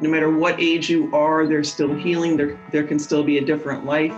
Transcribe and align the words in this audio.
no 0.00 0.08
matter 0.08 0.30
what 0.30 0.60
age 0.60 0.88
you 0.88 1.14
are, 1.14 1.46
there's 1.46 1.72
still 1.72 1.94
healing. 1.94 2.36
There, 2.36 2.58
there 2.72 2.84
can 2.84 2.98
still 2.98 3.22
be 3.22 3.38
a 3.38 3.44
different 3.44 3.84
life. 3.84 4.12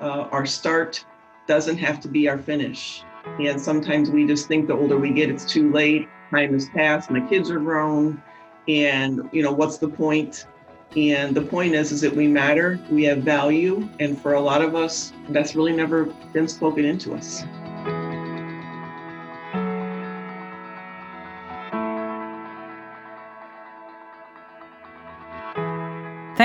Uh, 0.00 0.28
our 0.30 0.44
start 0.44 1.04
doesn't 1.46 1.78
have 1.78 2.00
to 2.00 2.08
be 2.08 2.28
our 2.28 2.38
finish. 2.38 3.02
And 3.40 3.60
sometimes 3.60 4.10
we 4.10 4.26
just 4.26 4.48
think 4.48 4.66
the 4.66 4.74
older 4.74 4.98
we 4.98 5.10
get, 5.10 5.30
it's 5.30 5.44
too 5.44 5.72
late. 5.72 6.08
Time 6.30 6.52
has 6.52 6.68
passed. 6.70 7.10
My 7.10 7.20
kids 7.20 7.50
are 7.50 7.60
grown, 7.60 8.22
and 8.66 9.28
you 9.32 9.42
know 9.42 9.52
what's 9.52 9.78
the 9.78 9.88
point? 9.88 10.46
And 10.96 11.34
the 11.34 11.42
point 11.42 11.74
is, 11.74 11.92
is 11.92 12.00
that 12.02 12.14
we 12.14 12.26
matter. 12.26 12.80
We 12.90 13.04
have 13.04 13.18
value, 13.18 13.88
and 14.00 14.20
for 14.20 14.34
a 14.34 14.40
lot 14.40 14.62
of 14.62 14.74
us, 14.74 15.12
that's 15.28 15.54
really 15.54 15.72
never 15.72 16.06
been 16.32 16.48
spoken 16.48 16.84
into 16.84 17.14
us. 17.14 17.44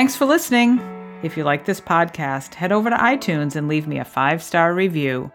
Thanks 0.08 0.16
for 0.16 0.26
listening. 0.26 0.80
If 1.22 1.36
you 1.36 1.44
like 1.44 1.66
this 1.66 1.82
podcast, 1.82 2.54
head 2.54 2.72
over 2.72 2.90
to 2.90 2.96
iTunes 2.96 3.58
and 3.58 3.68
leave 3.68 3.88
me 3.88 4.00
a 4.00 4.06
five 4.06 4.42
star 4.42 4.74
review. 4.74 5.30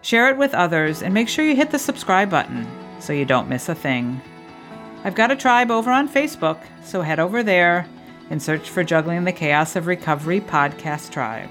Share 0.00 0.30
it 0.30 0.38
with 0.38 0.54
others 0.54 1.02
and 1.02 1.12
make 1.12 1.28
sure 1.28 1.44
you 1.44 1.54
hit 1.54 1.70
the 1.70 1.78
subscribe 1.78 2.30
button 2.30 2.66
so 2.98 3.12
you 3.12 3.26
don't 3.26 3.50
miss 3.50 3.68
a 3.68 3.74
thing. 3.74 4.18
I've 5.04 5.16
got 5.16 5.30
a 5.30 5.36
tribe 5.36 5.70
over 5.70 5.90
on 5.90 6.08
Facebook, 6.08 6.58
so 6.82 7.02
head 7.02 7.20
over 7.20 7.42
there 7.42 7.86
and 8.30 8.42
search 8.42 8.70
for 8.70 8.82
Juggling 8.82 9.24
the 9.24 9.32
Chaos 9.32 9.76
of 9.76 9.86
Recovery 9.86 10.40
Podcast 10.40 11.10
Tribe. 11.10 11.50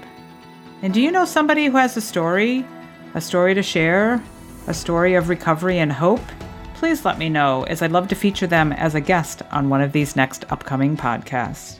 And 0.82 0.92
do 0.92 1.00
you 1.00 1.12
know 1.12 1.24
somebody 1.24 1.66
who 1.66 1.76
has 1.76 1.96
a 1.96 2.00
story? 2.00 2.66
A 3.14 3.20
story 3.20 3.54
to 3.54 3.62
share? 3.62 4.20
A 4.66 4.74
story 4.74 5.14
of 5.14 5.28
recovery 5.28 5.78
and 5.78 5.92
hope? 5.92 6.26
Please 6.74 7.04
let 7.04 7.16
me 7.16 7.28
know, 7.28 7.62
as 7.68 7.80
I'd 7.80 7.92
love 7.92 8.08
to 8.08 8.16
feature 8.16 8.48
them 8.48 8.72
as 8.72 8.96
a 8.96 9.00
guest 9.00 9.42
on 9.52 9.68
one 9.68 9.82
of 9.82 9.92
these 9.92 10.16
next 10.16 10.44
upcoming 10.50 10.96
podcasts. 10.96 11.78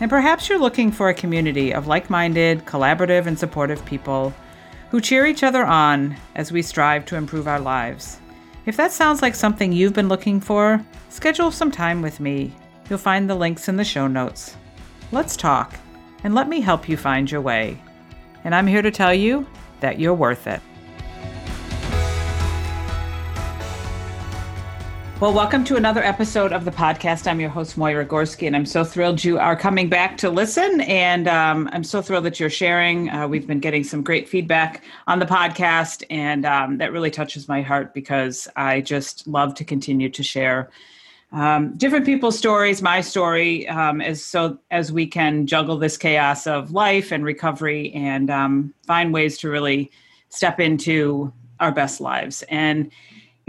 And 0.00 0.08
perhaps 0.08 0.48
you're 0.48 0.58
looking 0.58 0.90
for 0.90 1.10
a 1.10 1.14
community 1.14 1.72
of 1.74 1.86
like 1.86 2.08
minded, 2.08 2.64
collaborative, 2.64 3.26
and 3.26 3.38
supportive 3.38 3.84
people 3.84 4.34
who 4.90 5.00
cheer 5.00 5.26
each 5.26 5.42
other 5.42 5.64
on 5.64 6.16
as 6.34 6.50
we 6.50 6.62
strive 6.62 7.04
to 7.06 7.16
improve 7.16 7.46
our 7.46 7.60
lives. 7.60 8.18
If 8.66 8.76
that 8.76 8.92
sounds 8.92 9.22
like 9.22 9.34
something 9.34 9.72
you've 9.72 9.92
been 9.92 10.08
looking 10.08 10.40
for, 10.40 10.84
schedule 11.10 11.50
some 11.50 11.70
time 11.70 12.02
with 12.02 12.18
me. 12.18 12.52
You'll 12.88 12.98
find 12.98 13.28
the 13.28 13.34
links 13.34 13.68
in 13.68 13.76
the 13.76 13.84
show 13.84 14.06
notes. 14.06 14.56
Let's 15.12 15.36
talk, 15.36 15.74
and 16.24 16.34
let 16.34 16.48
me 16.48 16.60
help 16.60 16.88
you 16.88 16.96
find 16.96 17.30
your 17.30 17.40
way. 17.40 17.80
And 18.44 18.54
I'm 18.54 18.66
here 18.66 18.82
to 18.82 18.90
tell 18.90 19.14
you 19.14 19.46
that 19.80 20.00
you're 20.00 20.14
worth 20.14 20.46
it. 20.46 20.60
Well, 25.20 25.34
welcome 25.34 25.64
to 25.64 25.76
another 25.76 26.02
episode 26.02 26.50
of 26.50 26.64
the 26.64 26.70
podcast. 26.70 27.26
I'm 27.26 27.40
your 27.40 27.50
host, 27.50 27.76
Moira 27.76 28.06
Gorski, 28.06 28.46
and 28.46 28.56
I'm 28.56 28.64
so 28.64 28.84
thrilled 28.84 29.22
you 29.22 29.38
are 29.38 29.54
coming 29.54 29.90
back 29.90 30.16
to 30.16 30.30
listen. 30.30 30.80
And 30.80 31.28
um, 31.28 31.68
I'm 31.72 31.84
so 31.84 32.00
thrilled 32.00 32.24
that 32.24 32.40
you're 32.40 32.48
sharing. 32.48 33.10
Uh, 33.10 33.28
we've 33.28 33.46
been 33.46 33.60
getting 33.60 33.84
some 33.84 34.02
great 34.02 34.30
feedback 34.30 34.82
on 35.06 35.18
the 35.18 35.26
podcast, 35.26 36.04
and 36.08 36.46
um, 36.46 36.78
that 36.78 36.90
really 36.90 37.10
touches 37.10 37.48
my 37.48 37.60
heart 37.60 37.92
because 37.92 38.48
I 38.56 38.80
just 38.80 39.26
love 39.26 39.54
to 39.56 39.64
continue 39.64 40.08
to 40.08 40.22
share 40.22 40.70
um, 41.32 41.76
different 41.76 42.06
people's 42.06 42.38
stories, 42.38 42.80
my 42.80 43.02
story, 43.02 43.68
um, 43.68 44.00
as 44.00 44.24
so 44.24 44.58
as 44.70 44.90
we 44.90 45.06
can 45.06 45.46
juggle 45.46 45.76
this 45.76 45.98
chaos 45.98 46.46
of 46.46 46.72
life 46.72 47.12
and 47.12 47.26
recovery, 47.26 47.92
and 47.92 48.30
um, 48.30 48.72
find 48.86 49.12
ways 49.12 49.36
to 49.40 49.50
really 49.50 49.90
step 50.30 50.58
into 50.60 51.30
our 51.60 51.72
best 51.72 52.00
lives. 52.00 52.42
And 52.48 52.90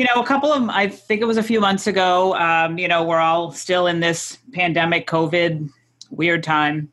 you 0.01 0.07
know, 0.07 0.19
a 0.19 0.25
couple 0.25 0.51
of, 0.51 0.67
I 0.69 0.87
think 0.87 1.21
it 1.21 1.25
was 1.25 1.37
a 1.37 1.43
few 1.43 1.59
months 1.59 1.85
ago, 1.85 2.33
um, 2.37 2.79
you 2.79 2.87
know, 2.87 3.03
we're 3.03 3.19
all 3.19 3.51
still 3.51 3.85
in 3.85 3.99
this 3.99 4.39
pandemic, 4.51 5.05
COVID, 5.05 5.69
weird 6.09 6.43
time. 6.43 6.91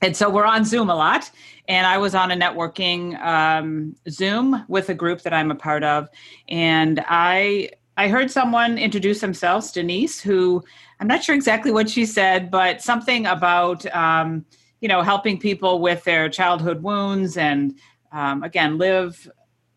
And 0.00 0.16
so 0.16 0.30
we're 0.30 0.46
on 0.46 0.64
Zoom 0.64 0.88
a 0.88 0.94
lot. 0.94 1.30
And 1.68 1.86
I 1.86 1.98
was 1.98 2.14
on 2.14 2.30
a 2.30 2.34
networking 2.34 3.20
um, 3.20 3.94
Zoom 4.08 4.64
with 4.66 4.88
a 4.88 4.94
group 4.94 5.20
that 5.24 5.34
I'm 5.34 5.50
a 5.50 5.54
part 5.54 5.84
of. 5.84 6.08
And 6.48 7.04
I, 7.06 7.68
I 7.98 8.08
heard 8.08 8.30
someone 8.30 8.78
introduce 8.78 9.20
themselves, 9.20 9.70
Denise, 9.70 10.18
who 10.18 10.64
I'm 11.00 11.06
not 11.06 11.22
sure 11.22 11.34
exactly 11.34 11.70
what 11.70 11.90
she 11.90 12.06
said, 12.06 12.50
but 12.50 12.80
something 12.80 13.26
about, 13.26 13.84
um, 13.94 14.46
you 14.80 14.88
know, 14.88 15.02
helping 15.02 15.38
people 15.38 15.80
with 15.80 16.02
their 16.04 16.30
childhood 16.30 16.82
wounds 16.82 17.36
and 17.36 17.74
um, 18.10 18.42
again, 18.42 18.78
live 18.78 19.30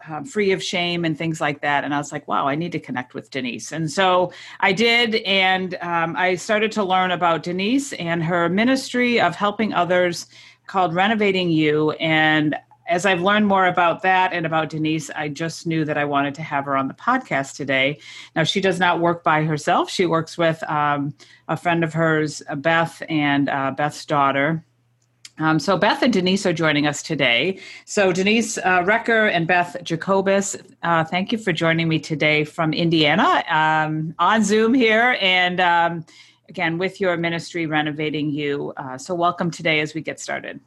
um, 0.09 0.25
free 0.25 0.51
of 0.51 0.63
shame 0.63 1.05
and 1.05 1.17
things 1.17 1.41
like 1.41 1.61
that. 1.61 1.83
And 1.83 1.93
I 1.93 1.97
was 1.97 2.11
like, 2.11 2.27
wow, 2.27 2.47
I 2.47 2.55
need 2.55 2.71
to 2.73 2.79
connect 2.79 3.13
with 3.13 3.29
Denise. 3.31 3.71
And 3.71 3.91
so 3.91 4.31
I 4.59 4.73
did. 4.73 5.15
And 5.15 5.75
um, 5.81 6.15
I 6.17 6.35
started 6.35 6.71
to 6.73 6.83
learn 6.83 7.11
about 7.11 7.43
Denise 7.43 7.93
and 7.93 8.23
her 8.23 8.49
ministry 8.49 9.19
of 9.19 9.35
helping 9.35 9.73
others 9.73 10.27
called 10.67 10.93
Renovating 10.93 11.49
U. 11.51 11.91
And 11.91 12.55
as 12.87 13.05
I've 13.05 13.21
learned 13.21 13.47
more 13.47 13.67
about 13.67 14.01
that 14.01 14.33
and 14.33 14.45
about 14.45 14.69
Denise, 14.69 15.09
I 15.11 15.29
just 15.29 15.65
knew 15.65 15.85
that 15.85 15.97
I 15.97 16.03
wanted 16.03 16.35
to 16.35 16.41
have 16.41 16.65
her 16.65 16.75
on 16.75 16.87
the 16.87 16.93
podcast 16.93 17.55
today. 17.55 17.99
Now, 18.35 18.43
she 18.43 18.59
does 18.59 18.79
not 18.79 18.99
work 18.99 19.23
by 19.23 19.43
herself, 19.43 19.89
she 19.89 20.05
works 20.05 20.37
with 20.37 20.61
um, 20.69 21.13
a 21.47 21.55
friend 21.55 21.83
of 21.83 21.93
hers, 21.93 22.41
Beth, 22.57 23.01
and 23.07 23.49
uh, 23.49 23.71
Beth's 23.71 24.05
daughter. 24.05 24.63
Um, 25.41 25.57
so 25.57 25.75
Beth 25.75 26.03
and 26.03 26.13
Denise 26.13 26.45
are 26.45 26.53
joining 26.53 26.85
us 26.85 27.01
today. 27.01 27.57
So 27.85 28.13
Denise 28.13 28.59
uh, 28.59 28.83
Recker 28.83 29.31
and 29.31 29.47
Beth 29.47 29.75
Jacobus, 29.81 30.55
uh, 30.83 31.03
thank 31.03 31.31
you 31.31 31.39
for 31.39 31.51
joining 31.51 31.87
me 31.87 31.97
today 31.97 32.43
from 32.43 32.73
Indiana 32.73 33.43
um, 33.49 34.13
on 34.19 34.43
Zoom 34.43 34.75
here, 34.75 35.17
and 35.19 35.59
um, 35.59 36.05
again 36.47 36.77
with 36.77 37.01
your 37.01 37.17
ministry 37.17 37.65
Renovating 37.65 38.29
U. 38.29 38.71
Uh, 38.77 38.99
so 38.99 39.15
welcome 39.15 39.49
today 39.49 39.79
as 39.79 39.95
we 39.95 40.01
get 40.01 40.19
started. 40.19 40.59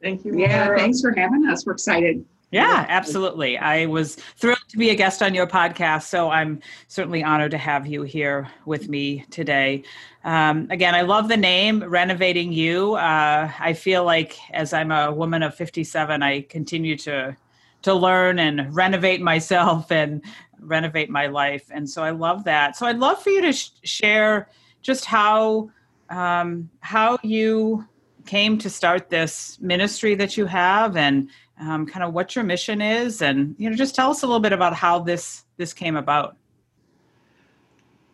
Thank 0.00 0.24
you. 0.24 0.38
Yeah, 0.38 0.76
thanks 0.76 1.00
for 1.00 1.12
having 1.16 1.48
us. 1.48 1.66
We're 1.66 1.72
excited. 1.72 2.24
Yeah, 2.52 2.84
absolutely. 2.90 3.56
I 3.56 3.86
was 3.86 4.16
thrilled 4.16 4.58
to 4.68 4.76
be 4.76 4.90
a 4.90 4.94
guest 4.94 5.22
on 5.22 5.32
your 5.32 5.46
podcast, 5.46 6.02
so 6.02 6.28
I'm 6.28 6.60
certainly 6.86 7.24
honored 7.24 7.50
to 7.52 7.58
have 7.58 7.86
you 7.86 8.02
here 8.02 8.46
with 8.66 8.90
me 8.90 9.24
today. 9.30 9.84
Um, 10.22 10.66
again, 10.70 10.94
I 10.94 11.00
love 11.00 11.28
the 11.28 11.36
name 11.36 11.82
Renovating 11.82 12.52
U. 12.52 12.92
Uh, 12.92 13.50
I 13.58 13.72
feel 13.72 14.04
like 14.04 14.36
as 14.52 14.74
I'm 14.74 14.92
a 14.92 15.10
woman 15.10 15.42
of 15.42 15.54
57, 15.54 16.22
I 16.22 16.42
continue 16.42 16.96
to 16.98 17.34
to 17.80 17.94
learn 17.94 18.38
and 18.38 18.72
renovate 18.72 19.20
myself 19.20 19.90
and 19.90 20.22
renovate 20.60 21.08
my 21.08 21.28
life, 21.28 21.70
and 21.70 21.88
so 21.88 22.04
I 22.04 22.10
love 22.10 22.44
that. 22.44 22.76
So 22.76 22.84
I'd 22.86 22.98
love 22.98 23.22
for 23.22 23.30
you 23.30 23.40
to 23.40 23.52
sh- 23.54 23.70
share 23.82 24.50
just 24.82 25.06
how 25.06 25.70
um, 26.10 26.68
how 26.80 27.16
you 27.22 27.88
came 28.26 28.58
to 28.58 28.68
start 28.68 29.08
this 29.08 29.58
ministry 29.60 30.14
that 30.16 30.36
you 30.36 30.44
have 30.46 30.96
and 30.98 31.30
um, 31.62 31.86
kind 31.86 32.02
of 32.04 32.12
what 32.12 32.34
your 32.34 32.44
mission 32.44 32.80
is, 32.80 33.22
and 33.22 33.54
you 33.58 33.70
know, 33.70 33.76
just 33.76 33.94
tell 33.94 34.10
us 34.10 34.22
a 34.22 34.26
little 34.26 34.40
bit 34.40 34.52
about 34.52 34.74
how 34.74 34.98
this 34.98 35.44
this 35.56 35.72
came 35.72 35.96
about. 35.96 36.36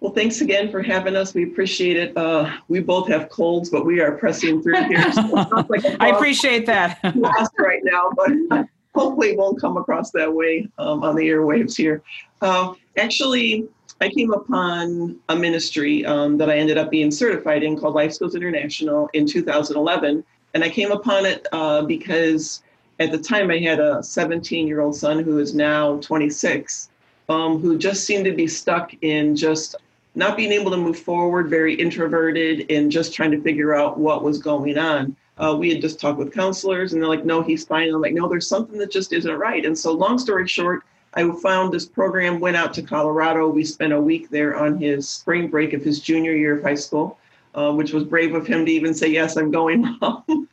Well, 0.00 0.12
thanks 0.12 0.42
again 0.42 0.70
for 0.70 0.80
having 0.80 1.16
us. 1.16 1.34
We 1.34 1.44
appreciate 1.44 1.96
it. 1.96 2.16
Uh, 2.16 2.56
we 2.68 2.80
both 2.80 3.08
have 3.08 3.28
colds, 3.30 3.68
but 3.68 3.84
we 3.84 4.00
are 4.00 4.12
pressing 4.12 4.62
through 4.62 4.84
here. 4.84 5.12
So 5.12 5.22
like 5.68 5.84
I 6.00 6.10
appreciate 6.10 6.66
that. 6.66 7.00
right 7.58 7.80
now, 7.82 8.12
but 8.14 8.66
hopefully 8.94 9.30
it 9.30 9.38
won't 9.38 9.60
come 9.60 9.76
across 9.76 10.10
that 10.12 10.32
way 10.32 10.68
um, 10.78 11.02
on 11.02 11.16
the 11.16 11.22
airwaves 11.28 11.76
here. 11.76 12.02
Uh, 12.42 12.74
actually, 12.96 13.66
I 14.00 14.08
came 14.08 14.32
upon 14.32 15.18
a 15.28 15.34
ministry 15.34 16.06
um, 16.06 16.38
that 16.38 16.48
I 16.48 16.56
ended 16.56 16.78
up 16.78 16.90
being 16.90 17.10
certified 17.10 17.64
in 17.64 17.76
called 17.76 17.94
Life 17.94 18.12
Skills 18.12 18.36
International 18.36 19.10
in 19.14 19.26
2011. 19.26 20.24
And 20.54 20.64
I 20.64 20.68
came 20.68 20.92
upon 20.92 21.26
it 21.26 21.46
uh, 21.52 21.82
because 21.82 22.62
at 22.98 23.12
the 23.12 23.18
time 23.18 23.50
I 23.50 23.58
had 23.58 23.80
a 23.80 24.02
17 24.02 24.66
year 24.66 24.80
old 24.80 24.96
son 24.96 25.22
who 25.22 25.38
is 25.38 25.54
now 25.54 25.98
26, 26.00 26.90
um, 27.28 27.58
who 27.60 27.78
just 27.78 28.04
seemed 28.04 28.24
to 28.24 28.32
be 28.32 28.46
stuck 28.46 28.92
in 29.02 29.36
just 29.36 29.76
not 30.14 30.36
being 30.36 30.50
able 30.50 30.70
to 30.70 30.76
move 30.76 30.98
forward, 30.98 31.48
very 31.48 31.74
introverted, 31.74 32.70
and 32.70 32.90
just 32.90 33.14
trying 33.14 33.30
to 33.30 33.40
figure 33.40 33.74
out 33.74 33.98
what 33.98 34.24
was 34.24 34.38
going 34.38 34.76
on. 34.76 35.14
Uh, 35.36 35.54
we 35.56 35.70
had 35.70 35.80
just 35.80 36.00
talked 36.00 36.18
with 36.18 36.34
counselors, 36.34 36.92
and 36.92 37.00
they're 37.00 37.08
like, 37.08 37.24
no, 37.24 37.40
he's 37.40 37.64
fine. 37.64 37.86
And 37.86 37.94
I'm 37.94 38.02
like, 38.02 38.14
no, 38.14 38.28
there's 38.28 38.48
something 38.48 38.78
that 38.78 38.90
just 38.90 39.12
isn't 39.12 39.36
right. 39.36 39.64
And 39.64 39.78
so, 39.78 39.92
long 39.92 40.18
story 40.18 40.48
short, 40.48 40.82
I 41.14 41.30
found 41.40 41.72
this 41.72 41.86
program, 41.86 42.40
went 42.40 42.56
out 42.56 42.74
to 42.74 42.82
Colorado. 42.82 43.48
We 43.48 43.64
spent 43.64 43.92
a 43.92 44.00
week 44.00 44.30
there 44.30 44.56
on 44.56 44.76
his 44.78 45.08
spring 45.08 45.46
break 45.46 45.72
of 45.72 45.82
his 45.84 46.00
junior 46.00 46.34
year 46.34 46.58
of 46.58 46.64
high 46.64 46.74
school, 46.74 47.18
uh, 47.54 47.72
which 47.72 47.92
was 47.92 48.02
brave 48.02 48.34
of 48.34 48.46
him 48.46 48.66
to 48.66 48.72
even 48.72 48.92
say, 48.92 49.08
yes, 49.08 49.36
I'm 49.36 49.52
going, 49.52 49.84
home. 50.02 50.48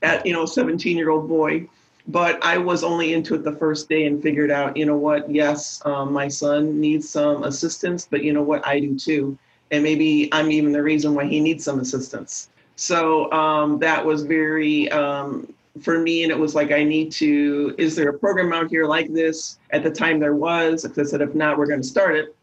at, 0.00 0.24
you 0.24 0.32
know, 0.32 0.46
17 0.46 0.96
year 0.96 1.10
old 1.10 1.28
boy 1.28 1.68
but 2.08 2.42
I 2.44 2.58
was 2.58 2.82
only 2.82 3.12
into 3.12 3.34
it 3.34 3.44
the 3.44 3.52
first 3.52 3.88
day 3.88 4.06
and 4.06 4.22
figured 4.22 4.50
out, 4.50 4.76
you 4.76 4.86
know 4.86 4.96
what, 4.96 5.30
yes, 5.30 5.80
um, 5.84 6.12
my 6.12 6.28
son 6.28 6.80
needs 6.80 7.08
some 7.08 7.44
assistance, 7.44 8.06
but 8.10 8.24
you 8.24 8.32
know 8.32 8.42
what, 8.42 8.66
I 8.66 8.80
do 8.80 8.98
too. 8.98 9.38
And 9.70 9.82
maybe 9.82 10.28
I'm 10.32 10.50
even 10.50 10.72
the 10.72 10.82
reason 10.82 11.14
why 11.14 11.24
he 11.26 11.40
needs 11.40 11.64
some 11.64 11.80
assistance. 11.80 12.50
So 12.76 13.30
um, 13.32 13.78
that 13.78 14.04
was 14.04 14.24
very, 14.24 14.90
um, 14.90 15.52
for 15.80 15.98
me, 15.98 16.24
and 16.24 16.32
it 16.32 16.38
was 16.38 16.54
like, 16.54 16.72
I 16.72 16.84
need 16.84 17.12
to, 17.12 17.74
is 17.78 17.96
there 17.96 18.10
a 18.10 18.18
program 18.18 18.52
out 18.52 18.68
here 18.68 18.84
like 18.84 19.12
this? 19.12 19.58
At 19.70 19.82
the 19.82 19.90
time 19.90 20.18
there 20.18 20.34
was, 20.34 20.84
I 20.84 21.02
said, 21.04 21.22
if 21.22 21.34
not, 21.34 21.56
we're 21.56 21.66
going 21.66 21.80
to 21.80 21.86
start 21.86 22.16
it. 22.16 22.36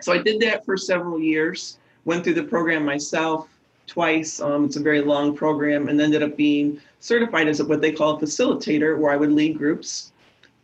So 0.00 0.12
I 0.12 0.18
did 0.18 0.40
that 0.40 0.64
for 0.64 0.76
several 0.76 1.20
years, 1.20 1.78
went 2.04 2.24
through 2.24 2.34
the 2.34 2.42
program 2.42 2.84
myself, 2.84 3.48
twice. 3.86 4.40
Um, 4.40 4.64
it's 4.64 4.76
a 4.76 4.80
very 4.80 5.00
long 5.00 5.36
program, 5.36 5.88
and 5.88 6.00
ended 6.00 6.22
up 6.22 6.36
being 6.36 6.80
certified 7.00 7.48
as 7.48 7.62
what 7.62 7.80
they 7.80 7.92
call 7.92 8.16
a 8.16 8.20
facilitator, 8.20 8.98
where 8.98 9.12
I 9.12 9.16
would 9.16 9.32
lead 9.32 9.58
groups. 9.58 10.12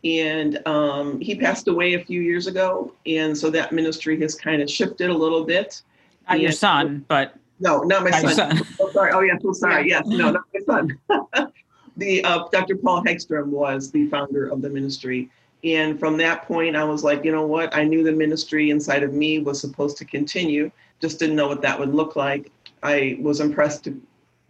And 0.03 0.65
um, 0.67 1.19
he 1.21 1.35
passed 1.35 1.67
away 1.67 1.93
a 1.93 2.03
few 2.03 2.21
years 2.21 2.47
ago, 2.47 2.93
and 3.05 3.37
so 3.37 3.49
that 3.51 3.71
ministry 3.71 4.19
has 4.21 4.35
kind 4.35 4.61
of 4.61 4.69
shifted 4.69 5.09
a 5.09 5.13
little 5.13 5.45
bit. 5.45 5.81
Not 6.27 6.41
your 6.41 6.51
son, 6.51 7.05
but 7.07 7.35
No, 7.59 7.79
not 7.81 8.03
my 8.03 8.11
son. 8.11 8.33
son. 8.33 8.61
Oh, 8.79 8.91
sorry. 8.91 9.11
Oh, 9.13 9.21
yes. 9.21 9.41
So 9.41 9.53
sorry. 9.53 9.87
Yes. 9.87 10.05
No, 10.05 10.31
not 10.31 10.43
my 10.53 10.59
son. 10.65 10.99
the 11.97 12.23
uh, 12.23 12.47
Dr. 12.51 12.75
Paul 12.75 13.03
Hegstrom 13.03 13.47
was 13.47 13.91
the 13.91 14.07
founder 14.07 14.49
of 14.49 14.61
the 14.61 14.69
ministry. 14.69 15.29
And 15.63 15.97
from 15.97 16.17
that 16.17 16.43
point, 16.43 16.75
I 16.75 16.83
was 16.83 17.03
like, 17.03 17.23
you 17.23 17.31
know 17.31 17.47
what? 17.47 17.73
I 17.73 17.85
knew 17.85 18.03
the 18.03 18.11
ministry 18.11 18.69
inside 18.69 19.03
of 19.03 19.13
me 19.13 19.39
was 19.39 19.61
supposed 19.61 19.97
to 19.97 20.05
continue, 20.05 20.69
just 20.99 21.19
didn't 21.19 21.37
know 21.37 21.47
what 21.47 21.61
that 21.61 21.79
would 21.79 21.93
look 21.95 22.17
like. 22.17 22.51
I 22.83 23.17
was 23.21 23.39
impressed 23.39 23.85
to, 23.85 23.99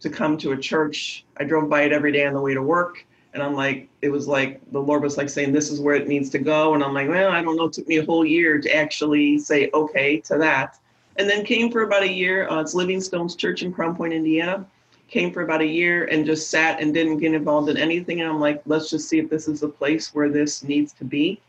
to 0.02 0.10
come 0.10 0.38
to 0.40 0.52
a 0.52 0.58
church. 0.58 1.24
I 1.38 1.44
drove 1.44 1.70
by 1.70 1.84
it 1.84 1.94
every 1.94 2.12
day 2.12 2.26
on 2.26 2.34
the 2.34 2.42
way 2.42 2.54
to 2.54 2.62
work. 2.62 3.06
And 3.34 3.42
I'm 3.42 3.56
like, 3.56 3.90
it 4.02 4.10
was 4.10 4.28
like 4.28 4.60
the 4.72 4.80
Lord 4.80 5.02
was 5.02 5.18
like 5.18 5.30
saying, 5.30 5.54
this 5.54 5.72
is 5.72 5.80
where 5.80 5.96
it 5.96 6.08
needs 6.08 6.30
to 6.32 6.40
go. 6.40 6.74
And 6.74 6.84
I'm 6.84 6.94
like, 6.94 7.10
well, 7.10 7.32
I 7.32 7.42
don't 7.42 7.56
know. 7.56 7.66
It 7.66 7.74
took 7.74 7.88
me 7.88 7.98
a 7.98 8.06
whole 8.06 8.26
year 8.26 8.60
to 8.60 8.76
actually 8.76 9.40
say 9.40 9.70
okay 9.74 10.20
to 10.22 10.38
that 10.40 10.80
and 11.18 11.30
then 11.30 11.46
came 11.46 11.72
for 11.72 11.84
about 11.84 12.04
a 12.04 12.12
year. 12.12 12.50
Uh, 12.50 12.62
it's 12.62 12.74
Living 12.74 13.02
Stones 13.02 13.36
Church 13.36 13.64
in 13.64 13.74
Crown 13.74 13.96
Point, 13.96 14.14
Indiana. 14.14 14.66
Came 15.08 15.32
for 15.32 15.42
about 15.42 15.62
a 15.62 15.66
year 15.68 16.06
and 16.06 16.26
just 16.26 16.50
sat 16.50 16.82
and 16.82 16.94
didn't 16.94 17.18
get 17.18 17.34
involved 17.34 17.70
in 17.70 17.78
anything. 17.78 18.22
And 18.22 18.30
I'm 18.30 18.40
like, 18.40 18.62
let's 18.66 18.90
just 18.90 19.10
see 19.10 19.20
if 19.20 19.30
this 19.30 19.48
is 19.48 19.62
a 19.62 19.70
place 19.70 20.14
where 20.16 20.30
this 20.30 20.64
needs 20.64 20.92
to 20.94 21.06
be, 21.06 21.40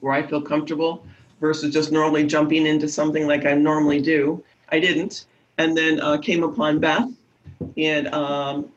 where 0.00 0.12
I 0.12 0.22
feel 0.22 0.40
comfortable 0.40 1.04
versus 1.40 1.72
just 1.72 1.90
normally 1.90 2.24
jumping 2.24 2.66
into 2.66 2.88
something 2.88 3.26
like 3.26 3.44
I 3.44 3.54
normally 3.54 4.00
do. 4.00 4.42
I 4.70 4.78
didn't. 4.78 5.26
And 5.58 5.76
then 5.76 6.00
uh, 6.00 6.18
came 6.18 6.42
upon 6.42 6.80
Beth. 6.80 7.08
And 7.76 8.08
um, 8.08 8.70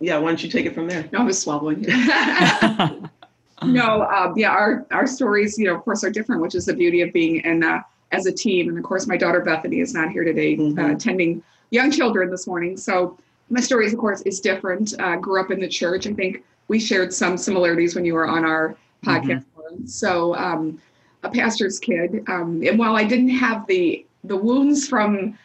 yeah, 0.00 0.18
why 0.18 0.28
don't 0.28 0.42
you 0.42 0.50
take 0.50 0.66
it 0.66 0.74
from 0.74 0.88
there? 0.88 1.08
No, 1.12 1.20
I 1.20 1.24
was 1.24 1.40
swallowing. 1.40 1.82
no, 3.62 4.02
um, 4.02 4.34
yeah, 4.36 4.50
our 4.50 4.86
our 4.90 5.06
stories, 5.06 5.58
you 5.58 5.66
know, 5.66 5.76
of 5.76 5.82
course, 5.82 6.02
are 6.04 6.10
different, 6.10 6.42
which 6.42 6.54
is 6.54 6.66
the 6.66 6.74
beauty 6.74 7.02
of 7.02 7.12
being 7.12 7.36
in 7.44 7.62
uh, 7.62 7.80
as 8.12 8.26
a 8.26 8.32
team. 8.32 8.68
And 8.68 8.78
of 8.78 8.84
course, 8.84 9.06
my 9.06 9.16
daughter 9.16 9.40
Bethany 9.40 9.80
is 9.80 9.94
not 9.94 10.10
here 10.10 10.24
today, 10.24 10.56
uh, 10.78 10.92
attending 10.92 11.42
young 11.70 11.90
children 11.90 12.30
this 12.30 12.46
morning. 12.46 12.76
So 12.76 13.18
my 13.50 13.60
stories, 13.60 13.92
of 13.92 13.98
course, 13.98 14.22
is 14.22 14.40
different. 14.40 14.94
Uh, 15.00 15.16
grew 15.16 15.40
up 15.40 15.50
in 15.50 15.60
the 15.60 15.68
church. 15.68 16.06
I 16.06 16.12
think 16.12 16.44
we 16.68 16.78
shared 16.78 17.12
some 17.12 17.36
similarities 17.36 17.94
when 17.94 18.04
you 18.04 18.14
were 18.14 18.26
on 18.26 18.44
our 18.44 18.76
podcast. 19.04 19.44
So 19.86 20.34
um, 20.36 20.80
a 21.22 21.30
pastor's 21.30 21.78
kid, 21.78 22.24
um, 22.28 22.62
and 22.64 22.78
while 22.78 22.96
I 22.96 23.04
didn't 23.04 23.30
have 23.30 23.66
the 23.66 24.06
the 24.24 24.36
wounds 24.36 24.88
from 24.88 25.38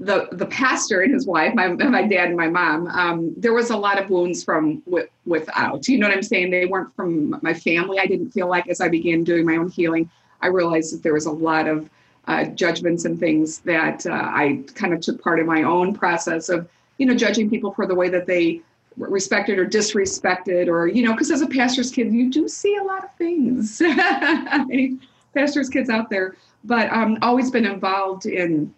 the 0.00 0.28
the 0.32 0.46
pastor 0.46 1.00
and 1.00 1.12
his 1.12 1.26
wife, 1.26 1.54
my 1.54 1.68
my 1.68 2.06
dad 2.06 2.28
and 2.28 2.36
my 2.36 2.48
mom, 2.48 2.86
um, 2.88 3.34
there 3.36 3.52
was 3.52 3.70
a 3.70 3.76
lot 3.76 4.00
of 4.00 4.10
wounds 4.10 4.44
from 4.44 4.82
with, 4.86 5.08
without. 5.26 5.88
You 5.88 5.98
know 5.98 6.08
what 6.08 6.16
I'm 6.16 6.22
saying? 6.22 6.50
They 6.50 6.66
weren't 6.66 6.94
from 6.94 7.38
my 7.42 7.52
family. 7.52 7.98
I 7.98 8.06
didn't 8.06 8.30
feel 8.30 8.48
like 8.48 8.68
as 8.68 8.80
I 8.80 8.88
began 8.88 9.24
doing 9.24 9.44
my 9.44 9.56
own 9.56 9.68
healing, 9.68 10.08
I 10.40 10.48
realized 10.48 10.94
that 10.94 11.02
there 11.02 11.14
was 11.14 11.26
a 11.26 11.32
lot 11.32 11.66
of 11.66 11.90
uh, 12.28 12.44
judgments 12.44 13.06
and 13.06 13.18
things 13.18 13.58
that 13.60 14.06
uh, 14.06 14.12
I 14.12 14.62
kind 14.74 14.92
of 14.92 15.00
took 15.00 15.20
part 15.20 15.40
in 15.40 15.46
my 15.46 15.62
own 15.64 15.94
process 15.94 16.48
of 16.48 16.68
you 16.98 17.06
know 17.06 17.14
judging 17.14 17.50
people 17.50 17.72
for 17.72 17.86
the 17.86 17.94
way 17.94 18.08
that 18.08 18.26
they 18.26 18.60
respected 18.96 19.58
or 19.58 19.66
disrespected 19.66 20.68
or 20.68 20.86
you 20.86 21.02
know 21.02 21.12
because 21.12 21.30
as 21.30 21.40
a 21.40 21.46
pastor's 21.46 21.90
kid 21.90 22.12
you 22.12 22.30
do 22.30 22.48
see 22.48 22.76
a 22.76 22.82
lot 22.82 23.04
of 23.04 23.14
things 23.14 23.80
Any 23.80 24.98
pastor's 25.34 25.68
kids 25.68 25.88
out 25.88 26.10
there 26.10 26.34
but 26.64 26.92
um 26.92 27.16
always 27.22 27.50
been 27.50 27.64
involved 27.64 28.26
in 28.26 28.74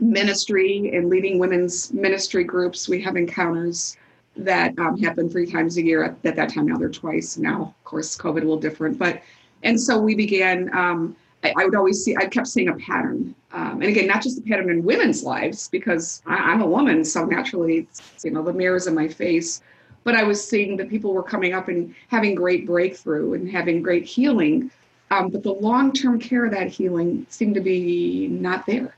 ministry 0.00 0.90
and 0.94 1.08
leading 1.08 1.38
women's 1.38 1.92
ministry 1.92 2.44
groups 2.44 2.88
we 2.88 3.00
have 3.00 3.16
encounters 3.16 3.96
that 4.36 4.78
um, 4.78 4.98
happen 4.98 5.28
three 5.28 5.46
times 5.46 5.76
a 5.76 5.82
year. 5.82 6.02
At, 6.04 6.16
at 6.24 6.36
that 6.36 6.52
time 6.52 6.66
now 6.66 6.76
they're 6.76 6.88
twice. 6.88 7.36
Now 7.36 7.62
of 7.62 7.84
course 7.84 8.16
covid 8.16 8.38
a 8.38 8.40
little 8.40 8.56
different. 8.56 8.98
But 8.98 9.22
and 9.62 9.80
so 9.80 9.98
we 9.98 10.14
began 10.14 10.74
um, 10.74 11.16
I, 11.44 11.52
I 11.56 11.64
would 11.64 11.74
always 11.74 12.02
see 12.02 12.16
i 12.16 12.26
kept 12.26 12.48
seeing 12.48 12.68
a 12.68 12.76
pattern. 12.76 13.34
Um, 13.52 13.82
and 13.82 13.84
again 13.84 14.06
not 14.06 14.22
just 14.22 14.38
a 14.38 14.42
pattern 14.42 14.70
in 14.70 14.82
women's 14.82 15.22
lives 15.22 15.68
because 15.68 16.22
I, 16.26 16.36
i'm 16.36 16.62
a 16.62 16.66
woman 16.66 17.04
so 17.04 17.24
naturally 17.24 17.86
you 18.24 18.30
know 18.30 18.42
the 18.42 18.52
mirrors 18.52 18.86
in 18.86 18.94
my 18.94 19.08
face. 19.08 19.62
But 20.04 20.16
i 20.16 20.22
was 20.22 20.46
seeing 20.46 20.76
that 20.78 20.88
people 20.88 21.12
were 21.12 21.22
coming 21.22 21.52
up 21.52 21.68
and 21.68 21.94
having 22.08 22.34
great 22.34 22.66
breakthrough 22.66 23.34
and 23.34 23.50
having 23.50 23.82
great 23.82 24.04
healing. 24.04 24.70
Um, 25.10 25.28
but 25.28 25.42
the 25.42 25.52
long-term 25.52 26.20
care 26.20 26.46
of 26.46 26.52
that 26.52 26.68
healing 26.68 27.26
seemed 27.28 27.54
to 27.56 27.60
be 27.60 28.28
not 28.28 28.64
there 28.64 28.96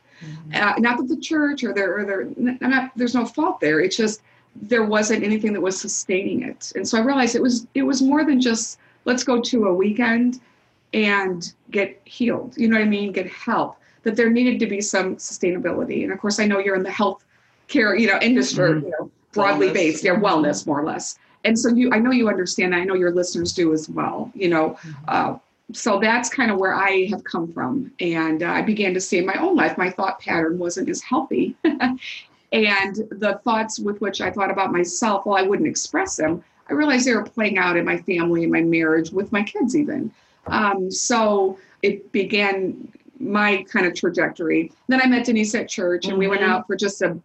uh, 0.54 0.74
not 0.78 0.98
that 0.98 1.08
the 1.08 1.16
church 1.16 1.62
or 1.64 1.72
there 1.72 1.98
or 1.98 2.04
there 2.04 2.28
not, 2.60 2.90
there's 2.96 3.14
no 3.14 3.24
fault 3.24 3.60
there. 3.60 3.80
It's 3.80 3.96
just 3.96 4.22
there 4.54 4.84
wasn't 4.84 5.24
anything 5.24 5.52
that 5.52 5.60
was 5.60 5.78
sustaining 5.80 6.42
it. 6.42 6.72
And 6.76 6.86
so 6.88 6.96
i 6.98 7.00
realized 7.00 7.34
it 7.34 7.42
was 7.42 7.66
it 7.74 7.82
was 7.82 8.00
more 8.02 8.24
than 8.24 8.40
just 8.40 8.78
let's 9.04 9.24
go 9.24 9.40
to 9.40 9.66
a 9.66 9.74
weekend 9.74 10.40
and 10.92 11.52
get 11.70 12.00
healed. 12.04 12.54
You 12.56 12.68
know 12.68 12.76
what 12.78 12.84
i 12.84 12.88
mean? 12.88 13.12
Get 13.12 13.28
help. 13.28 13.76
That 14.04 14.16
there 14.16 14.30
needed 14.30 14.58
to 14.60 14.66
be 14.66 14.80
some 14.80 15.16
sustainability. 15.16 16.04
And 16.04 16.12
of 16.12 16.18
course 16.20 16.38
i 16.38 16.46
know 16.46 16.58
you're 16.58 16.76
in 16.76 16.82
the 16.84 16.90
health 16.90 17.24
care 17.68 17.96
you 17.96 18.06
know 18.06 18.18
industry 18.20 18.70
Mhm. 18.74 18.82
you 18.82 18.90
know 18.90 19.10
broadly 19.32 19.68
Wellness. 19.68 19.74
based 19.74 20.04
yeah 20.04 20.14
wellness 20.14 20.66
more 20.66 20.80
or 20.80 20.84
less. 20.84 21.18
And 21.44 21.58
so 21.58 21.68
you 21.70 21.90
i 21.92 21.98
know 21.98 22.10
you 22.12 22.28
understand. 22.28 22.74
I 22.74 22.84
know 22.84 22.94
your 22.94 23.10
listeners 23.12 23.52
do 23.52 23.72
as 23.72 23.88
well 23.88 24.30
you 24.34 24.48
know 24.48 24.78
uh, 25.08 25.36
so 25.72 25.98
that's 25.98 26.28
kind 26.28 26.50
of 26.50 26.58
where 26.58 26.74
I 26.74 27.06
have 27.10 27.24
come 27.24 27.52
from. 27.52 27.92
And 28.00 28.42
uh, 28.42 28.48
I 28.48 28.62
began 28.62 28.94
to 28.94 29.00
see 29.00 29.18
in 29.18 29.26
my 29.26 29.34
own 29.34 29.56
life, 29.56 29.78
my 29.78 29.90
thought 29.90 30.20
pattern 30.20 30.58
wasn't 30.58 30.88
as 30.88 31.00
healthy. 31.00 31.56
and 31.64 31.98
the 32.52 33.40
thoughts 33.44 33.78
with 33.78 34.00
which 34.00 34.20
I 34.20 34.30
thought 34.30 34.50
about 34.50 34.72
myself, 34.72 35.26
well, 35.26 35.36
I 35.36 35.42
wouldn't 35.42 35.68
express 35.68 36.16
them. 36.16 36.44
I 36.68 36.74
realized 36.74 37.06
they 37.06 37.14
were 37.14 37.24
playing 37.24 37.58
out 37.58 37.76
in 37.76 37.84
my 37.84 37.98
family 37.98 38.44
in 38.44 38.50
my 38.50 38.62
marriage 38.62 39.10
with 39.10 39.32
my 39.32 39.42
kids, 39.42 39.76
even. 39.76 40.10
Um, 40.46 40.90
so 40.90 41.58
it 41.82 42.10
began 42.12 42.90
my 43.18 43.64
kind 43.70 43.86
of 43.86 43.94
trajectory. 43.94 44.72
Then 44.88 45.00
I 45.00 45.06
met 45.06 45.26
Denise 45.26 45.54
at 45.54 45.68
church 45.68 46.06
and 46.06 46.18
we 46.18 46.26
went 46.26 46.42
Mhm. 46.42 46.48
out 46.48 46.66
for 46.66 46.76
just 46.76 47.00
a 47.02 47.16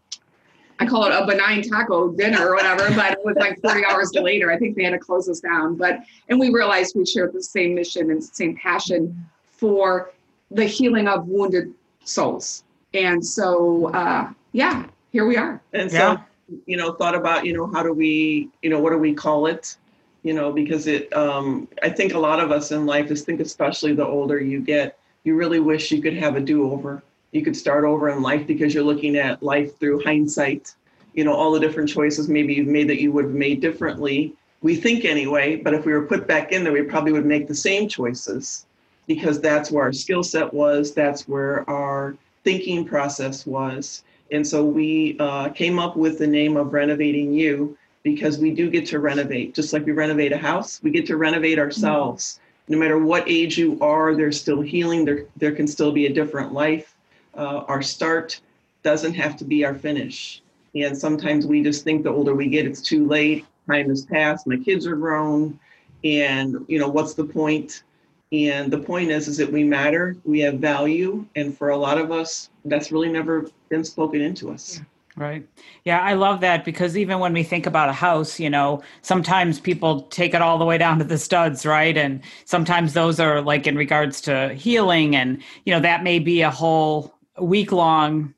I 0.80 0.86
call 0.86 1.06
it 1.06 1.12
a 1.12 1.26
benign 1.26 1.62
taco 1.62 2.10
dinner 2.14 2.50
or 2.50 2.56
whatever, 2.56 2.90
but 2.96 3.14
it 3.14 3.20
was 3.26 3.36
like 3.36 3.60
40 3.62 3.84
hours 3.86 4.14
later. 4.14 4.50
I 4.50 4.58
think 4.58 4.78
they 4.78 4.84
had 4.86 4.92
to 4.92 5.00
close 5.00 5.28
us 5.28 5.42
down. 5.42 5.76
But 5.76 6.00
and 6.30 6.40
we 6.40 6.50
realized 6.52 6.96
we 6.96 7.06
shared 7.06 7.34
the 7.34 7.44
same 7.44 7.76
mission 7.76 8.12
and 8.12 8.24
same 8.24 8.56
passion 8.56 9.26
for 9.46 10.12
the 10.52 10.64
healing 10.66 11.08
of 11.08 11.28
wounded 11.28 11.74
souls. 12.06 12.64
And 12.94 13.24
so 13.26 13.88
uh 13.94 14.32
yeah, 14.54 14.86
here 15.12 15.26
we 15.26 15.38
are. 15.38 15.62
And 15.74 15.92
Yeah. 15.92 16.16
so, 16.16 16.22
you 16.66 16.78
know, 16.78 16.94
thought 16.94 17.14
about, 17.14 17.46
you 17.46 17.54
know, 17.54 17.68
how 17.72 17.84
do 17.84 17.94
we, 17.94 18.50
you 18.62 18.70
know, 18.70 18.80
what 18.80 18.92
do 18.92 18.98
we 18.98 19.14
call 19.14 19.46
it? 19.48 19.76
You 20.24 20.34
know, 20.34 20.52
because 20.52 20.88
it, 20.88 21.14
um, 21.16 21.68
I 21.84 21.90
think 21.90 22.14
a 22.14 22.20
lot 22.20 22.40
of 22.40 22.52
us 22.52 22.72
in 22.72 22.86
life, 22.86 23.08
just 23.08 23.26
think 23.26 23.40
especially 23.40 23.94
the 23.94 24.06
older 24.06 24.40
you 24.40 24.60
get, 24.60 24.98
you 25.24 25.36
really 25.36 25.60
wish 25.60 25.92
you 25.92 26.02
could 26.02 26.16
have 26.16 26.36
a 26.36 26.40
do 26.42 26.72
over. 26.72 27.04
You 27.32 27.44
could 27.44 27.56
start 27.56 27.84
over 27.84 28.10
in 28.10 28.22
life 28.22 28.48
because 28.48 28.74
you're 28.74 28.84
looking 28.84 29.16
at 29.16 29.44
life 29.44 29.78
through 29.80 30.04
hindsight. 30.04 30.74
You 31.14 31.24
know, 31.24 31.34
all 31.34 31.52
the 31.52 31.60
different 31.60 31.90
choices 31.90 32.30
maybe 32.30 32.54
you've 32.54 32.68
made 32.68 32.90
that 32.90 33.02
you 33.02 33.12
would 33.12 33.26
have 33.26 33.34
made 33.34 33.62
differently. 33.62 34.34
We 34.62 34.76
think 34.76 35.06
anyway, 35.06 35.56
but 35.56 35.74
if 35.74 35.86
we 35.86 35.94
were 35.94 36.06
put 36.06 36.28
back 36.28 36.52
in 36.52 36.64
there, 36.64 36.74
we 36.74 36.82
probably 36.84 37.12
would 37.12 37.26
make 37.26 37.48
the 37.48 37.56
same 37.56 37.88
choices 37.88 38.66
because 39.08 39.42
that's 39.42 39.72
where 39.72 39.84
our 39.84 39.94
skill 39.94 40.24
set 40.24 40.54
was, 40.54 40.94
that's 40.94 41.28
where 41.28 41.68
our 41.70 42.16
thinking 42.44 42.86
process 42.86 43.46
was. 43.46 44.04
And 44.32 44.46
so 44.46 44.64
we 44.64 45.18
uh, 45.20 45.50
came 45.50 45.80
up 45.80 45.96
with 45.96 46.20
the 46.20 46.28
name 46.28 46.58
of 46.58 46.74
Renovating 46.74 47.34
U 47.34 47.78
because 48.04 48.38
we 48.38 48.52
do 48.52 48.70
get 48.70 48.86
to 48.88 49.00
renovate. 49.00 49.56
Just 49.56 49.74
like 49.74 49.86
we 49.86 49.92
renovate 49.92 50.32
a 50.32 50.38
house, 50.38 50.80
we 50.84 50.92
get 50.92 51.06
to 51.08 51.18
renovate 51.18 51.58
ourselves. 51.58 52.40
No 52.68 52.78
matter 52.78 53.00
what 53.00 53.28
age 53.28 53.58
you 53.58 53.78
are, 53.82 54.16
there's 54.16 54.40
still 54.40 54.62
healing. 54.62 55.06
There, 55.06 55.26
there 55.38 55.54
can 55.54 55.68
still 55.68 55.92
be 55.92 56.06
a 56.06 56.14
different 56.14 56.54
life. 56.54 56.96
Uh, 57.36 57.64
our 57.68 57.82
start 57.82 58.42
doesn't 58.84 59.14
have 59.14 59.38
to 59.38 59.46
be 59.46 59.66
our 59.66 59.76
finish. 59.76 60.42
And 60.76 60.98
sometimes 60.98 61.46
we 61.46 61.64
just 61.64 61.84
think 61.84 62.04
the 62.04 62.10
older 62.10 62.36
we 62.36 62.48
get, 62.48 62.66
it's 62.66 62.82
too 62.82 63.08
late. 63.08 63.46
Time 63.68 63.90
has 63.90 64.06
passed. 64.06 64.48
My 64.48 64.58
kids 64.58 64.86
are 64.88 64.96
grown. 64.96 65.60
And, 66.04 66.66
you 66.68 66.80
know, 66.80 66.88
what's 66.88 67.14
the 67.14 67.26
point? 67.26 67.84
And 68.32 68.72
the 68.72 68.78
point 68.78 69.10
is, 69.10 69.28
is 69.28 69.38
that 69.38 69.52
we 69.52 69.64
matter, 69.64 70.16
we 70.24 70.40
have 70.42 70.56
value, 70.56 71.26
and 71.36 71.58
for 71.58 71.70
a 71.70 71.78
lot 71.78 71.98
of 71.98 72.12
us, 72.12 72.50
that's 72.66 72.92
really 72.92 73.10
never 73.10 73.50
been 73.70 73.84
spoken 73.84 74.22
into 74.22 74.52
us. 74.52 74.80
Right. 75.16 75.46
Yeah, 75.84 76.00
I 76.00 76.14
love 76.14 76.40
that 76.42 76.64
because 76.64 76.96
even 76.96 77.20
when 77.20 77.34
we 77.34 77.44
think 77.44 77.66
about 77.66 77.90
a 77.90 77.94
house, 77.94 78.40
you 78.40 78.50
know, 78.50 78.84
sometimes 79.02 79.60
people 79.60 80.04
take 80.04 80.34
it 80.34 80.42
all 80.42 80.58
the 80.58 80.64
way 80.64 80.78
down 80.78 81.00
to 81.00 81.04
the 81.04 81.18
studs, 81.18 81.66
right? 81.66 81.98
And 81.98 82.22
sometimes 82.46 82.94
those 82.94 83.20
are 83.20 83.42
like 83.42 83.68
in 83.68 83.76
regards 83.76 84.22
to 84.22 84.54
healing 84.54 85.16
and, 85.16 85.42
you 85.66 85.74
know, 85.74 85.82
that 85.82 86.04
may 86.04 86.20
be 86.20 86.42
a 86.42 86.52
whole 86.52 87.14
week 87.42 87.72
long 87.72 88.34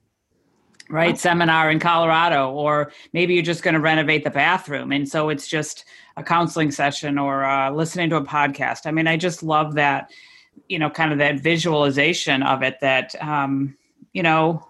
right 0.89 1.17
seminar 1.17 1.71
in 1.71 1.79
Colorado 1.79 2.51
or 2.51 2.91
maybe 3.13 3.33
you're 3.33 3.43
just 3.43 3.63
going 3.63 3.73
to 3.73 3.79
renovate 3.79 4.23
the 4.23 4.29
bathroom 4.29 4.91
and 4.91 5.07
so 5.07 5.29
it's 5.29 5.47
just 5.47 5.85
a 6.17 6.23
counseling 6.23 6.71
session 6.71 7.17
or 7.17 7.43
uh, 7.43 7.71
listening 7.71 8.09
to 8.09 8.17
a 8.17 8.23
podcast. 8.23 8.85
I 8.85 8.91
mean, 8.91 9.07
I 9.07 9.17
just 9.17 9.43
love 9.43 9.75
that, 9.75 10.11
you 10.67 10.79
know, 10.79 10.89
kind 10.89 11.11
of 11.11 11.17
that 11.19 11.39
visualization 11.39 12.43
of 12.43 12.63
it 12.63 12.77
that 12.81 13.15
um, 13.21 13.77
you 14.13 14.23
know, 14.23 14.67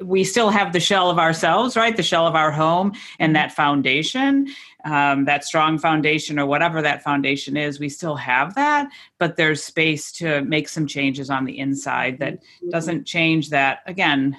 we 0.00 0.24
still 0.24 0.50
have 0.50 0.72
the 0.72 0.80
shell 0.80 1.10
of 1.10 1.18
ourselves, 1.18 1.76
right? 1.76 1.96
The 1.96 2.02
shell 2.02 2.26
of 2.26 2.34
our 2.34 2.50
home 2.50 2.92
and 3.18 3.34
that 3.34 3.52
foundation, 3.52 4.48
um, 4.84 5.24
that 5.24 5.44
strong 5.44 5.78
foundation 5.78 6.38
or 6.38 6.46
whatever 6.46 6.80
that 6.82 7.02
foundation 7.02 7.56
is, 7.56 7.80
we 7.80 7.88
still 7.88 8.16
have 8.16 8.54
that, 8.54 8.88
but 9.18 9.36
there's 9.36 9.62
space 9.62 10.12
to 10.12 10.42
make 10.42 10.68
some 10.68 10.86
changes 10.86 11.30
on 11.30 11.44
the 11.44 11.58
inside 11.58 12.18
that 12.18 12.34
mm-hmm. 12.34 12.70
doesn't 12.70 13.04
change 13.04 13.50
that, 13.50 13.80
again, 13.86 14.36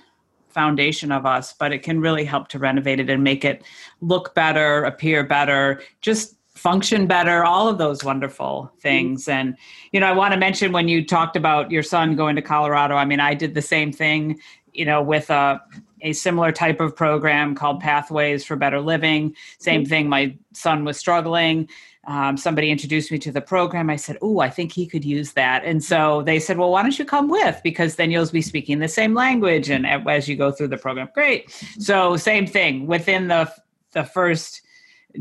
foundation 0.50 1.12
of 1.12 1.26
us, 1.26 1.54
but 1.54 1.72
it 1.72 1.84
can 1.84 2.00
really 2.00 2.26
help 2.26 2.48
to 2.50 2.60
renovate 2.60 3.00
it 3.00 3.10
and 3.10 3.24
make 3.24 3.46
it 3.46 3.64
look 4.02 4.34
better, 4.34 4.84
appear 4.86 5.24
better, 5.24 5.82
just 6.02 6.36
function 6.56 7.06
better, 7.06 7.46
all 7.46 7.68
of 7.68 7.78
those 7.78 8.04
wonderful 8.04 8.72
things. 8.82 9.24
Mm-hmm. 9.24 9.32
And, 9.32 9.58
you 9.92 10.00
know, 10.00 10.08
I 10.08 10.12
want 10.12 10.34
to 10.34 10.40
mention 10.40 10.72
when 10.72 10.88
you 10.88 11.06
talked 11.06 11.36
about 11.36 11.70
your 11.70 11.84
son 11.84 12.16
going 12.16 12.36
to 12.36 12.42
Colorado, 12.42 12.96
I 12.96 13.06
mean, 13.06 13.20
I 13.20 13.34
did 13.34 13.54
the 13.54 13.62
same 13.62 13.92
thing 13.92 14.40
you 14.74 14.86
know, 14.86 15.02
with 15.02 15.30
a 15.30 15.62
a 16.02 16.14
similar 16.14 16.52
type 16.52 16.80
of 16.80 16.96
program 16.96 17.56
called 17.56 17.80
Pathways 17.80 18.46
for 18.46 18.56
Better 18.56 18.80
Living. 18.80 19.36
Same 19.60 19.86
thing. 19.86 20.10
My 20.10 20.36
son 20.54 20.86
was 20.86 20.98
struggling. 20.98 21.70
Um, 22.08 22.38
somebody 22.38 22.72
introduced 22.72 23.12
me 23.12 23.20
to 23.20 23.32
the 23.32 23.42
program. 23.42 23.90
I 23.90 23.96
said, 23.96 24.18
"Oh, 24.22 24.40
I 24.40 24.50
think 24.50 24.72
he 24.72 24.88
could 24.88 25.06
use 25.06 25.34
that." 25.34 25.64
And 25.64 25.84
so 25.84 26.24
they 26.24 26.40
said, 26.40 26.58
"Well, 26.58 26.72
why 26.72 26.82
don't 26.82 26.98
you 26.98 27.06
come 27.06 27.30
with? 27.30 27.60
Because 27.64 27.96
then 27.96 28.10
you'll 28.10 28.26
be 28.30 28.42
speaking 28.42 28.80
the 28.80 28.88
same 28.88 29.14
language, 29.14 29.70
and 29.70 29.86
as 29.86 30.28
you 30.28 30.36
go 30.36 30.52
through 30.52 30.70
the 30.70 30.78
program, 30.78 31.10
great." 31.14 31.52
So 31.80 32.18
same 32.18 32.48
thing. 32.48 32.88
Within 32.88 33.28
the 33.28 33.52
the 33.92 34.04
first 34.04 34.62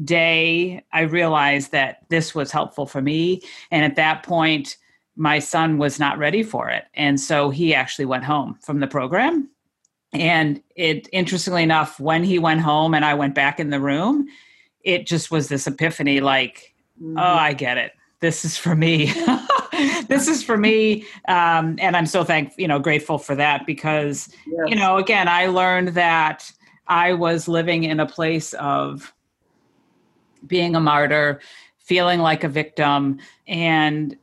day, 0.05 0.83
I 0.93 1.03
realized 1.03 1.73
that 1.73 2.05
this 2.09 2.35
was 2.35 2.53
helpful 2.53 2.87
for 2.87 3.03
me, 3.03 3.43
and 3.71 3.85
at 3.85 3.97
that 3.97 4.23
point 4.23 4.77
my 5.19 5.41
son 5.41 5.79
was 5.79 5.99
not 5.99 6.17
ready 6.17 6.45
for 6.45 6.71
it. 6.71 6.85
And 6.95 7.21
so 7.21 7.51
he 7.51 7.75
actually 7.75 8.05
went 8.05 8.25
home 8.25 8.57
from 8.63 8.79
the 8.79 8.87
program. 8.87 9.51
And 10.13 10.63
it, 10.75 11.09
interestingly 11.13 11.63
enough, 11.63 12.01
when 12.01 12.25
he 12.25 12.39
went 12.39 12.61
home 12.61 12.95
and 12.95 13.05
I 13.05 13.15
went 13.15 13.35
back 13.35 13.61
in 13.61 13.71
the 13.71 13.81
room, 13.81 14.27
it 14.83 15.07
just 15.07 15.31
was 15.31 15.49
this 15.49 15.67
epiphany 15.67 16.21
like, 16.21 16.75
mm-hmm. 17.03 17.19
oh, 17.19 17.23
I 17.23 17.53
get 17.53 17.77
it. 17.77 17.93
This 18.21 18.45
is 18.45 18.57
for 18.57 18.75
me. 18.75 19.13
this 20.09 20.27
is 20.27 20.43
for 20.43 20.57
me. 20.57 21.05
Um, 21.29 21.77
and 21.79 21.97
I'm 21.97 22.07
so 22.07 22.25
thankful, 22.25 22.61
you 22.61 22.69
know, 22.69 22.79
grateful 22.79 23.19
for 23.19 23.35
that 23.35 23.67
because, 23.67 24.29
yes. 24.47 24.69
you 24.69 24.77
know, 24.77 24.97
again, 24.97 25.29
I 25.29 25.47
learned 25.47 25.89
that 25.89 26.51
I 26.89 27.13
was 27.13 27.49
living 27.49 27.85
in 27.85 28.01
a 28.01 28.07
place 28.07 28.55
of 28.55 29.13
being 30.47 30.75
a 30.75 30.81
martyr, 30.81 31.41
feeling 31.79 32.21
like 32.21 32.45
a 32.45 32.49
victim, 32.49 33.19
and 33.47 34.17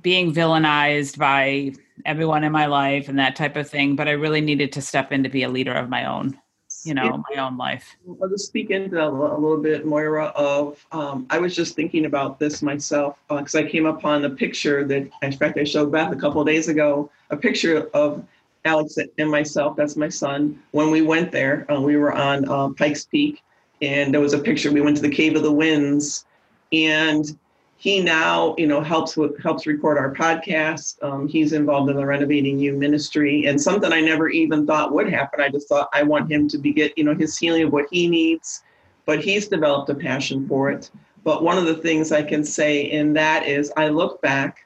being 0.00 0.32
villainized 0.32 1.18
by 1.18 1.72
everyone 2.04 2.44
in 2.44 2.52
my 2.52 2.66
life 2.66 3.08
and 3.08 3.18
that 3.18 3.36
type 3.36 3.56
of 3.56 3.68
thing 3.68 3.96
but 3.96 4.08
i 4.08 4.12
really 4.12 4.40
needed 4.40 4.72
to 4.72 4.82
step 4.82 5.12
in 5.12 5.22
to 5.22 5.28
be 5.28 5.42
a 5.42 5.48
leader 5.48 5.72
of 5.72 5.88
my 5.88 6.04
own 6.04 6.38
you 6.84 6.94
know 6.94 7.22
my 7.30 7.40
own 7.40 7.56
life. 7.56 7.96
I'll 8.20 8.28
just 8.28 8.46
speak 8.46 8.70
into 8.70 8.90
that 8.96 9.08
a 9.08 9.10
little 9.10 9.58
bit 9.58 9.86
moira 9.86 10.26
of 10.34 10.84
um, 10.92 11.26
i 11.30 11.38
was 11.38 11.54
just 11.54 11.74
thinking 11.74 12.06
about 12.06 12.38
this 12.38 12.62
myself 12.62 13.16
because 13.28 13.54
uh, 13.54 13.60
i 13.60 13.64
came 13.64 13.86
upon 13.86 14.24
a 14.24 14.30
picture 14.30 14.84
that 14.84 15.08
in 15.22 15.32
fact 15.32 15.58
i 15.58 15.64
showed 15.64 15.92
beth 15.92 16.12
a 16.12 16.16
couple 16.16 16.44
days 16.44 16.68
ago 16.68 17.10
a 17.30 17.36
picture 17.36 17.88
of 17.94 18.24
alex 18.64 18.96
and 19.18 19.30
myself 19.30 19.76
that's 19.76 19.96
my 19.96 20.08
son 20.08 20.60
when 20.70 20.90
we 20.90 21.02
went 21.02 21.30
there 21.30 21.70
uh, 21.72 21.80
we 21.80 21.96
were 21.96 22.12
on 22.12 22.48
uh, 22.48 22.68
pikes 22.70 23.04
peak 23.04 23.42
and 23.80 24.12
there 24.14 24.20
was 24.20 24.32
a 24.32 24.38
picture 24.38 24.72
we 24.72 24.80
went 24.80 24.96
to 24.96 25.02
the 25.02 25.10
cave 25.10 25.36
of 25.36 25.42
the 25.42 25.52
winds 25.52 26.24
and 26.72 27.38
he 27.82 28.00
now, 28.00 28.54
you 28.58 28.68
know, 28.68 28.80
helps 28.80 29.16
with 29.16 29.42
helps 29.42 29.66
record 29.66 29.98
our 29.98 30.14
podcast. 30.14 31.02
Um, 31.02 31.26
he's 31.26 31.52
involved 31.52 31.90
in 31.90 31.96
the 31.96 32.06
Renovating 32.06 32.56
U 32.60 32.74
ministry, 32.74 33.46
and 33.46 33.60
something 33.60 33.92
I 33.92 34.00
never 34.00 34.28
even 34.28 34.64
thought 34.68 34.92
would 34.92 35.10
happen. 35.10 35.40
I 35.40 35.48
just 35.48 35.68
thought 35.68 35.88
I 35.92 36.04
want 36.04 36.30
him 36.30 36.46
to 36.50 36.58
be 36.58 36.72
get, 36.72 36.96
you 36.96 37.02
know, 37.02 37.12
his 37.12 37.36
healing 37.36 37.64
of 37.64 37.72
what 37.72 37.86
he 37.90 38.08
needs, 38.08 38.62
but 39.04 39.24
he's 39.24 39.48
developed 39.48 39.90
a 39.90 39.96
passion 39.96 40.46
for 40.46 40.70
it. 40.70 40.92
But 41.24 41.42
one 41.42 41.58
of 41.58 41.64
the 41.64 41.74
things 41.74 42.12
I 42.12 42.22
can 42.22 42.44
say 42.44 42.82
in 42.82 43.14
that 43.14 43.48
is 43.48 43.72
I 43.76 43.88
look 43.88 44.22
back, 44.22 44.64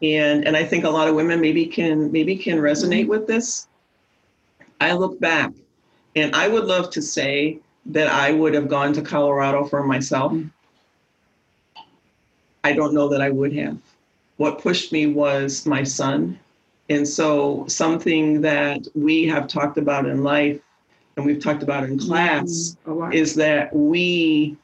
and 0.00 0.46
and 0.46 0.56
I 0.56 0.64
think 0.64 0.84
a 0.84 0.90
lot 0.90 1.08
of 1.08 1.14
women 1.14 1.42
maybe 1.42 1.66
can 1.66 2.10
maybe 2.10 2.38
can 2.38 2.56
resonate 2.56 3.06
with 3.06 3.26
this. 3.26 3.68
I 4.80 4.94
look 4.94 5.20
back, 5.20 5.52
and 6.14 6.34
I 6.34 6.48
would 6.48 6.64
love 6.64 6.88
to 6.92 7.02
say 7.02 7.58
that 7.84 8.06
I 8.06 8.32
would 8.32 8.54
have 8.54 8.68
gone 8.68 8.94
to 8.94 9.02
Colorado 9.02 9.66
for 9.66 9.82
myself. 9.82 10.32
Mm-hmm 10.32 10.55
I 12.66 12.72
don't 12.72 12.94
know 12.94 13.08
that 13.08 13.22
I 13.22 13.30
would 13.30 13.54
have. 13.54 13.78
What 14.38 14.60
pushed 14.60 14.90
me 14.92 15.06
was 15.06 15.66
my 15.66 15.84
son. 15.84 16.36
And 16.88 17.06
so, 17.06 17.64
something 17.68 18.40
that 18.40 18.88
we 18.94 19.24
have 19.28 19.46
talked 19.46 19.78
about 19.78 20.06
in 20.06 20.24
life 20.24 20.60
and 21.16 21.24
we've 21.24 21.42
talked 21.42 21.62
about 21.62 21.84
in 21.84 21.96
class 21.96 22.76
mm, 22.84 23.14
is 23.14 23.36
that 23.36 23.74
we 23.74 24.56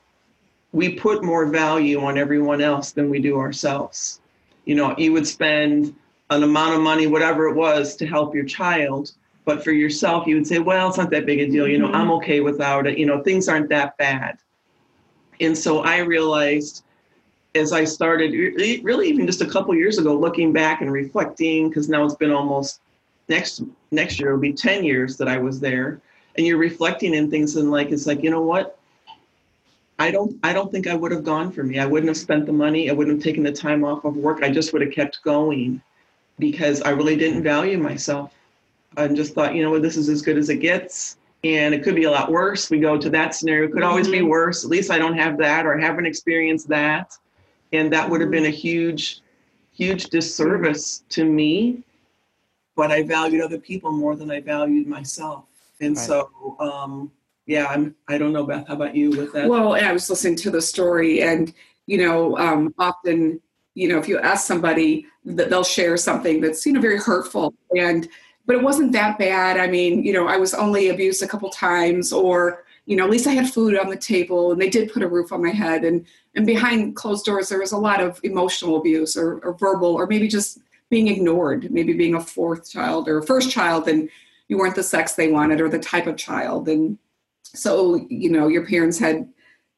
we 0.72 0.94
put 0.94 1.22
more 1.22 1.46
value 1.46 2.00
on 2.00 2.18
everyone 2.18 2.60
else 2.60 2.90
than 2.92 3.08
we 3.08 3.20
do 3.20 3.38
ourselves. 3.38 4.20
You 4.64 4.74
know, 4.74 4.94
you 4.98 5.12
would 5.12 5.26
spend 5.26 5.94
an 6.30 6.42
amount 6.42 6.74
of 6.74 6.80
money, 6.80 7.06
whatever 7.06 7.46
it 7.46 7.54
was, 7.54 7.94
to 7.96 8.06
help 8.06 8.34
your 8.34 8.44
child, 8.44 9.12
but 9.44 9.62
for 9.62 9.70
yourself, 9.70 10.26
you 10.26 10.34
would 10.36 10.46
say, 10.46 10.58
"Well, 10.58 10.88
it's 10.88 10.98
not 10.98 11.10
that 11.10 11.24
big 11.24 11.40
a 11.40 11.48
deal. 11.48 11.68
You 11.68 11.78
know, 11.78 11.86
mm-hmm. 11.86 12.02
I'm 12.08 12.10
okay 12.18 12.40
without 12.40 12.86
it. 12.88 12.98
You 12.98 13.06
know, 13.06 13.22
things 13.22 13.48
aren't 13.48 13.68
that 13.68 13.96
bad." 13.96 14.38
And 15.40 15.56
so 15.56 15.80
I 15.80 15.98
realized 15.98 16.84
as 17.54 17.72
I 17.72 17.84
started, 17.84 18.32
really 18.82 19.08
even 19.08 19.26
just 19.26 19.42
a 19.42 19.46
couple 19.46 19.74
years 19.74 19.98
ago, 19.98 20.16
looking 20.16 20.52
back 20.52 20.80
and 20.80 20.90
reflecting, 20.90 21.68
because 21.68 21.88
now 21.88 22.04
it's 22.04 22.14
been 22.14 22.32
almost 22.32 22.80
next 23.28 23.62
next 23.90 24.18
year 24.18 24.30
it'll 24.30 24.40
be 24.40 24.52
10 24.52 24.84
years 24.84 25.16
that 25.18 25.28
I 25.28 25.38
was 25.38 25.60
there, 25.60 26.00
and 26.36 26.46
you're 26.46 26.58
reflecting 26.58 27.14
in 27.14 27.30
things 27.30 27.56
and 27.56 27.70
like 27.70 27.90
it's 27.90 28.06
like 28.06 28.22
you 28.22 28.30
know 28.30 28.42
what, 28.42 28.78
I 29.98 30.10
don't 30.10 30.38
I 30.42 30.52
don't 30.52 30.72
think 30.72 30.86
I 30.86 30.94
would 30.94 31.12
have 31.12 31.24
gone 31.24 31.52
for 31.52 31.62
me. 31.62 31.78
I 31.78 31.86
wouldn't 31.86 32.08
have 32.08 32.16
spent 32.16 32.46
the 32.46 32.52
money. 32.52 32.88
I 32.88 32.94
wouldn't 32.94 33.16
have 33.16 33.24
taken 33.24 33.42
the 33.42 33.52
time 33.52 33.84
off 33.84 34.04
of 34.04 34.16
work. 34.16 34.42
I 34.42 34.50
just 34.50 34.72
would 34.72 34.82
have 34.82 34.92
kept 34.92 35.22
going 35.22 35.82
because 36.38 36.80
I 36.82 36.90
really 36.90 37.16
didn't 37.16 37.42
value 37.42 37.76
myself. 37.76 38.32
I 38.96 39.08
just 39.08 39.34
thought, 39.34 39.54
you 39.54 39.62
know 39.62 39.70
what, 39.70 39.82
this 39.82 39.96
is 39.96 40.08
as 40.08 40.22
good 40.22 40.38
as 40.38 40.48
it 40.48 40.56
gets. 40.56 41.18
And 41.44 41.74
it 41.74 41.82
could 41.82 41.96
be 41.96 42.04
a 42.04 42.10
lot 42.10 42.30
worse. 42.30 42.70
We 42.70 42.78
go 42.78 42.96
to 42.96 43.10
that 43.10 43.34
scenario. 43.34 43.68
It 43.68 43.72
could 43.72 43.82
always 43.82 44.06
be 44.06 44.18
mm-hmm. 44.18 44.28
worse. 44.28 44.62
At 44.62 44.70
least 44.70 44.92
I 44.92 44.98
don't 44.98 45.18
have 45.18 45.36
that 45.38 45.66
or 45.66 45.76
haven't 45.76 46.06
experienced 46.06 46.68
that 46.68 47.16
and 47.72 47.92
that 47.92 48.08
would 48.08 48.20
have 48.20 48.30
been 48.30 48.46
a 48.46 48.50
huge 48.50 49.20
huge 49.72 50.04
disservice 50.04 51.04
to 51.08 51.24
me 51.24 51.82
but 52.76 52.90
i 52.90 53.02
valued 53.02 53.42
other 53.42 53.58
people 53.58 53.92
more 53.92 54.16
than 54.16 54.30
i 54.30 54.40
valued 54.40 54.86
myself 54.86 55.44
and 55.80 55.96
right. 55.96 56.06
so 56.06 56.56
um 56.60 57.10
yeah 57.46 57.66
i'm 57.66 57.94
i 58.08 58.18
don't 58.18 58.32
know 58.32 58.44
beth 58.44 58.66
how 58.68 58.74
about 58.74 58.94
you 58.94 59.10
with 59.10 59.32
that 59.32 59.48
well 59.48 59.74
i 59.74 59.92
was 59.92 60.08
listening 60.08 60.36
to 60.36 60.50
the 60.50 60.60
story 60.60 61.22
and 61.22 61.54
you 61.86 61.98
know 61.98 62.36
um 62.38 62.74
often 62.78 63.40
you 63.74 63.88
know 63.88 63.98
if 63.98 64.06
you 64.06 64.18
ask 64.18 64.46
somebody 64.46 65.06
that 65.24 65.48
they'll 65.48 65.64
share 65.64 65.96
something 65.96 66.40
that's 66.40 66.64
you 66.66 66.72
know 66.72 66.80
very 66.80 66.98
hurtful 66.98 67.54
and 67.76 68.08
but 68.44 68.56
it 68.56 68.62
wasn't 68.62 68.92
that 68.92 69.18
bad 69.18 69.58
i 69.58 69.66
mean 69.66 70.04
you 70.04 70.12
know 70.12 70.28
i 70.28 70.36
was 70.36 70.52
only 70.52 70.90
abused 70.90 71.22
a 71.22 71.26
couple 71.26 71.48
times 71.50 72.12
or 72.12 72.64
you 72.86 72.96
know, 72.96 73.04
at 73.04 73.10
least 73.10 73.26
I 73.26 73.32
had 73.32 73.52
food 73.52 73.78
on 73.78 73.88
the 73.88 73.96
table 73.96 74.52
and 74.52 74.60
they 74.60 74.68
did 74.68 74.92
put 74.92 75.02
a 75.02 75.08
roof 75.08 75.32
on 75.32 75.42
my 75.42 75.50
head. 75.50 75.84
And, 75.84 76.04
and 76.34 76.46
behind 76.46 76.96
closed 76.96 77.24
doors, 77.24 77.48
there 77.48 77.58
was 77.58 77.72
a 77.72 77.78
lot 77.78 78.00
of 78.00 78.20
emotional 78.22 78.76
abuse 78.76 79.16
or, 79.16 79.38
or 79.40 79.54
verbal, 79.54 79.94
or 79.94 80.06
maybe 80.06 80.28
just 80.28 80.58
being 80.88 81.08
ignored, 81.08 81.70
maybe 81.70 81.92
being 81.92 82.14
a 82.14 82.20
fourth 82.20 82.70
child 82.70 83.08
or 83.08 83.18
a 83.18 83.22
first 83.22 83.50
child 83.50 83.88
and 83.88 84.08
you 84.48 84.58
weren't 84.58 84.74
the 84.74 84.82
sex 84.82 85.14
they 85.14 85.30
wanted 85.30 85.60
or 85.60 85.68
the 85.68 85.78
type 85.78 86.06
of 86.06 86.16
child. 86.16 86.68
And 86.68 86.98
so, 87.42 88.06
you 88.10 88.30
know, 88.30 88.48
your 88.48 88.66
parents 88.66 88.98
had, 88.98 89.28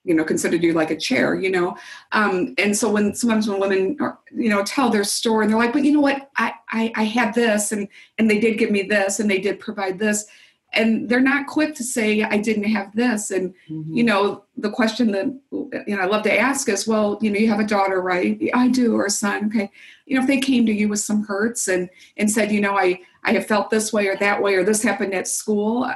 you 0.04 0.14
know, 0.14 0.24
considered 0.24 0.62
you 0.62 0.72
like 0.72 0.90
a 0.90 0.96
chair, 0.96 1.34
you 1.34 1.50
know. 1.50 1.76
Um, 2.12 2.54
and 2.58 2.76
so 2.76 2.90
when 2.90 3.14
sometimes 3.14 3.48
when 3.48 3.60
women 3.60 3.96
are, 4.00 4.18
you 4.32 4.48
know, 4.48 4.62
tell 4.64 4.90
their 4.90 5.04
story 5.04 5.44
and 5.44 5.52
they're 5.52 5.58
like, 5.58 5.72
but 5.72 5.84
you 5.84 5.92
know 5.92 6.00
what, 6.00 6.30
I, 6.36 6.54
I, 6.70 6.92
I 6.96 7.04
had 7.04 7.34
this 7.34 7.72
and, 7.72 7.88
and 8.18 8.28
they 8.28 8.38
did 8.38 8.58
give 8.58 8.70
me 8.70 8.82
this 8.82 9.20
and 9.20 9.30
they 9.30 9.38
did 9.38 9.60
provide 9.60 9.98
this 9.98 10.26
and 10.76 11.08
they're 11.08 11.20
not 11.20 11.46
quick 11.46 11.74
to 11.74 11.84
say 11.84 12.22
i 12.22 12.36
didn't 12.36 12.64
have 12.64 12.94
this. 12.94 13.30
And 13.30 13.54
mm-hmm. 13.68 13.94
you 13.94 14.04
know 14.04 14.44
the 14.56 14.70
question 14.70 15.10
that 15.12 15.26
you 15.86 15.96
know 15.96 16.02
i 16.02 16.06
love 16.06 16.22
to 16.24 16.38
ask 16.38 16.68
is 16.68 16.86
well 16.86 17.18
you 17.20 17.30
know 17.30 17.38
you 17.38 17.48
have 17.48 17.60
a 17.60 17.66
daughter 17.66 18.00
right? 18.00 18.40
I 18.54 18.68
do 18.68 18.94
or 18.94 19.06
a 19.06 19.10
son 19.10 19.46
okay. 19.46 19.70
You 20.06 20.16
know 20.16 20.22
if 20.22 20.28
they 20.28 20.40
came 20.40 20.66
to 20.66 20.72
you 20.72 20.88
with 20.88 21.00
some 21.00 21.24
hurts 21.24 21.68
and 21.68 21.88
and 22.16 22.30
said 22.30 22.52
you 22.52 22.60
know 22.60 22.76
i 22.76 23.00
i 23.24 23.32
have 23.32 23.46
felt 23.46 23.70
this 23.70 23.92
way 23.92 24.08
or 24.08 24.16
that 24.16 24.42
way 24.42 24.54
or 24.54 24.64
this 24.64 24.82
happened 24.82 25.14
at 25.14 25.28
school 25.28 25.90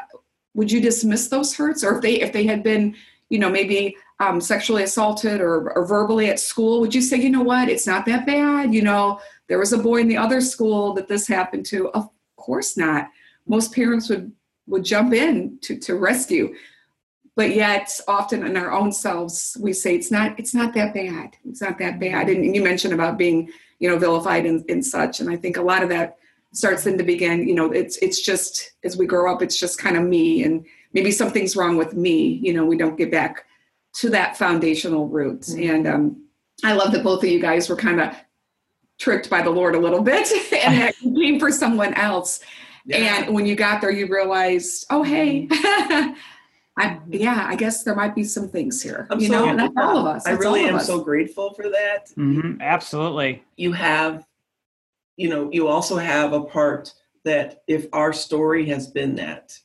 would 0.59 0.73
you 0.73 0.81
dismiss 0.81 1.29
those 1.29 1.55
hurts? 1.55 1.85
Or 1.85 1.97
if 1.97 2.03
they 2.03 2.21
if 2.21 2.33
they 2.33 2.45
had 2.45 2.63
been 2.63 2.97
you 3.31 3.39
know 3.39 3.49
maybe 3.49 3.97
um, 4.21 4.41
sexually 4.41 4.83
assaulted 4.83 5.41
or, 5.41 5.71
or 5.73 5.87
verbally 5.87 6.29
at 6.29 6.41
school 6.41 6.81
would 6.81 6.93
you 6.95 7.01
say 7.01 7.17
you 7.17 7.31
know 7.31 7.43
what? 7.43 7.69
It's 7.69 7.87
not 7.87 8.05
that 8.07 8.27
bad. 8.27 8.75
You 8.75 8.83
know 8.83 9.21
there 9.47 9.61
was 9.61 9.73
a 9.73 9.79
boy 9.79 9.99
in 9.99 10.09
the 10.09 10.17
other 10.17 10.41
school 10.41 10.93
that 10.95 11.09
this 11.09 11.27
happened 11.27 11.65
to. 11.67 11.89
Of 11.91 12.09
course 12.37 12.77
not. 12.77 13.09
Most 13.47 13.73
parents 13.73 14.09
would 14.11 14.33
would 14.69 14.85
jump 14.85 15.13
in 15.13 15.59
to, 15.63 15.79
to 15.79 15.95
rescue. 15.97 16.55
But 17.37 17.55
yet 17.55 17.89
often 18.09 18.45
in 18.47 18.57
our 18.57 18.73
own 18.73 18.93
selves 18.93 19.57
we 19.61 19.73
say 19.73 19.95
it's 19.95 20.11
not 20.11 20.39
it's 20.39 20.55
not 20.55 20.75
that 20.75 20.95
bad. 20.95 21.37
It's 21.45 21.61
not 21.61 21.79
that 21.79 22.01
bad. 22.01 22.29
And, 22.29 22.45
and 22.45 22.55
you 22.55 22.63
mentioned 22.63 22.95
about 22.95 23.17
being 23.19 23.51
you 23.79 23.89
know 23.89 23.99
vilified 23.99 24.45
and, 24.47 24.65
and 24.69 24.85
such 24.85 25.21
and 25.21 25.31
i 25.31 25.37
think 25.37 25.57
a 25.57 25.63
lot 25.63 25.83
of 25.83 25.89
that 25.89 26.19
starts 26.53 26.87
in 26.87 26.97
the 26.97 27.05
begin 27.05 27.47
you 27.47 27.55
know 27.55 27.71
it's 27.71 27.97
it's 27.99 28.21
just 28.21 28.73
as 28.85 28.97
we 28.97 29.07
grow 29.07 29.33
up 29.33 29.43
it's 29.43 29.59
just 29.59 29.79
kind 29.79 29.97
of 29.97 30.03
me 30.03 30.43
and 30.43 30.65
maybe 30.93 31.11
something's 31.11 31.57
wrong 31.57 31.77
with 31.77 31.95
me 31.95 32.41
you 32.43 32.53
know 32.53 32.65
we 32.65 32.77
don't 32.77 32.99
get 32.99 33.11
back 33.11 33.45
to 33.95 34.11
that 34.11 34.37
foundational 34.37 35.09
roots 35.09 35.55
Mhm. 35.55 35.75
and 35.75 35.87
um, 35.87 36.25
i 36.65 36.73
love 36.73 36.93
that 36.93 37.05
both 37.05 37.23
of 37.23 37.29
you 37.29 37.41
guys 37.41 37.69
were 37.69 37.77
kind 37.77 38.01
of 38.01 38.15
tricked 38.99 39.31
by 39.31 39.43
the 39.43 39.51
lord 39.51 39.75
a 39.75 39.79
little 39.81 40.03
bit 40.03 40.29
and 40.53 40.79
that 40.81 40.95
came 40.97 41.39
for 41.39 41.53
someone 41.53 41.95
else 41.95 42.41
and 42.91 43.35
when 43.35 43.47
you 43.47 43.55
got 43.55 43.81
there 43.81 43.91
you 43.91 44.07
realized 44.07 44.87
oh 44.91 45.03
hey. 45.03 45.47
I, 46.81 47.01
yeah 47.09 47.45
i 47.49 47.57
guess 47.57 47.83
there 47.83 47.97
might 47.97 48.15
be 48.15 48.23
some 48.23 48.49
things 48.49 48.81
here 48.81 49.07
I'm 49.11 49.19
you 49.21 49.27
so- 49.29 49.33
know 49.33 49.49
and 49.49 49.59
that's 49.59 49.75
all 49.77 49.99
of 49.99 50.07
us 50.07 50.27
I 50.27 50.33
really 50.33 50.65
am 50.65 50.77
us. 50.77 50.87
so 50.87 51.01
grateful 51.01 51.53
for 51.55 51.69
that. 51.71 52.11
Mhm, 52.17 52.61
absolutely. 52.61 53.43
you 53.57 53.73
have 53.73 54.25
you 55.17 55.29
know 55.29 55.51
you 55.53 55.67
also 55.67 55.97
have 55.97 56.33
a 56.33 56.43
part 56.43 56.95
that 57.25 57.63
if 57.67 57.87
our 57.93 58.13
story 58.13 58.65
has 58.67 58.87
been 58.87 59.17
that 59.17 59.59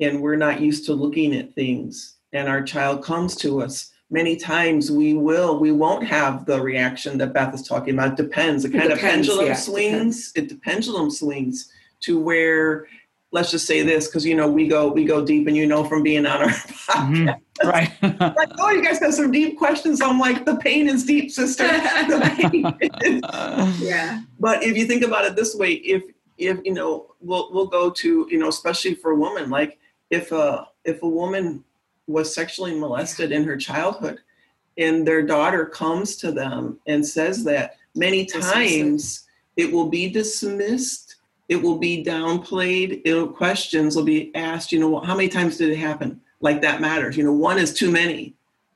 and 0.00 0.22
we're 0.22 0.36
not 0.36 0.60
used 0.60 0.86
to 0.86 0.94
looking 0.94 1.34
at 1.34 1.54
things 1.54 2.16
and 2.32 2.48
our 2.48 2.62
child 2.62 3.04
comes 3.04 3.36
to 3.36 3.60
us 3.60 3.92
many 4.10 4.34
times 4.36 4.90
we 4.90 5.12
will 5.12 5.58
we 5.60 5.70
won't 5.70 6.04
have 6.06 6.46
the 6.46 6.58
reaction 6.58 7.18
that 7.18 7.34
beth 7.34 7.54
is 7.54 7.62
talking 7.68 7.92
about. 7.92 8.18
It 8.18 8.22
depends. 8.22 8.64
It 8.64 8.74
It 8.74 8.78
kind 8.78 8.90
of 8.92 8.98
pendulum 8.98 9.46
yeah, 9.46 9.52
it 9.52 9.56
swings. 9.56 10.32
It 10.34 10.48
the 10.48 10.54
pendulum 10.56 11.10
swings 11.10 11.70
to 12.00 12.18
where 12.20 12.86
let's 13.30 13.50
just 13.50 13.66
say 13.66 13.82
this 13.82 14.06
because 14.08 14.24
you 14.24 14.34
know 14.34 14.48
we 14.48 14.66
go 14.66 14.88
we 14.88 15.04
go 15.04 15.24
deep 15.24 15.46
and 15.46 15.56
you 15.56 15.66
know 15.66 15.84
from 15.84 16.02
being 16.02 16.24
on 16.26 16.42
our 16.42 16.48
podcast. 16.48 17.10
Mhm, 17.10 17.40
Right. 17.64 17.90
like 18.36 18.50
oh 18.58 18.70
you 18.70 18.82
guys 18.82 19.00
have 19.00 19.14
some 19.14 19.30
deep 19.30 19.58
questions. 19.58 20.00
I'm 20.00 20.18
like 20.18 20.44
the 20.44 20.56
pain 20.56 20.88
is 20.88 21.04
deep 21.04 21.30
sister. 21.30 21.64
The 22.08 22.20
pain 22.36 22.76
is 23.02 23.80
yeah. 23.82 24.22
But 24.40 24.62
if 24.62 24.76
you 24.76 24.86
think 24.86 25.02
about 25.02 25.24
it 25.24 25.36
this 25.36 25.54
way 25.54 25.72
if 25.72 26.02
if 26.38 26.58
you 26.64 26.72
know 26.72 27.14
we'll 27.20 27.52
we'll 27.52 27.66
go 27.66 27.90
to 27.90 28.26
you 28.30 28.38
know 28.38 28.48
especially 28.48 28.94
for 28.94 29.10
a 29.10 29.16
woman 29.16 29.50
like 29.50 29.78
if 30.10 30.32
a 30.32 30.68
if 30.84 31.02
a 31.02 31.08
woman 31.08 31.64
was 32.06 32.32
sexually 32.34 32.74
molested 32.78 33.32
in 33.32 33.44
her 33.44 33.56
childhood 33.56 34.20
and 34.78 35.06
their 35.06 35.20
daughter 35.22 35.66
comes 35.66 36.16
to 36.16 36.32
them 36.32 36.78
and 36.86 37.04
says 37.04 37.44
that 37.44 37.76
many 37.94 38.24
times 38.24 39.26
it 39.56 39.70
will 39.70 39.88
be 39.88 40.08
dismissed 40.08 41.07
it 41.48 41.60
will 41.62 41.78
be 41.78 42.04
downplayed 42.04 43.00
it'll 43.04 43.26
questions 43.28 43.96
will 43.96 44.04
be 44.04 44.34
asked 44.34 44.70
you 44.72 44.78
know 44.78 45.00
how 45.00 45.16
many 45.16 45.28
times 45.28 45.56
did 45.56 45.70
it 45.70 45.76
happen? 45.76 46.20
Like 46.40 46.60
that 46.62 46.80
matters. 46.80 47.16
You 47.16 47.24
know 47.24 47.32
one 47.32 47.58
is 47.58 47.74
too 47.74 47.90
many. 47.90 48.34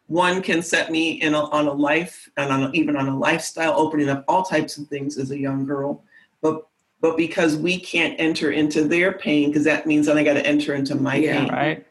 One 0.08 0.42
can 0.42 0.62
set 0.62 0.90
me 0.90 1.22
in 1.22 1.32
a, 1.34 1.44
on 1.50 1.68
a 1.68 1.72
life 1.72 2.28
and 2.36 2.52
on 2.52 2.64
a, 2.64 2.70
even 2.72 2.96
on 2.96 3.08
a 3.08 3.16
lifestyle 3.16 3.74
opening 3.78 4.08
up 4.08 4.24
all 4.28 4.42
types 4.42 4.76
of 4.76 4.88
things 4.88 5.16
as 5.16 5.30
a 5.30 5.38
young 5.38 5.64
girl. 5.64 6.02
But 6.40 6.66
but 7.00 7.16
because 7.16 7.56
we 7.56 7.78
can't 7.78 8.14
enter 8.18 8.52
into 8.52 8.84
their 8.84 9.12
pain 9.12 9.48
because 9.50 9.64
that 9.64 9.86
means 9.86 10.06
then 10.06 10.18
i 10.18 10.24
got 10.24 10.34
to 10.34 10.46
enter 10.46 10.74
into 10.74 10.94
my 10.94 11.16
Yeah. 11.16 11.40
pain. 11.40 11.52
right. 11.52 11.86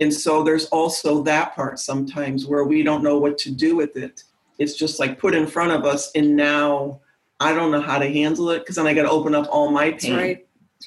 and 0.00 0.12
so 0.12 0.42
there's 0.42 0.66
also 0.66 1.22
that 1.22 1.54
part 1.54 1.78
sometimes 1.78 2.46
where 2.46 2.64
we 2.64 2.82
don't 2.82 3.02
know 3.02 3.18
what 3.18 3.38
to 3.38 3.50
do 3.50 3.76
with 3.76 3.96
it. 3.96 4.24
It's 4.58 4.74
just 4.74 5.00
like 5.00 5.18
put 5.18 5.34
in 5.34 5.46
front 5.46 5.72
of 5.72 5.84
us 5.84 6.10
and 6.14 6.36
now 6.36 7.00
i 7.40 7.52
don't 7.52 7.70
know 7.70 7.80
how 7.80 7.98
to 7.98 8.10
handle 8.10 8.50
it 8.50 8.60
because 8.60 8.76
then 8.76 8.86
i 8.86 8.94
got 8.94 9.02
to 9.02 9.10
open 9.10 9.34
up 9.34 9.46
all 9.50 9.70
my 9.70 9.92
pain. 9.92 10.16
Right 10.16 10.44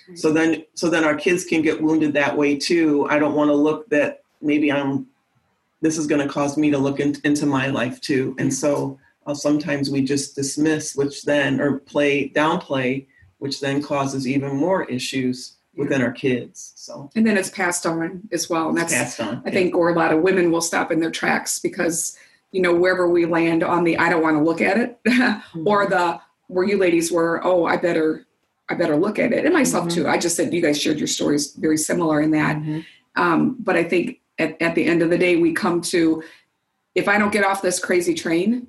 right. 0.08 0.18
so 0.18 0.32
then 0.32 0.64
so 0.74 0.90
then 0.90 1.04
our 1.04 1.16
kids 1.16 1.44
can 1.44 1.62
get 1.62 1.82
wounded 1.82 2.14
that 2.14 2.36
way 2.36 2.56
too. 2.56 3.08
I 3.10 3.20
don't 3.20 3.36
want 3.36 3.50
to 3.50 3.56
look 3.56 3.90
that 3.90 4.24
maybe 4.42 4.72
i'm 4.72 5.08
this 5.82 5.98
is 5.98 6.08
going 6.08 6.26
to 6.26 6.32
cause 6.32 6.58
me 6.58 6.72
to 6.72 6.78
look 6.78 7.00
in, 7.00 7.16
into 7.24 7.46
my 7.46 7.68
life 7.68 8.02
too. 8.02 8.36
And 8.40 8.52
so 8.52 8.98
uh, 9.28 9.36
sometimes 9.36 9.92
we 9.92 10.02
just 10.02 10.36
dismiss 10.36 10.96
which 10.96 11.22
then 11.22 11.62
or 11.62 11.80
play 11.80 12.30
downplay 12.30 13.06
which 13.38 13.60
then 13.62 13.84
causes 13.84 14.28
even 14.28 14.56
more 14.56 14.86
issues 14.86 15.58
within 15.76 16.02
our 16.02 16.12
kids 16.12 16.74
so. 16.76 17.12
And 17.16 17.28
then 17.28 17.38
it's 17.38 17.52
passed 17.52 17.86
on 17.86 18.28
as 18.32 18.50
well 18.50 18.70
and 18.70 18.78
that's 18.78 18.94
passed 18.94 19.20
on 19.20 19.44
I 19.46 19.52
think, 19.52 19.76
or 19.76 19.90
a 19.90 19.94
lot 19.94 20.12
of 20.12 20.22
women 20.22 20.52
will 20.52 20.62
stop 20.62 20.92
in 20.92 21.00
their 21.00 21.12
tracks 21.12 21.60
because, 21.60 22.18
you 22.52 22.62
know, 22.62 22.74
wherever 22.74 23.08
we 23.08 23.26
land 23.26 23.64
on 23.64 23.84
the 23.84 23.98
I 23.98 24.10
don't 24.10 24.24
want 24.24 24.38
to 24.38 24.44
look 24.44 24.62
at 24.62 24.78
it, 24.78 25.00
or 25.66 25.86
the 25.86 26.20
where 26.48 26.66
you 26.66 26.78
ladies 26.78 27.12
were, 27.12 27.42
oh, 27.46 27.66
I 27.66 27.78
better, 27.78 28.26
I 28.70 28.74
better 28.76 28.96
look 28.98 29.20
at 29.20 29.34
it, 29.34 29.46
and 29.46 29.54
myself 29.54 29.86
Mhm. 29.88 29.94
too. 29.94 30.08
I 30.08 30.18
just 30.18 30.36
said 30.36 30.54
you 30.54 30.62
guys 30.62 30.80
shared 30.82 30.98
your 30.98 31.08
stories 31.08 31.54
very 31.54 31.78
similar 31.78 32.22
in 32.22 32.32
that, 32.32 32.58
Mhm. 32.58 32.86
um, 33.16 33.58
but 33.60 33.76
I 33.76 33.84
think 33.84 34.20
at, 34.40 34.62
at 34.62 34.76
the 34.76 34.86
end 34.86 35.02
of 35.02 35.10
the 35.10 35.18
day, 35.18 35.36
we 35.36 35.54
come 35.54 35.82
to 35.82 36.24
if 36.96 37.08
I 37.08 37.20
don't 37.20 37.32
get 37.32 37.44
off 37.46 37.62
this 37.62 37.80
crazy 37.80 38.14
train. 38.16 38.66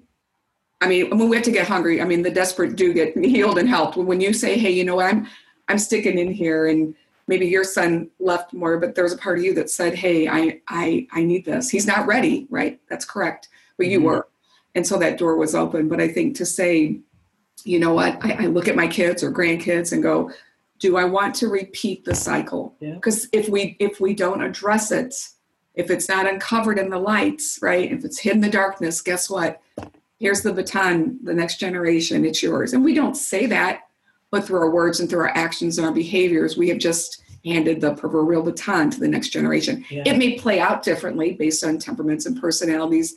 I 0.82 0.88
mean, 0.88 1.08
when 1.16 1.28
we 1.30 1.36
have 1.36 1.44
to 1.46 1.50
get 1.50 1.66
hungry, 1.66 2.00
I 2.00 2.04
mean, 2.04 2.20
the 2.22 2.30
desperate 2.30 2.76
do 2.76 2.92
get 2.92 3.16
healed 3.24 3.58
and 3.58 3.68
helped. 3.68 3.96
When 3.96 4.20
you 4.20 4.32
say, 4.32 4.58
"Hey, 4.58 4.70
you 4.70 4.84
know 4.84 4.96
what? 4.96 5.06
I'm, 5.06 5.26
I'm 5.68 5.78
sticking 5.78 6.18
in 6.18 6.30
here," 6.32 6.66
and 6.66 6.94
maybe 7.26 7.46
your 7.46 7.64
son 7.64 8.10
left 8.20 8.52
more, 8.52 8.78
but 8.78 8.94
there 8.94 9.04
was 9.04 9.14
a 9.14 9.18
part 9.18 9.38
of 9.38 9.44
you 9.44 9.54
that 9.54 9.70
said, 9.70 9.94
"Hey, 9.94 10.28
I, 10.28 10.60
I, 10.68 11.06
I 11.12 11.22
need 11.24 11.44
this." 11.44 11.70
He's 11.70 11.86
not 11.86 12.06
ready, 12.06 12.46
right? 12.50 12.78
That's 12.88 13.04
correct, 13.04 13.48
but 13.76 13.86
you 13.88 13.98
Mhm. 14.00 14.04
were, 14.04 14.28
and 14.74 14.86
so 14.86 14.98
that 14.98 15.18
door 15.18 15.36
was 15.36 15.54
open. 15.54 15.88
But 15.88 16.00
I 16.00 16.08
think 16.08 16.36
to 16.36 16.46
say, 16.46 17.00
you 17.64 17.78
know 17.78 17.92
what? 17.92 18.24
I, 18.24 18.44
I 18.44 18.46
look 18.46 18.68
at 18.68 18.76
my 18.76 18.86
kids 18.86 19.22
or 19.22 19.32
grandkids 19.32 19.92
and 19.92 20.02
go, 20.02 20.30
"Do 20.78 20.96
I 20.96 21.04
want 21.04 21.34
to 21.36 21.48
repeat 21.48 22.04
the 22.04 22.14
cycle?" 22.14 22.74
Yeah. 22.80 22.94
Because 22.94 23.28
if 23.32 23.48
we 23.48 23.76
if 23.78 24.00
we 24.00 24.14
don't 24.14 24.42
address 24.42 24.90
it, 24.92 25.14
if 25.74 25.90
it's 25.90 26.08
not 26.08 26.26
uncovered 26.26 26.78
in 26.78 26.90
the 26.90 26.98
lights, 26.98 27.60
right? 27.62 27.90
If 27.90 28.04
it's 28.04 28.18
hid 28.18 28.34
in 28.34 28.40
the 28.40 28.50
darkness, 28.50 29.00
guess 29.00 29.30
what? 29.30 29.60
Here's 30.18 30.42
the 30.42 30.52
baton, 30.52 31.20
the 31.22 31.32
next 31.32 31.60
generation, 31.60 32.24
it's 32.24 32.42
yours. 32.42 32.72
And 32.72 32.84
we 32.84 32.92
don't 32.92 33.16
say 33.16 33.46
that, 33.46 33.82
but 34.32 34.44
through 34.44 34.58
our 34.58 34.70
words 34.70 34.98
and 34.98 35.08
through 35.08 35.20
our 35.20 35.36
actions 35.36 35.78
and 35.78 35.86
our 35.86 35.92
behaviors, 35.92 36.56
we 36.56 36.68
have 36.70 36.78
just 36.78 37.22
handed 37.44 37.80
the 37.80 37.94
proverbial 37.94 38.42
baton 38.42 38.90
to 38.90 38.98
the 38.98 39.06
next 39.06 39.28
generation. 39.28 39.84
Yeah. 39.88 40.02
It 40.04 40.18
may 40.18 40.36
play 40.36 40.58
out 40.58 40.82
differently 40.82 41.34
based 41.34 41.62
on 41.62 41.78
temperaments 41.78 42.26
and 42.26 42.40
personalities, 42.40 43.14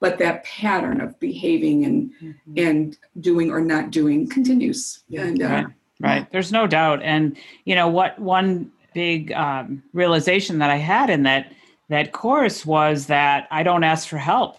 but 0.00 0.18
that 0.18 0.44
pattern 0.44 1.00
of 1.00 1.18
behaving 1.20 1.84
and 1.84 2.34
and 2.56 2.96
doing 3.20 3.50
or 3.50 3.60
not 3.60 3.90
doing 3.90 4.28
continues. 4.28 5.04
Yeah. 5.08 5.22
And 5.22 5.42
uh, 5.42 5.46
Right. 5.46 5.66
Right. 6.00 6.32
There's 6.32 6.50
no 6.50 6.66
doubt. 6.66 7.02
And 7.02 7.36
you 7.66 7.74
know 7.74 7.88
what? 7.88 8.18
One 8.18 8.72
big 8.94 9.32
um, 9.32 9.82
realization 9.92 10.58
that 10.58 10.70
I 10.70 10.76
had 10.76 11.10
in 11.10 11.24
that 11.24 11.52
that 11.90 12.12
course 12.12 12.64
was 12.64 13.06
that 13.06 13.46
I 13.50 13.62
don't 13.62 13.84
ask 13.84 14.08
for 14.08 14.16
help, 14.16 14.56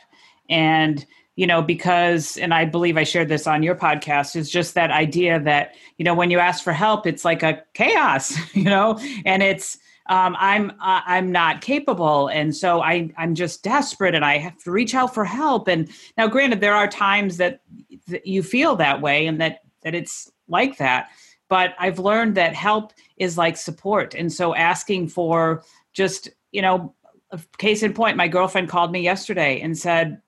and 0.50 1.04
you 1.36 1.48
know 1.48 1.64
because 1.64 2.38
and 2.38 2.54
I 2.54 2.66
believe 2.66 2.96
I 2.96 3.04
shared 3.04 3.28
this 3.28 3.48
on 3.48 3.64
your 3.64 3.76
podcast 3.76 4.36
is 4.36 4.52
just 4.52 4.76
that 4.76 4.92
idea 4.92 5.40
that 5.40 5.74
you 5.98 6.06
know 6.06 6.14
when 6.14 6.30
you 6.30 6.38
ask 6.38 6.64
for 6.64 6.74
help, 6.74 7.08
it's 7.08 7.26
like 7.26 7.42
a 7.42 7.64
chaos, 7.74 8.38
you 8.54 8.66
know, 8.66 9.00
and 9.26 9.42
it's 9.42 9.80
um, 10.08 10.36
I'm 10.40 10.72
uh, 10.72 11.02
I'm 11.06 11.32
not 11.32 11.62
capable, 11.62 12.28
and 12.28 12.56
so 12.56 12.82
I 12.82 13.12
I'm 13.18 13.36
just 13.36 13.64
desperate, 13.64 14.16
and 14.16 14.26
I 14.26 14.38
have 14.38 14.58
to 14.64 14.72
reach 14.72 14.96
out 14.96 15.14
for 15.14 15.26
help. 15.26 15.68
And 15.68 15.90
now, 16.18 16.28
granted, 16.28 16.62
there 16.62 16.76
are 16.76 16.88
times 16.88 17.38
that, 17.38 17.62
that 18.08 18.26
you 18.26 18.44
feel 18.44 18.76
that 18.78 19.02
way, 19.02 19.28
and 19.28 19.40
that 19.42 19.60
that 19.84 19.96
it's 19.96 20.32
like 20.48 20.78
that 20.78 21.10
but 21.52 21.76
I've 21.78 22.00
learned 22.00 22.36
that 22.36 22.56
help 22.56 22.94
is 23.18 23.38
like 23.38 23.58
support. 23.58 24.16
And 24.16 24.32
so 24.32 24.56
asking 24.56 25.10
for 25.10 25.64
just, 25.92 26.30
you 26.54 26.62
know, 26.62 26.96
case 27.58 27.84
in 27.84 27.94
point, 27.94 28.16
my 28.16 28.30
girlfriend 28.30 28.70
called 28.70 28.94
me 28.94 29.02
yesterday 29.02 29.60
and 29.60 29.78
said, 29.78 30.22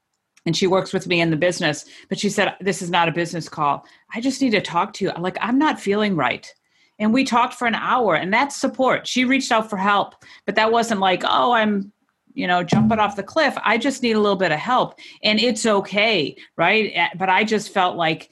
and 0.46 0.54
she 0.56 0.68
works 0.68 0.92
with 0.92 1.08
me 1.08 1.22
in 1.22 1.30
the 1.30 1.38
business, 1.38 1.86
but 2.10 2.20
she 2.20 2.30
said, 2.30 2.58
This 2.60 2.82
is 2.82 2.90
not 2.90 3.08
a 3.08 3.14
business 3.14 3.48
call. 3.48 3.86
I 4.14 4.20
just 4.20 4.42
need 4.42 4.50
to 4.50 4.60
talk 4.60 4.92
to 4.96 5.06
you. 5.06 5.12
Like, 5.18 5.38
I'm 5.40 5.58
not 5.58 5.80
feeling 5.80 6.18
right. 6.18 6.54
And 7.00 7.14
we 7.14 7.24
talked 7.24 7.56
for 7.56 7.68
an 7.68 7.76
hour, 7.76 8.16
and 8.16 8.32
that's 8.32 8.56
support. 8.56 9.08
She 9.08 9.26
reached 9.26 9.52
out 9.52 9.70
for 9.70 9.78
help, 9.78 10.16
but 10.46 10.56
that 10.56 10.72
wasn't 10.72 11.00
like, 11.00 11.24
Oh, 11.26 11.52
I'm, 11.52 11.92
you 12.34 12.48
know, 12.48 12.64
jumping 12.64 13.00
off 13.00 13.16
the 13.16 13.24
cliff. 13.24 13.56
I 13.64 13.78
just 13.78 14.04
need 14.04 14.14
a 14.16 14.20
little 14.20 14.38
bit 14.38 14.52
of 14.52 14.60
help. 14.60 15.00
And 15.24 15.40
it's 15.40 15.66
okay. 15.66 16.36
Right. 16.58 16.92
Eh, 16.94 17.10
But 17.18 17.30
I 17.30 17.44
just 17.44 17.74
felt 17.74 17.96
like, 17.98 18.30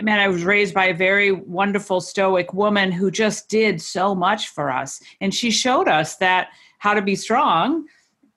man, 0.00 0.20
I 0.20 0.28
was 0.28 0.44
raised 0.44 0.74
by 0.74 0.86
a 0.86 0.94
very 0.94 1.32
wonderful 1.32 2.00
stoic 2.00 2.52
woman 2.52 2.92
who 2.92 3.10
just 3.10 3.48
did 3.48 3.80
so 3.80 4.14
much 4.14 4.48
for 4.48 4.70
us. 4.70 5.00
And 5.20 5.34
she 5.34 5.50
showed 5.50 5.88
us 5.88 6.16
that 6.16 6.48
how 6.78 6.94
to 6.94 7.02
be 7.02 7.16
strong, 7.16 7.86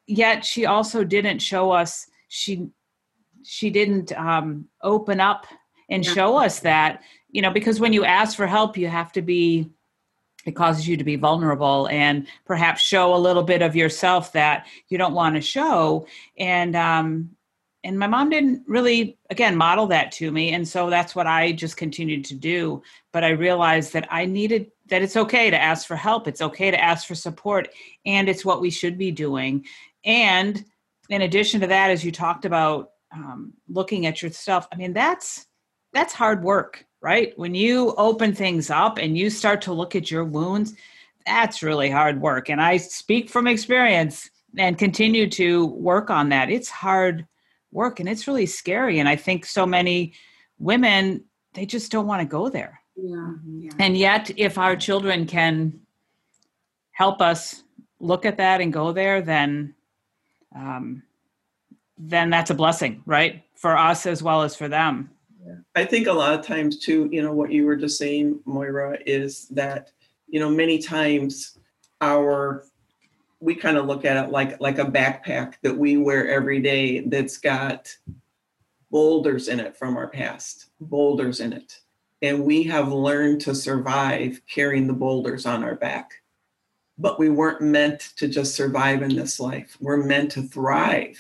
yet 0.07 0.43
she 0.43 0.65
also 0.65 1.03
didn't 1.03 1.39
show 1.39 1.71
us 1.71 2.07
she 2.27 2.67
she 3.43 3.69
didn't 3.69 4.11
um, 4.13 4.67
open 4.83 5.19
up 5.19 5.45
and 5.89 6.05
show 6.05 6.37
us 6.37 6.59
that, 6.59 7.01
you 7.31 7.41
know, 7.41 7.51
because 7.51 7.79
when 7.79 7.93
you 7.93 8.05
ask 8.05 8.35
for 8.35 8.47
help, 8.47 8.77
you 8.77 8.87
have 8.87 9.11
to 9.13 9.21
be 9.21 9.69
it 10.45 10.55
causes 10.55 10.87
you 10.87 10.97
to 10.97 11.03
be 11.03 11.15
vulnerable 11.15 11.87
and 11.89 12.25
perhaps 12.45 12.81
show 12.81 13.13
a 13.13 13.17
little 13.17 13.43
bit 13.43 13.61
of 13.61 13.75
yourself 13.75 14.31
that 14.33 14.65
you 14.87 14.97
don't 14.97 15.13
want 15.13 15.35
to 15.35 15.41
show. 15.41 16.07
And 16.37 16.75
um, 16.75 17.31
and 17.83 17.97
my 17.97 18.07
mom 18.07 18.29
didn't 18.29 18.63
really 18.67 19.17
again 19.29 19.55
model 19.55 19.87
that 19.87 20.11
to 20.11 20.31
me 20.31 20.53
and 20.53 20.67
so 20.67 20.89
that's 20.89 21.15
what 21.15 21.25
i 21.25 21.51
just 21.51 21.77
continued 21.77 22.25
to 22.25 22.35
do. 22.35 22.81
But 23.11 23.23
i 23.23 23.29
realized 23.29 23.93
that 23.93 24.07
i 24.11 24.25
needed 24.25 24.71
that 24.87 25.01
it's 25.01 25.17
okay 25.17 25.49
to 25.49 25.61
ask 25.61 25.87
for 25.87 25.95
help 25.95 26.27
it's 26.27 26.41
okay 26.41 26.69
to 26.69 26.81
ask 26.81 27.07
for 27.07 27.15
support 27.15 27.69
and 28.05 28.27
it's 28.29 28.45
what 28.45 28.61
we 28.61 28.69
should 28.69 28.97
be 28.97 29.11
doing. 29.11 29.65
And 30.03 30.63
in 31.09 31.23
addition 31.23 31.61
to 31.61 31.67
that 31.67 31.91
as 31.91 32.03
you 32.03 32.11
talked 32.11 32.45
about 32.45 32.91
um, 33.13 33.53
looking 33.67 34.05
at 34.05 34.21
yourself 34.21 34.67
i 34.71 34.75
mean 34.75 34.93
that's 34.93 35.47
that's 35.93 36.13
hard 36.13 36.43
work 36.43 36.85
right? 37.01 37.37
When 37.37 37.55
you 37.55 37.93
open 37.97 38.33
things 38.33 38.69
up 38.69 38.97
and 38.97 39.17
you 39.17 39.29
start 39.29 39.61
to 39.63 39.73
look 39.73 39.95
at 39.95 40.11
your 40.11 40.23
wounds, 40.23 40.75
that's 41.25 41.63
really 41.63 41.89
hard 41.89 42.21
work. 42.21 42.49
And 42.49 42.61
I 42.61 42.77
speak 42.77 43.29
from 43.29 43.47
experience 43.47 44.29
and 44.57 44.77
continue 44.77 45.29
to 45.31 45.65
work 45.67 46.09
on 46.09 46.29
that. 46.29 46.49
It's 46.49 46.69
hard 46.69 47.25
work 47.71 47.99
and 47.99 48.07
it's 48.07 48.27
really 48.27 48.45
scary. 48.45 48.99
And 48.99 49.07
I 49.07 49.15
think 49.15 49.45
so 49.45 49.65
many 49.65 50.13
women, 50.59 51.23
they 51.53 51.65
just 51.65 51.91
don't 51.91 52.07
want 52.07 52.21
to 52.21 52.27
go 52.27 52.49
there. 52.49 52.79
Yeah, 52.95 53.33
yeah. 53.47 53.71
And 53.79 53.97
yet, 53.97 54.31
if 54.37 54.57
our 54.57 54.75
children 54.75 55.25
can 55.25 55.79
help 56.91 57.21
us 57.21 57.63
look 57.99 58.25
at 58.25 58.37
that 58.37 58.61
and 58.61 58.71
go 58.71 58.91
there, 58.91 59.21
then 59.21 59.73
um, 60.55 61.03
then 61.97 62.29
that's 62.29 62.49
a 62.49 62.55
blessing, 62.55 63.01
right? 63.05 63.43
For 63.55 63.77
us 63.77 64.05
as 64.05 64.21
well 64.21 64.41
as 64.41 64.55
for 64.55 64.67
them. 64.67 65.11
I 65.75 65.85
think 65.85 66.07
a 66.07 66.13
lot 66.13 66.37
of 66.37 66.45
times 66.45 66.79
too, 66.79 67.09
you 67.11 67.21
know, 67.21 67.33
what 67.33 67.51
you 67.51 67.65
were 67.65 67.75
just 67.75 67.97
saying, 67.97 68.39
Moira, 68.45 68.97
is 69.05 69.47
that, 69.49 69.91
you 70.27 70.39
know, 70.39 70.49
many 70.49 70.79
times 70.79 71.57
our 72.01 72.65
we 73.39 73.55
kind 73.55 73.75
of 73.75 73.87
look 73.87 74.05
at 74.05 74.23
it 74.23 74.31
like 74.31 74.61
like 74.61 74.77
a 74.77 74.85
backpack 74.85 75.55
that 75.63 75.75
we 75.75 75.97
wear 75.97 76.29
every 76.29 76.61
day 76.61 77.01
that's 77.01 77.37
got 77.37 77.95
boulders 78.91 79.47
in 79.47 79.59
it 79.59 79.75
from 79.75 79.97
our 79.97 80.07
past, 80.07 80.67
boulders 80.79 81.39
in 81.39 81.53
it. 81.53 81.79
And 82.21 82.43
we 82.43 82.61
have 82.63 82.91
learned 82.91 83.41
to 83.41 83.55
survive 83.55 84.41
carrying 84.47 84.85
the 84.85 84.93
boulders 84.93 85.45
on 85.45 85.63
our 85.63 85.75
back. 85.75 86.11
But 86.99 87.17
we 87.17 87.29
weren't 87.29 87.61
meant 87.61 88.11
to 88.17 88.27
just 88.27 88.53
survive 88.53 89.01
in 89.01 89.15
this 89.15 89.39
life. 89.39 89.75
We're 89.79 90.03
meant 90.03 90.31
to 90.33 90.43
thrive. 90.43 91.17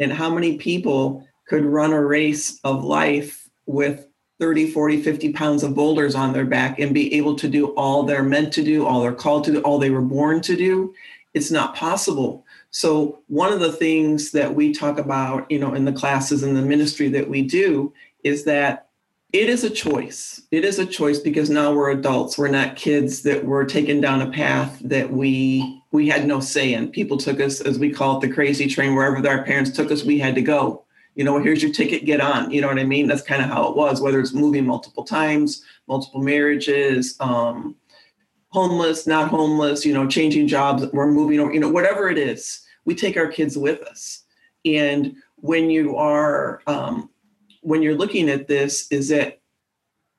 And 0.00 0.12
how 0.12 0.34
many 0.34 0.58
people 0.58 1.28
could 1.46 1.64
run 1.64 1.92
a 1.92 2.04
race 2.04 2.58
of 2.64 2.82
life 2.82 3.39
with 3.70 4.06
30, 4.40 4.70
40, 4.70 5.02
50 5.02 5.32
pounds 5.32 5.62
of 5.62 5.74
boulders 5.74 6.14
on 6.14 6.32
their 6.32 6.46
back 6.46 6.78
and 6.78 6.94
be 6.94 7.14
able 7.14 7.36
to 7.36 7.48
do 7.48 7.68
all 7.74 8.02
they're 8.02 8.22
meant 8.22 8.52
to 8.54 8.64
do, 8.64 8.86
all 8.86 9.02
they're 9.02 9.12
called 9.12 9.44
to 9.44 9.52
do, 9.52 9.60
all 9.60 9.78
they 9.78 9.90
were 9.90 10.00
born 10.00 10.40
to 10.40 10.56
do? 10.56 10.94
It's 11.34 11.50
not 11.50 11.76
possible. 11.76 12.44
So 12.70 13.20
one 13.28 13.52
of 13.52 13.60
the 13.60 13.72
things 13.72 14.32
that 14.32 14.54
we 14.54 14.72
talk 14.72 14.98
about, 14.98 15.50
you 15.50 15.58
know, 15.58 15.74
in 15.74 15.84
the 15.84 15.92
classes 15.92 16.42
and 16.42 16.56
the 16.56 16.62
ministry 16.62 17.08
that 17.10 17.28
we 17.28 17.42
do 17.42 17.92
is 18.24 18.44
that 18.44 18.88
it 19.32 19.48
is 19.48 19.62
a 19.62 19.70
choice. 19.70 20.42
It 20.50 20.64
is 20.64 20.78
a 20.78 20.86
choice 20.86 21.18
because 21.18 21.50
now 21.50 21.72
we're 21.72 21.90
adults. 21.90 22.36
We're 22.36 22.48
not 22.48 22.74
kids 22.74 23.22
that 23.22 23.44
were 23.44 23.64
taken 23.64 24.00
down 24.00 24.22
a 24.22 24.30
path 24.30 24.80
that 24.84 25.12
we 25.12 25.82
we 25.92 26.08
had 26.08 26.26
no 26.26 26.40
say 26.40 26.72
in. 26.72 26.88
People 26.88 27.16
took 27.16 27.40
us, 27.40 27.60
as 27.60 27.78
we 27.78 27.90
call 27.90 28.16
it, 28.16 28.26
the 28.26 28.32
crazy 28.32 28.66
train. 28.68 28.94
Wherever 28.94 29.26
our 29.28 29.44
parents 29.44 29.70
took 29.70 29.90
us, 29.90 30.04
we 30.04 30.18
had 30.18 30.34
to 30.36 30.42
go. 30.42 30.84
You 31.20 31.24
know, 31.24 31.38
here's 31.38 31.62
your 31.62 31.70
ticket, 31.70 32.06
get 32.06 32.22
on. 32.22 32.50
You 32.50 32.62
know 32.62 32.68
what 32.68 32.78
I 32.78 32.84
mean? 32.84 33.06
That's 33.06 33.20
kind 33.20 33.42
of 33.42 33.50
how 33.50 33.68
it 33.68 33.76
was. 33.76 34.00
Whether 34.00 34.20
it's 34.20 34.32
moving 34.32 34.64
multiple 34.64 35.04
times, 35.04 35.62
multiple 35.86 36.22
marriages, 36.22 37.14
um, 37.20 37.76
homeless, 38.48 39.06
not 39.06 39.28
homeless. 39.28 39.84
You 39.84 39.92
know, 39.92 40.08
changing 40.08 40.48
jobs. 40.48 40.86
We're 40.94 41.10
moving. 41.10 41.52
You 41.52 41.60
know, 41.60 41.68
whatever 41.68 42.08
it 42.08 42.16
is, 42.16 42.62
we 42.86 42.94
take 42.94 43.18
our 43.18 43.26
kids 43.26 43.58
with 43.58 43.82
us. 43.82 44.24
And 44.64 45.14
when 45.36 45.68
you 45.68 45.94
are 45.96 46.62
um, 46.66 47.10
when 47.60 47.82
you're 47.82 47.98
looking 47.98 48.30
at 48.30 48.48
this 48.48 48.90
is 48.90 49.10
that 49.10 49.42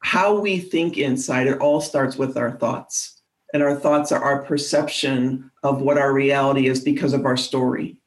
how 0.03 0.39
we 0.39 0.59
think 0.59 0.99
inside 0.99 1.47
it 1.47 1.57
all 1.57 1.81
starts 1.81 2.15
with 2.15 2.37
our 2.37 2.51
thoughts 2.51 3.23
and 3.55 3.63
our 3.63 3.75
thoughts 3.75 4.11
are 4.11 4.23
our 4.23 4.43
perception 4.43 5.49
of 5.63 5.81
what 5.81 5.97
our 5.97 6.13
reality 6.13 6.67
is 6.67 6.79
because 6.79 7.13
of 7.13 7.25
our 7.25 7.37
story 7.37 7.97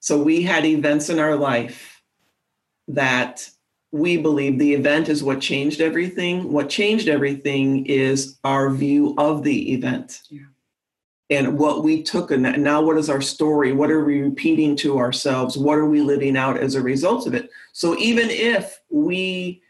so 0.00 0.22
we 0.22 0.40
had 0.40 0.64
events 0.64 1.10
in 1.10 1.18
our 1.18 1.36
life 1.36 1.95
that 2.88 3.48
we 3.92 4.16
believe 4.16 4.58
the 4.58 4.74
event 4.74 5.08
is 5.08 5.22
what 5.22 5.40
changed 5.40 5.80
everything. 5.80 6.52
What 6.52 6.68
changed 6.68 7.08
everything 7.08 7.86
is 7.86 8.38
our 8.44 8.70
view 8.70 9.14
of 9.18 9.42
the 9.42 9.72
event. 9.72 10.22
Yeah. 10.30 10.42
and 11.30 11.58
what 11.58 11.82
we 11.82 12.02
took 12.02 12.30
in 12.30 12.42
that 12.42 12.60
now 12.60 12.80
what 12.82 12.98
is 12.98 13.10
our 13.10 13.20
story? 13.20 13.72
What 13.72 13.90
are 13.90 14.04
we 14.04 14.20
repeating 14.20 14.76
to 14.76 14.98
ourselves? 14.98 15.56
What 15.56 15.78
are 15.78 15.86
we 15.86 16.00
living 16.00 16.36
out 16.36 16.58
as 16.58 16.74
a 16.74 16.82
result 16.82 17.26
of 17.26 17.34
it? 17.34 17.50
So 17.72 17.96
even 17.98 18.30
if 18.30 18.80
we 18.90 19.62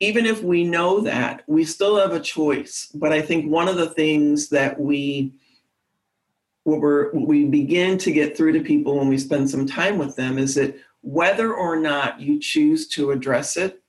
even 0.00 0.26
if 0.26 0.42
we 0.42 0.64
know 0.64 1.00
that 1.00 1.42
we 1.46 1.64
still 1.64 1.96
have 1.96 2.12
a 2.12 2.20
choice. 2.20 2.90
But 2.94 3.12
i 3.12 3.20
think 3.22 3.50
one 3.50 3.68
of 3.68 3.76
the 3.76 3.90
things 3.90 4.48
that 4.50 4.78
we 4.78 5.32
what 6.64 6.80
we're 6.80 7.12
what 7.12 7.28
we 7.28 7.44
begin 7.44 7.98
to 7.98 8.10
get 8.12 8.36
through 8.36 8.52
to 8.52 8.60
people 8.60 8.98
when 8.98 9.08
we 9.08 9.18
spend 9.18 9.48
some 9.50 9.66
time 9.66 9.98
with 9.98 10.16
them 10.16 10.38
is 10.38 10.54
that 10.54 10.74
whether 11.04 11.54
or 11.54 11.76
not 11.76 12.20
you 12.20 12.40
choose 12.40 12.88
to 12.88 13.10
address 13.12 13.56
it 13.56 13.82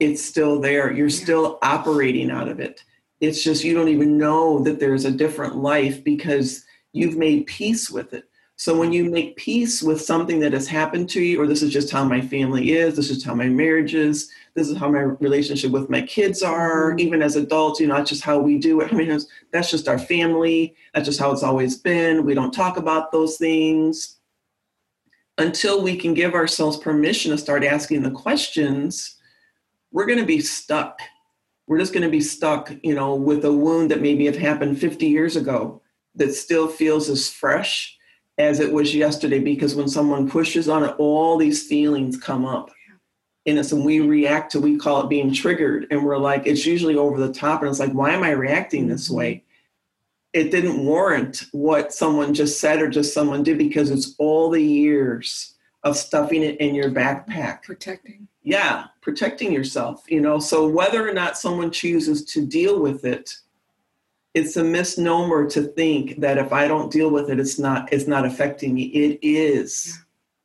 it's 0.00 0.24
still 0.24 0.60
there. 0.60 0.92
You're 0.92 1.10
still 1.10 1.58
operating 1.62 2.30
out 2.30 2.48
of 2.48 2.60
it. 2.60 2.82
It's 3.20 3.42
just 3.42 3.64
you 3.64 3.74
don't 3.74 3.88
even 3.88 4.18
know 4.18 4.58
that 4.60 4.80
there's 4.80 5.04
a 5.04 5.10
different 5.10 5.56
life 5.56 6.02
because 6.02 6.64
you've 6.92 7.16
made 7.16 7.46
peace 7.46 7.90
with 7.90 8.12
it. 8.12 8.24
So 8.56 8.78
when 8.78 8.92
you 8.92 9.10
make 9.10 9.36
peace 9.36 9.82
with 9.82 10.00
something 10.00 10.38
that 10.40 10.52
has 10.52 10.68
happened 10.68 11.08
to 11.10 11.22
you 11.22 11.40
or 11.40 11.46
this 11.46 11.62
is 11.62 11.72
just 11.72 11.90
how 11.90 12.04
my 12.04 12.20
family 12.20 12.72
is 12.72 12.94
this 12.96 13.10
is 13.10 13.24
how 13.24 13.34
my 13.34 13.48
marriage 13.48 13.94
is 13.96 14.30
this 14.54 14.68
is 14.68 14.76
how 14.76 14.88
my 14.88 15.00
relationship 15.00 15.72
with 15.72 15.90
my 15.90 16.02
kids 16.02 16.40
are 16.40 16.92
Mhm. 16.92 17.00
even 17.00 17.20
as 17.22 17.34
adults 17.34 17.80
you 17.80 17.88
know 17.88 17.96
that's 17.96 18.10
just 18.10 18.22
how 18.22 18.38
we 18.38 18.58
do 18.58 18.80
it. 18.80 18.88
I 18.92 18.96
mean 18.96 19.18
that's 19.52 19.70
just 19.70 19.88
our 19.88 19.98
family. 19.98 20.74
That's 20.92 21.06
just 21.06 21.18
how 21.18 21.32
it's 21.32 21.42
always 21.42 21.76
been. 21.78 22.24
We 22.24 22.34
don't 22.34 22.52
talk 22.54 22.76
about 22.76 23.10
those 23.10 23.38
things 23.38 24.13
until 25.38 25.82
we 25.82 25.96
can 25.96 26.14
give 26.14 26.34
ourselves 26.34 26.76
permission 26.76 27.30
to 27.30 27.38
start 27.38 27.64
asking 27.64 28.02
the 28.02 28.10
questions 28.10 29.16
we're 29.90 30.06
going 30.06 30.18
to 30.18 30.26
be 30.26 30.40
stuck. 30.40 30.98
We're 31.66 31.78
just 31.78 31.92
going 31.92 32.02
to 32.02 32.10
be 32.10 32.20
stuck 32.20 32.72
you 32.82 32.94
know 32.94 33.14
with 33.14 33.44
a 33.44 33.52
wound 33.52 33.90
that 33.90 34.02
maybe 34.02 34.26
have 34.26 34.36
happened 34.36 34.78
50 34.78 35.06
years 35.06 35.36
ago 35.36 35.80
that 36.16 36.34
still 36.34 36.68
feels 36.68 37.08
as 37.08 37.30
fresh 37.30 37.96
as 38.38 38.60
it 38.60 38.72
was 38.72 38.94
yesterday 38.94 39.38
because 39.38 39.74
when 39.74 39.88
someone 39.88 40.28
pushes 40.28 40.68
on 40.68 40.84
it 40.84 40.94
all 40.98 41.38
these 41.38 41.66
feelings 41.66 42.16
come 42.16 42.44
up. 42.44 42.70
In 43.46 43.58
us 43.58 43.72
and 43.72 43.84
we 43.84 44.00
react 44.00 44.52
to 44.52 44.60
we 44.60 44.78
call 44.78 45.02
it 45.02 45.10
being 45.10 45.32
triggered 45.32 45.86
and 45.90 46.02
we're 46.02 46.16
like 46.16 46.46
it's 46.46 46.64
usually 46.64 46.96
over 46.96 47.18
the 47.18 47.32
top 47.32 47.60
and 47.60 47.68
it's 47.68 47.78
like 47.78 47.92
why 47.92 48.10
am 48.12 48.22
i 48.22 48.30
reacting 48.30 48.86
this 48.86 49.10
way 49.10 49.44
it 50.34 50.50
didn't 50.50 50.84
warrant 50.84 51.44
what 51.52 51.94
someone 51.94 52.34
just 52.34 52.60
said 52.60 52.82
or 52.82 52.88
just 52.88 53.14
someone 53.14 53.42
did 53.42 53.56
because 53.56 53.90
it's 53.90 54.14
all 54.18 54.50
the 54.50 54.62
years 54.62 55.54
of 55.84 55.96
stuffing 55.96 56.42
it 56.42 56.60
in 56.60 56.74
your 56.74 56.90
backpack. 56.90 57.62
Protecting. 57.62 58.28
yeah 58.42 58.86
protecting 59.00 59.52
yourself 59.52 60.04
you 60.08 60.20
know? 60.20 60.38
So 60.38 60.66
whether 60.68 61.08
or 61.08 61.12
not 61.14 61.38
someone 61.38 61.70
chooses 61.70 62.24
to 62.26 62.44
deal 62.44 62.80
with 62.80 63.04
it 63.04 63.30
it's 64.34 64.56
a 64.56 64.64
misnomer 64.64 65.48
to 65.48 65.62
think 65.62 66.20
that 66.20 66.38
if 66.38 66.52
i 66.52 66.66
don't 66.66 66.90
deal 66.90 67.10
with 67.10 67.30
it 67.30 67.38
it's 67.38 67.58
not 67.58 67.92
it's 67.92 68.08
not 68.08 68.26
affecting 68.26 68.74
me. 68.74 68.84
It 68.86 69.20
is. 69.22 69.98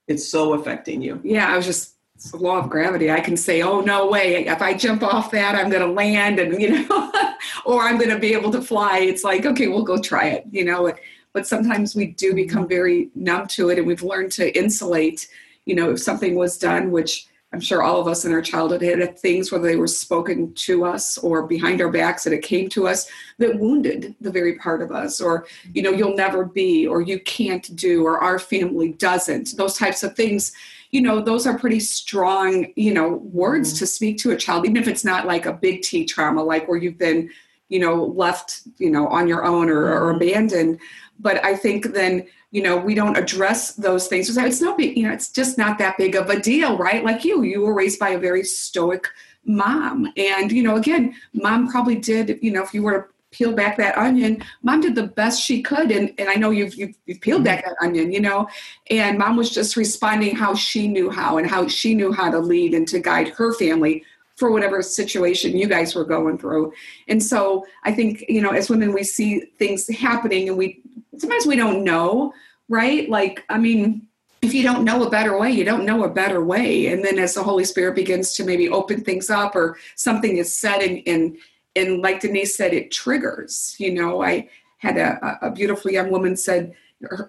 It's 0.08 0.28
so 0.28 0.54
affecting 0.54 1.02
you. 1.02 1.20
Yeah, 1.24 1.52
I 1.52 1.56
was 1.56 1.66
just 1.66 1.96
it's 2.20 2.32
the 2.32 2.38
law 2.38 2.58
of 2.58 2.70
gravity. 2.70 3.10
I 3.10 3.22
can 3.22 3.38
say, 3.38 3.62
"Oh 3.62 3.80
no 3.80 4.10
way! 4.10 4.46
If 4.46 4.62
I 4.62 4.74
jump 4.74 5.04
off 5.04 5.32
that, 5.32 5.56
I'm 5.56 5.70
going 5.70 5.88
to 5.88 5.94
land," 5.94 6.38
and 6.38 6.62
you 6.62 6.86
know, 6.86 7.12
or 7.66 7.84
I'm 7.84 7.98
going 7.98 8.10
to 8.10 8.20
be 8.20 8.34
able 8.34 8.52
to 8.52 8.62
fly. 8.62 9.00
It's 9.00 9.24
like, 9.24 9.46
okay, 9.46 9.70
we'll 9.70 9.86
go 9.86 9.98
try 9.98 10.28
it, 10.28 10.46
you 10.52 10.66
know. 10.66 10.92
But 11.32 11.48
sometimes 11.48 11.96
we 11.96 12.08
do 12.08 12.32
mm-hmm. 12.32 12.36
become 12.36 12.68
very 12.68 13.10
numb 13.16 13.48
to 13.48 13.70
it, 13.70 13.78
and 13.78 13.88
we've 13.88 14.04
learned 14.04 14.34
to 14.34 14.54
insulate. 14.58 15.30
You 15.66 15.76
know, 15.76 15.92
if 15.92 16.02
something 16.02 16.36
was 16.36 16.58
done, 16.58 16.92
which 16.92 17.30
I'm 17.54 17.62
sure 17.62 17.84
all 17.84 18.02
of 18.02 18.08
us 18.10 18.26
in 18.26 18.34
our 18.34 18.42
childhood 18.42 18.82
had 18.82 19.18
things 19.18 19.50
whether 19.50 19.64
they 19.64 19.78
were 19.78 19.88
spoken 19.88 20.54
to 20.56 20.84
us 20.84 21.18
or 21.20 21.48
behind 21.48 21.82
our 21.82 21.90
backs 21.90 22.26
that 22.26 22.34
it 22.34 22.44
came 22.44 22.68
to 22.70 22.86
us 22.86 23.10
that 23.38 23.58
wounded 23.58 24.14
the 24.20 24.30
very 24.30 24.56
part 24.56 24.82
of 24.82 24.92
us, 24.92 25.22
or 25.22 25.48
you 25.74 25.82
know, 25.82 25.92
mm-hmm. 25.92 26.00
you'll 26.00 26.16
never 26.18 26.44
be, 26.44 26.86
or 26.86 27.00
you 27.00 27.18
can't 27.22 27.74
do, 27.78 28.06
or 28.06 28.20
our 28.20 28.40
family 28.40 28.90
doesn't. 28.92 29.56
Those 29.56 29.78
types 29.78 30.04
of 30.04 30.18
things 30.18 30.52
you 30.92 31.02
know 31.02 31.22
those 31.22 31.46
are 31.46 31.58
pretty 31.58 31.80
strong 31.80 32.68
you 32.76 32.94
know 32.94 33.18
words 33.32 33.70
mm-hmm. 33.70 33.80
to 33.80 33.86
speak 33.88 34.18
to 34.18 34.32
a 34.32 34.38
child 34.38 34.66
even 34.66 34.78
if 34.78 34.88
it's 34.88 35.06
not 35.06 35.28
like 35.28 35.46
a 35.46 35.54
big 35.54 35.82
t 35.82 36.06
trauma 36.06 36.42
like 36.42 36.68
where 36.68 36.78
you've 36.78 36.98
been 36.98 37.30
you 37.70 37.80
know 37.80 38.04
left 38.04 38.62
you 38.78 38.90
know 38.90 39.08
on 39.08 39.28
your 39.28 39.44
own 39.44 39.70
or, 39.70 39.86
or 39.86 40.14
mm-hmm. 40.14 40.22
abandoned. 40.22 40.80
But 41.22 41.44
i 41.44 41.56
think 41.56 41.94
then 41.94 42.26
you 42.52 42.62
know 42.62 42.78
we 42.78 42.96
don't 42.96 43.18
address 43.18 43.74
those 43.74 44.08
things 44.08 44.36
it's 44.36 44.62
no 44.62 44.76
big 44.76 44.98
you 44.98 45.04
know 45.04 45.14
it's 45.14 45.32
just 45.32 45.58
not 45.58 45.78
that 45.78 45.98
big 45.98 46.16
of 46.16 46.30
a 46.30 46.40
deal 46.40 46.78
right? 46.78 47.04
Like 47.04 47.24
you 47.24 47.44
you 47.44 47.62
were 47.62 47.74
raised 47.74 48.00
by 48.00 48.10
a 48.10 48.20
very 48.20 48.44
stoic 48.44 49.08
mom. 49.46 50.12
And 50.18 50.52
you 50.52 50.64
know 50.64 50.76
again 50.76 51.16
mom 51.34 51.70
probably 51.70 51.96
did 51.96 52.40
you 52.42 52.52
know 52.52 52.64
if 52.64 52.74
you 52.74 52.84
were 52.84 53.02
to 53.02 53.19
peel 53.32 53.54
back 53.54 53.78
that 53.78 53.98
onion. 53.98 54.44
Mom 54.64 54.82
did 54.82 54.96
the 54.96 55.08
best 55.08 55.42
she 55.42 55.62
could 55.62 55.92
and, 55.92 56.14
and 56.18 56.30
i 56.30 56.36
know 56.36 56.50
you've, 56.50 56.76
you've, 56.76 56.96
you've 57.06 57.22
peeled 57.22 57.44
back 57.44 57.64
that 57.64 57.76
onion 57.82 58.12
you 58.12 58.20
know? 58.20 58.48
And 58.90 59.18
mom 59.18 59.36
was 59.36 59.52
just 59.52 59.76
responding 59.76 60.36
how 60.36 60.56
she 60.56 60.88
knew 60.88 61.10
how 61.10 61.38
and 61.38 61.50
how 61.50 61.68
she 61.68 61.94
knew 61.94 62.12
how 62.12 62.32
to 62.32 62.40
lead 62.40 62.74
and 62.74 62.88
to 62.88 63.00
guide 63.00 63.30
her 63.30 63.54
family 63.54 64.04
for 64.36 64.52
whatever 64.52 64.82
situation 64.82 65.58
you 65.58 65.68
guys 65.68 65.94
were 65.96 66.06
going 66.06 66.38
through. 66.38 66.74
And 67.08 67.22
so 67.22 67.66
i 67.84 67.92
think 67.92 68.26
you 68.28 68.42
know 68.42 68.52
as 68.52 68.70
women 68.70 68.94
we 68.94 69.04
see 69.04 69.42
things 69.60 69.88
happening 69.88 70.50
and 70.50 70.58
we 70.58 70.82
sometimes 71.18 71.46
we 71.46 71.56
don't 71.56 71.84
know 71.84 72.34
right? 72.68 73.10
Like 73.10 73.44
i 73.50 73.58
mean 73.58 74.08
if 74.42 74.54
you 74.54 74.64
don't 74.64 74.86
know 74.86 75.04
a 75.04 75.10
better 75.10 75.38
way, 75.38 75.52
you 75.52 75.66
don't 75.66 75.86
know 75.86 76.06
a 76.06 76.10
better 76.10 76.44
way. 76.44 76.88
And 76.88 77.04
then 77.04 77.20
as 77.20 77.34
the 77.34 77.44
Holy 77.44 77.66
Spirit 77.66 77.96
begins 77.96 78.34
to 78.34 78.46
maybe 78.46 78.70
open 78.70 79.02
things 79.02 79.30
up 79.30 79.56
or 79.56 79.78
something 79.96 80.38
is 80.38 80.54
said 80.54 80.80
and 80.80 81.02
and, 81.06 81.38
and 81.76 82.02
like 82.02 82.22
Denise 82.22 82.56
said, 82.56 82.74
it 82.74 82.92
triggers. 82.92 83.76
You 83.80 83.94
know, 83.94 84.24
I 84.24 84.50
had 84.78 84.98
a, 84.98 85.40
a 85.42 85.52
beautiful 85.52 85.92
young 85.92 86.10
woman 86.10 86.36
said, 86.36 86.74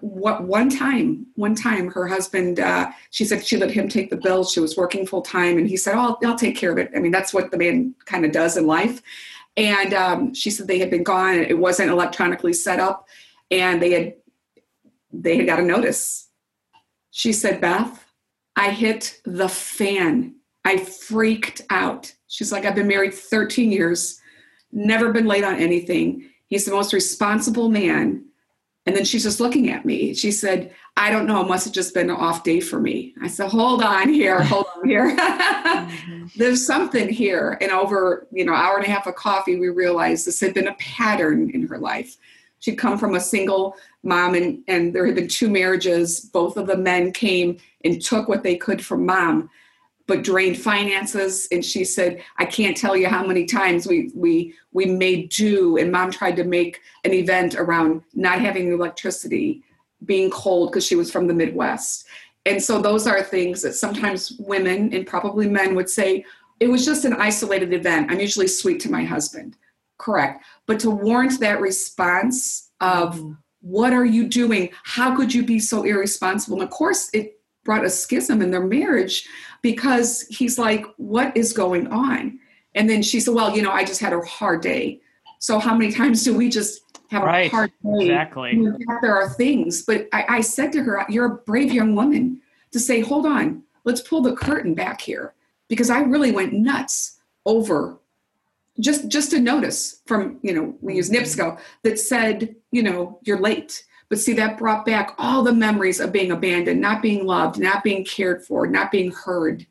what 0.01 0.43
one 0.43 0.69
time 0.69 1.25
one 1.35 1.55
time 1.55 1.89
her 1.89 2.05
husband 2.05 2.59
uh, 2.59 2.91
she 3.09 3.23
said 3.23 3.45
she 3.45 3.55
let 3.55 3.71
him 3.71 3.87
take 3.87 4.09
the 4.09 4.17
bill 4.17 4.43
she 4.43 4.59
was 4.59 4.75
working 4.75 5.07
full 5.07 5.21
time 5.21 5.57
and 5.57 5.69
he 5.69 5.77
said 5.77 5.95
oh 5.95 6.17
I'll, 6.21 6.31
I'll, 6.31 6.37
take 6.37 6.57
care 6.57 6.71
of 6.71 6.77
it. 6.77 6.91
I 6.93 6.99
mean 6.99 7.11
that's 7.11 7.33
what 7.33 7.51
the 7.51 7.57
man 7.57 7.95
kind 8.05 8.25
of 8.25 8.33
does 8.33 8.57
in 8.57 8.67
life. 8.67 9.01
And 9.55 9.93
um, 9.93 10.33
she 10.33 10.49
said 10.49 10.67
they 10.67 10.79
had 10.79 10.89
been 10.89 11.03
gone 11.03 11.35
it 11.35 11.57
wasn't 11.57 11.89
electronically 11.89 12.51
set 12.51 12.81
up 12.81 13.07
and 13.49 13.81
they 13.81 13.91
had 13.91 14.13
they 15.13 15.37
had 15.37 15.45
got 15.45 15.59
a 15.59 15.63
notice. 15.63 16.27
She 17.11 17.31
said 17.31 17.61
beth 17.61 18.05
i 18.57 18.71
hit 18.71 19.21
the 19.23 19.47
fan. 19.47 20.35
I 20.65 20.77
freaked 20.77 21.61
out. 21.69 22.13
She's 22.27 22.51
like 22.51 22.65
i've 22.65 22.75
been 22.75 22.87
married 22.89 23.13
13 23.13 23.71
years 23.71 24.20
never 24.71 25.11
been 25.11 25.25
late 25.25 25.43
on 25.43 25.55
anything 25.55 26.29
he's 26.47 26.65
the 26.65 26.71
most 26.71 26.93
responsible 26.93 27.69
man 27.69 28.23
and 28.85 28.95
then 28.95 29.05
she's 29.05 29.23
just 29.23 29.39
looking 29.39 29.69
at 29.69 29.85
me. 29.85 30.13
She 30.15 30.31
said, 30.31 30.73
I 30.97 31.11
don't 31.11 31.27
know, 31.27 31.41
it 31.41 31.47
must 31.47 31.65
have 31.65 31.73
just 31.73 31.93
been 31.93 32.09
an 32.09 32.15
off 32.15 32.43
day 32.43 32.59
for 32.59 32.79
me. 32.79 33.13
I 33.21 33.27
said, 33.27 33.49
hold 33.49 33.83
on 33.83 34.09
here, 34.09 34.41
hold 34.43 34.65
on 34.75 34.87
here. 34.87 35.15
mm-hmm. 35.15 36.25
There's 36.35 36.65
something 36.65 37.07
here. 37.07 37.57
And 37.61 37.71
over, 37.71 38.27
you 38.31 38.43
know, 38.43 38.53
hour 38.53 38.77
and 38.77 38.85
a 38.85 38.89
half 38.89 39.05
of 39.05 39.15
coffee, 39.15 39.59
we 39.59 39.69
realized 39.69 40.25
this 40.25 40.39
had 40.39 40.53
been 40.53 40.67
a 40.67 40.75
pattern 40.75 41.51
in 41.51 41.67
her 41.67 41.77
life. 41.77 42.17
She'd 42.59 42.77
come 42.77 42.97
from 42.97 43.15
a 43.15 43.19
single 43.19 43.75
mom 44.03 44.33
and, 44.33 44.63
and 44.67 44.93
there 44.93 45.05
had 45.05 45.15
been 45.15 45.27
two 45.27 45.49
marriages. 45.49 46.19
Both 46.19 46.57
of 46.57 46.67
the 46.67 46.77
men 46.77 47.11
came 47.11 47.57
and 47.83 48.01
took 48.01 48.27
what 48.27 48.43
they 48.43 48.55
could 48.55 48.83
from 48.83 49.05
mom 49.05 49.49
but 50.11 50.23
drained 50.23 50.57
finances. 50.57 51.47
And 51.53 51.63
she 51.63 51.85
said 51.85 52.21
i 52.37 52.43
can't 52.43 52.75
tell 52.75 52.97
you 52.97 53.07
how 53.07 53.25
many 53.25 53.45
times 53.45 53.87
we 53.87 54.11
we 54.13 54.53
we 54.73 54.85
made 54.85 55.29
do. 55.29 55.77
And 55.77 55.89
mom 55.89 56.11
tried 56.11 56.35
to 56.35 56.43
make 56.43 56.81
an 57.05 57.13
event 57.13 57.55
around 57.55 58.01
not 58.13 58.41
having 58.41 58.73
electricity 58.73 59.63
being 60.03 60.29
cold 60.29 60.69
because 60.69 60.85
she 60.85 60.97
was 60.97 61.09
from 61.09 61.27
the 61.27 61.33
midwest. 61.33 62.07
And 62.45 62.61
so 62.61 62.81
those 62.81 63.07
are 63.07 63.23
things 63.23 63.61
that 63.61 63.73
sometimes 63.73 64.33
women 64.37 64.93
and 64.93 65.07
probably 65.07 65.47
men 65.47 65.75
would 65.75 65.89
say 65.89 66.25
it 66.59 66.67
was 66.67 66.83
just 66.83 67.05
an 67.05 67.13
isolated 67.13 67.71
event. 67.71 68.11
I'm 68.11 68.19
usually 68.19 68.47
sweet 68.47 68.81
to 68.81 68.91
my 68.91 69.05
husband. 69.05 69.55
Correct. 69.97 70.43
But 70.65 70.81
to 70.81 70.89
warrant 70.89 71.39
that 71.39 71.61
response 71.61 72.71
of 72.81 73.15
mm-hmm. 73.15 73.31
what 73.61 73.93
are 73.93 74.05
you 74.05 74.27
doing? 74.27 74.71
How 74.83 75.15
could 75.15 75.33
you 75.33 75.45
be 75.45 75.59
so 75.59 75.83
irresponsible? 75.83 76.57
And 76.57 76.63
of 76.63 76.69
course 76.69 77.09
it 77.13 77.40
brought 77.63 77.85
a 77.85 77.89
schism 77.89 78.41
in 78.41 78.51
their 78.51 78.65
marriage 78.65 79.27
because 79.61 80.21
he's 80.29 80.57
like, 80.57 80.85
What 80.97 81.35
is 81.35 81.53
going 81.53 81.87
on? 81.87 82.39
And 82.75 82.89
then 82.89 83.01
she 83.01 83.19
said, 83.19 83.33
Well, 83.33 83.55
you 83.55 83.61
know, 83.61 83.71
I 83.71 83.83
just 83.83 84.01
had 84.01 84.13
a 84.13 84.21
hard 84.21 84.61
day. 84.61 85.01
So 85.39 85.59
how 85.59 85.75
many 85.75 85.91
times 86.01 86.23
do 86.23 86.35
we 86.35 86.49
just 86.49 86.81
have 87.09 87.23
right. 87.23 87.47
a 87.47 87.55
hard 87.55 87.71
day? 87.83 88.05
Exactly. 88.05 88.67
There 89.01 89.15
are 89.15 89.29
things. 89.29 89.83
But 89.83 90.07
I, 90.13 90.25
I 90.29 90.41
said 90.41 90.71
to 90.73 90.83
her, 90.83 91.05
You're 91.09 91.25
a 91.25 91.35
brave 91.35 91.73
young 91.73 91.95
woman 91.95 92.41
to 92.71 92.79
say, 92.79 93.01
Hold 93.01 93.25
on, 93.25 93.63
let's 93.83 94.01
pull 94.01 94.21
the 94.21 94.35
curtain 94.35 94.73
back 94.73 95.01
here. 95.01 95.33
Because 95.67 95.89
I 95.89 96.01
really 96.01 96.31
went 96.31 96.53
nuts 96.53 97.19
over 97.45 97.97
just 98.79 99.09
just 99.09 99.33
a 99.33 99.39
notice 99.39 100.01
from, 100.05 100.39
you 100.41 100.53
know, 100.53 100.75
we 100.81 100.95
use 100.95 101.09
mm-hmm. 101.09 101.23
NIPSCO 101.23 101.59
that 101.83 101.99
said, 101.99 102.55
you 102.71 102.83
know, 102.83 103.19
you're 103.23 103.39
late 103.39 103.83
but 104.11 104.19
see, 104.19 104.33
that 104.33 104.57
brought 104.57 104.85
back 104.85 105.15
all 105.17 105.41
the 105.41 105.53
memories 105.53 106.01
of 106.01 106.11
being 106.11 106.31
abandoned, 106.31 106.81
not 106.81 107.01
being 107.01 107.25
loved, 107.25 107.57
not 107.57 107.81
being 107.81 108.03
cared 108.03 108.43
for, 108.43 108.67
not 108.67 108.91
being 108.91 109.09
heard. 109.09 109.65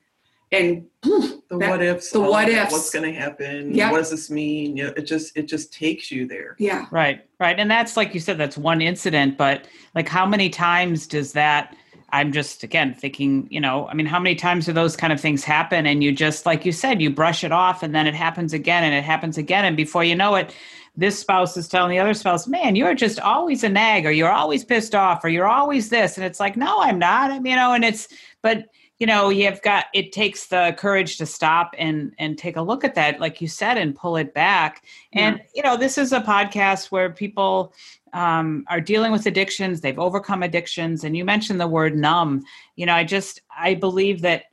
And 0.50 0.86
the 1.02 1.42
that, 1.50 1.68
what 1.68 1.82
ifs, 1.82 2.10
the 2.10 2.20
what 2.20 2.48
ifs, 2.48 2.72
what's 2.72 2.90
going 2.90 3.12
to 3.12 3.20
happen? 3.20 3.74
Yep. 3.74 3.92
What 3.92 3.98
does 3.98 4.10
this 4.10 4.30
mean? 4.30 4.78
You 4.78 4.84
know, 4.84 4.92
it 4.96 5.02
just 5.02 5.36
it 5.36 5.42
just 5.42 5.74
takes 5.74 6.10
you 6.10 6.26
there. 6.26 6.56
Yeah, 6.58 6.86
right, 6.90 7.22
right, 7.38 7.60
and 7.60 7.70
that's 7.70 7.98
like 7.98 8.14
you 8.14 8.20
said, 8.20 8.38
that's 8.38 8.56
one 8.56 8.80
incident, 8.80 9.36
but 9.36 9.68
like 9.94 10.08
how 10.08 10.24
many 10.24 10.48
times 10.48 11.06
does 11.06 11.34
that? 11.34 11.76
I'm 12.08 12.32
just 12.32 12.64
again 12.64 12.94
thinking, 12.94 13.46
you 13.50 13.60
know, 13.60 13.88
I 13.88 13.94
mean, 13.94 14.06
how 14.06 14.18
many 14.18 14.36
times 14.36 14.64
do 14.64 14.72
those 14.72 14.96
kind 14.96 15.12
of 15.12 15.20
things 15.20 15.44
happen, 15.44 15.84
and 15.84 16.02
you 16.02 16.12
just 16.12 16.46
like 16.46 16.64
you 16.64 16.72
said, 16.72 17.02
you 17.02 17.10
brush 17.10 17.44
it 17.44 17.52
off, 17.52 17.82
and 17.82 17.94
then 17.94 18.06
it 18.06 18.14
happens 18.14 18.54
again, 18.54 18.84
and 18.84 18.94
it 18.94 19.04
happens 19.04 19.36
again, 19.36 19.66
and 19.66 19.76
before 19.76 20.02
you 20.02 20.16
know 20.16 20.34
it, 20.36 20.54
this 20.96 21.18
spouse 21.18 21.56
is 21.56 21.68
telling 21.68 21.90
the 21.90 21.98
other 21.98 22.14
spouse, 22.14 22.46
man, 22.46 22.76
you're 22.76 22.94
just 22.94 23.20
always 23.20 23.64
a 23.64 23.68
nag 23.68 24.06
or 24.06 24.10
you're 24.10 24.32
always 24.32 24.64
pissed 24.64 24.94
off 24.94 25.24
or 25.24 25.28
you're 25.28 25.48
always 25.48 25.88
this. 25.88 26.16
And 26.16 26.26
it's 26.26 26.40
like, 26.40 26.56
no, 26.56 26.80
I'm 26.80 26.98
not. 26.98 27.30
I 27.30 27.38
mean, 27.38 27.52
you 27.52 27.56
know, 27.56 27.72
and 27.72 27.84
it's, 27.84 28.08
but 28.42 28.66
you 28.98 29.06
know, 29.06 29.30
you've 29.30 29.62
got, 29.62 29.86
it 29.94 30.12
takes 30.12 30.48
the 30.48 30.74
courage 30.76 31.16
to 31.18 31.26
stop 31.26 31.74
and, 31.78 32.12
and 32.18 32.36
take 32.36 32.56
a 32.56 32.62
look 32.62 32.84
at 32.84 32.94
that, 32.96 33.18
like 33.18 33.40
you 33.40 33.48
said, 33.48 33.78
and 33.78 33.96
pull 33.96 34.16
it 34.16 34.34
back. 34.34 34.84
And, 35.14 35.38
yeah. 35.38 35.44
you 35.54 35.62
know, 35.62 35.76
this 35.76 35.96
is 35.96 36.12
a 36.12 36.20
podcast 36.20 36.90
where 36.90 37.10
people, 37.10 37.72
um, 38.12 38.64
are 38.68 38.80
dealing 38.80 39.12
with 39.12 39.26
addictions 39.26 39.80
they've 39.80 39.98
overcome 39.98 40.42
addictions 40.42 41.04
and 41.04 41.16
you 41.16 41.24
mentioned 41.24 41.60
the 41.60 41.68
word 41.68 41.96
numb 41.96 42.42
you 42.74 42.84
know 42.84 42.92
i 42.92 43.04
just 43.04 43.40
i 43.56 43.72
believe 43.72 44.20
that 44.22 44.46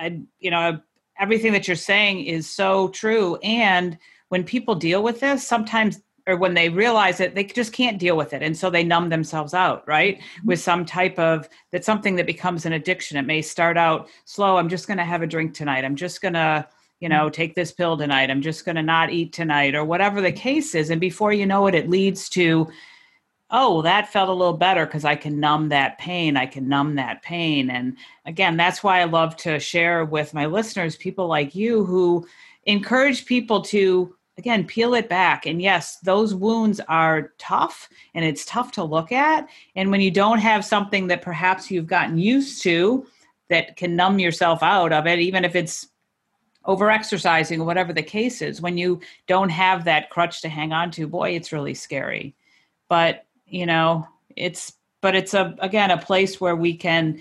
i 0.00 0.20
you 0.40 0.50
know 0.50 0.80
everything 1.18 1.52
that 1.52 1.68
you're 1.68 1.76
saying 1.76 2.24
is 2.24 2.50
so 2.50 2.88
true 2.88 3.36
and 3.44 3.96
when 4.28 4.44
people 4.44 4.74
deal 4.74 5.02
with 5.02 5.20
this, 5.20 5.46
sometimes 5.46 6.00
or 6.26 6.36
when 6.36 6.54
they 6.54 6.68
realize 6.68 7.20
it, 7.20 7.34
they 7.34 7.44
just 7.44 7.72
can't 7.72 7.98
deal 7.98 8.16
with 8.16 8.32
it. 8.32 8.42
And 8.42 8.56
so 8.56 8.68
they 8.68 8.82
numb 8.82 9.08
themselves 9.08 9.54
out, 9.54 9.86
right? 9.86 10.18
Mm-hmm. 10.18 10.48
With 10.48 10.60
some 10.60 10.84
type 10.84 11.18
of 11.18 11.48
that's 11.70 11.86
something 11.86 12.16
that 12.16 12.26
becomes 12.26 12.66
an 12.66 12.72
addiction. 12.72 13.16
It 13.16 13.26
may 13.26 13.42
start 13.42 13.76
out 13.76 14.08
slow. 14.24 14.56
I'm 14.56 14.68
just 14.68 14.88
going 14.88 14.98
to 14.98 15.04
have 15.04 15.22
a 15.22 15.26
drink 15.26 15.54
tonight. 15.54 15.84
I'm 15.84 15.96
just 15.96 16.20
going 16.20 16.34
to, 16.34 16.66
you 17.00 17.08
know, 17.08 17.28
take 17.28 17.54
this 17.54 17.70
pill 17.70 17.96
tonight. 17.96 18.30
I'm 18.30 18.42
just 18.42 18.64
going 18.64 18.76
to 18.76 18.82
not 18.82 19.10
eat 19.10 19.32
tonight 19.32 19.74
or 19.74 19.84
whatever 19.84 20.20
the 20.20 20.32
case 20.32 20.74
is. 20.74 20.90
And 20.90 21.00
before 21.00 21.32
you 21.32 21.46
know 21.46 21.68
it, 21.68 21.76
it 21.76 21.88
leads 21.88 22.28
to, 22.30 22.68
oh, 23.50 23.82
that 23.82 24.12
felt 24.12 24.28
a 24.28 24.32
little 24.32 24.56
better 24.56 24.84
because 24.84 25.04
I 25.04 25.14
can 25.14 25.38
numb 25.38 25.68
that 25.68 25.98
pain. 25.98 26.36
I 26.36 26.46
can 26.46 26.68
numb 26.68 26.96
that 26.96 27.22
pain. 27.22 27.70
And 27.70 27.96
again, 28.24 28.56
that's 28.56 28.82
why 28.82 29.00
I 29.00 29.04
love 29.04 29.36
to 29.38 29.60
share 29.60 30.04
with 30.04 30.34
my 30.34 30.46
listeners 30.46 30.96
people 30.96 31.28
like 31.28 31.54
you 31.54 31.84
who 31.84 32.26
encourage 32.64 33.26
people 33.26 33.62
to 33.62 34.15
again 34.38 34.66
peel 34.66 34.94
it 34.94 35.08
back. 35.08 35.46
And 35.46 35.60
yes 35.60 35.98
those 35.98 36.34
wounds 36.34 36.80
are 36.88 37.32
tough 37.38 37.88
and 38.14 38.24
it's 38.24 38.44
tough 38.44 38.72
to 38.72 38.84
look 38.84 39.12
at. 39.12 39.48
And 39.74 39.90
when 39.90 40.00
you 40.00 40.10
don't 40.10 40.38
have 40.38 40.64
something 40.64 41.06
that 41.08 41.22
perhaps 41.22 41.70
you've 41.70 41.86
gotten 41.86 42.18
used 42.18 42.62
to 42.62 43.06
that 43.48 43.76
can 43.76 43.96
numb 43.96 44.18
yourself 44.18 44.62
out 44.62 44.92
of 44.92 45.06
it 45.06 45.18
even 45.18 45.44
if 45.44 45.54
it's 45.54 45.88
over 46.64 46.90
exercising 46.90 47.60
or 47.60 47.64
whatever 47.64 47.92
the 47.92 48.02
case 48.02 48.42
is 48.42 48.60
when 48.60 48.76
you 48.76 49.00
don't 49.28 49.50
have 49.50 49.84
that 49.84 50.10
crutch 50.10 50.42
to 50.42 50.48
hang 50.48 50.72
on 50.72 50.90
to 50.90 51.06
boy 51.06 51.30
it's 51.30 51.52
really 51.52 51.74
scary. 51.74 52.34
But 52.88 53.26
you 53.46 53.66
know 53.66 54.06
it's 54.36 54.74
but 55.00 55.14
it's 55.14 55.34
a 55.34 55.54
again 55.60 55.90
a 55.90 55.98
place 55.98 56.40
where 56.40 56.56
we 56.56 56.76
can 56.76 57.20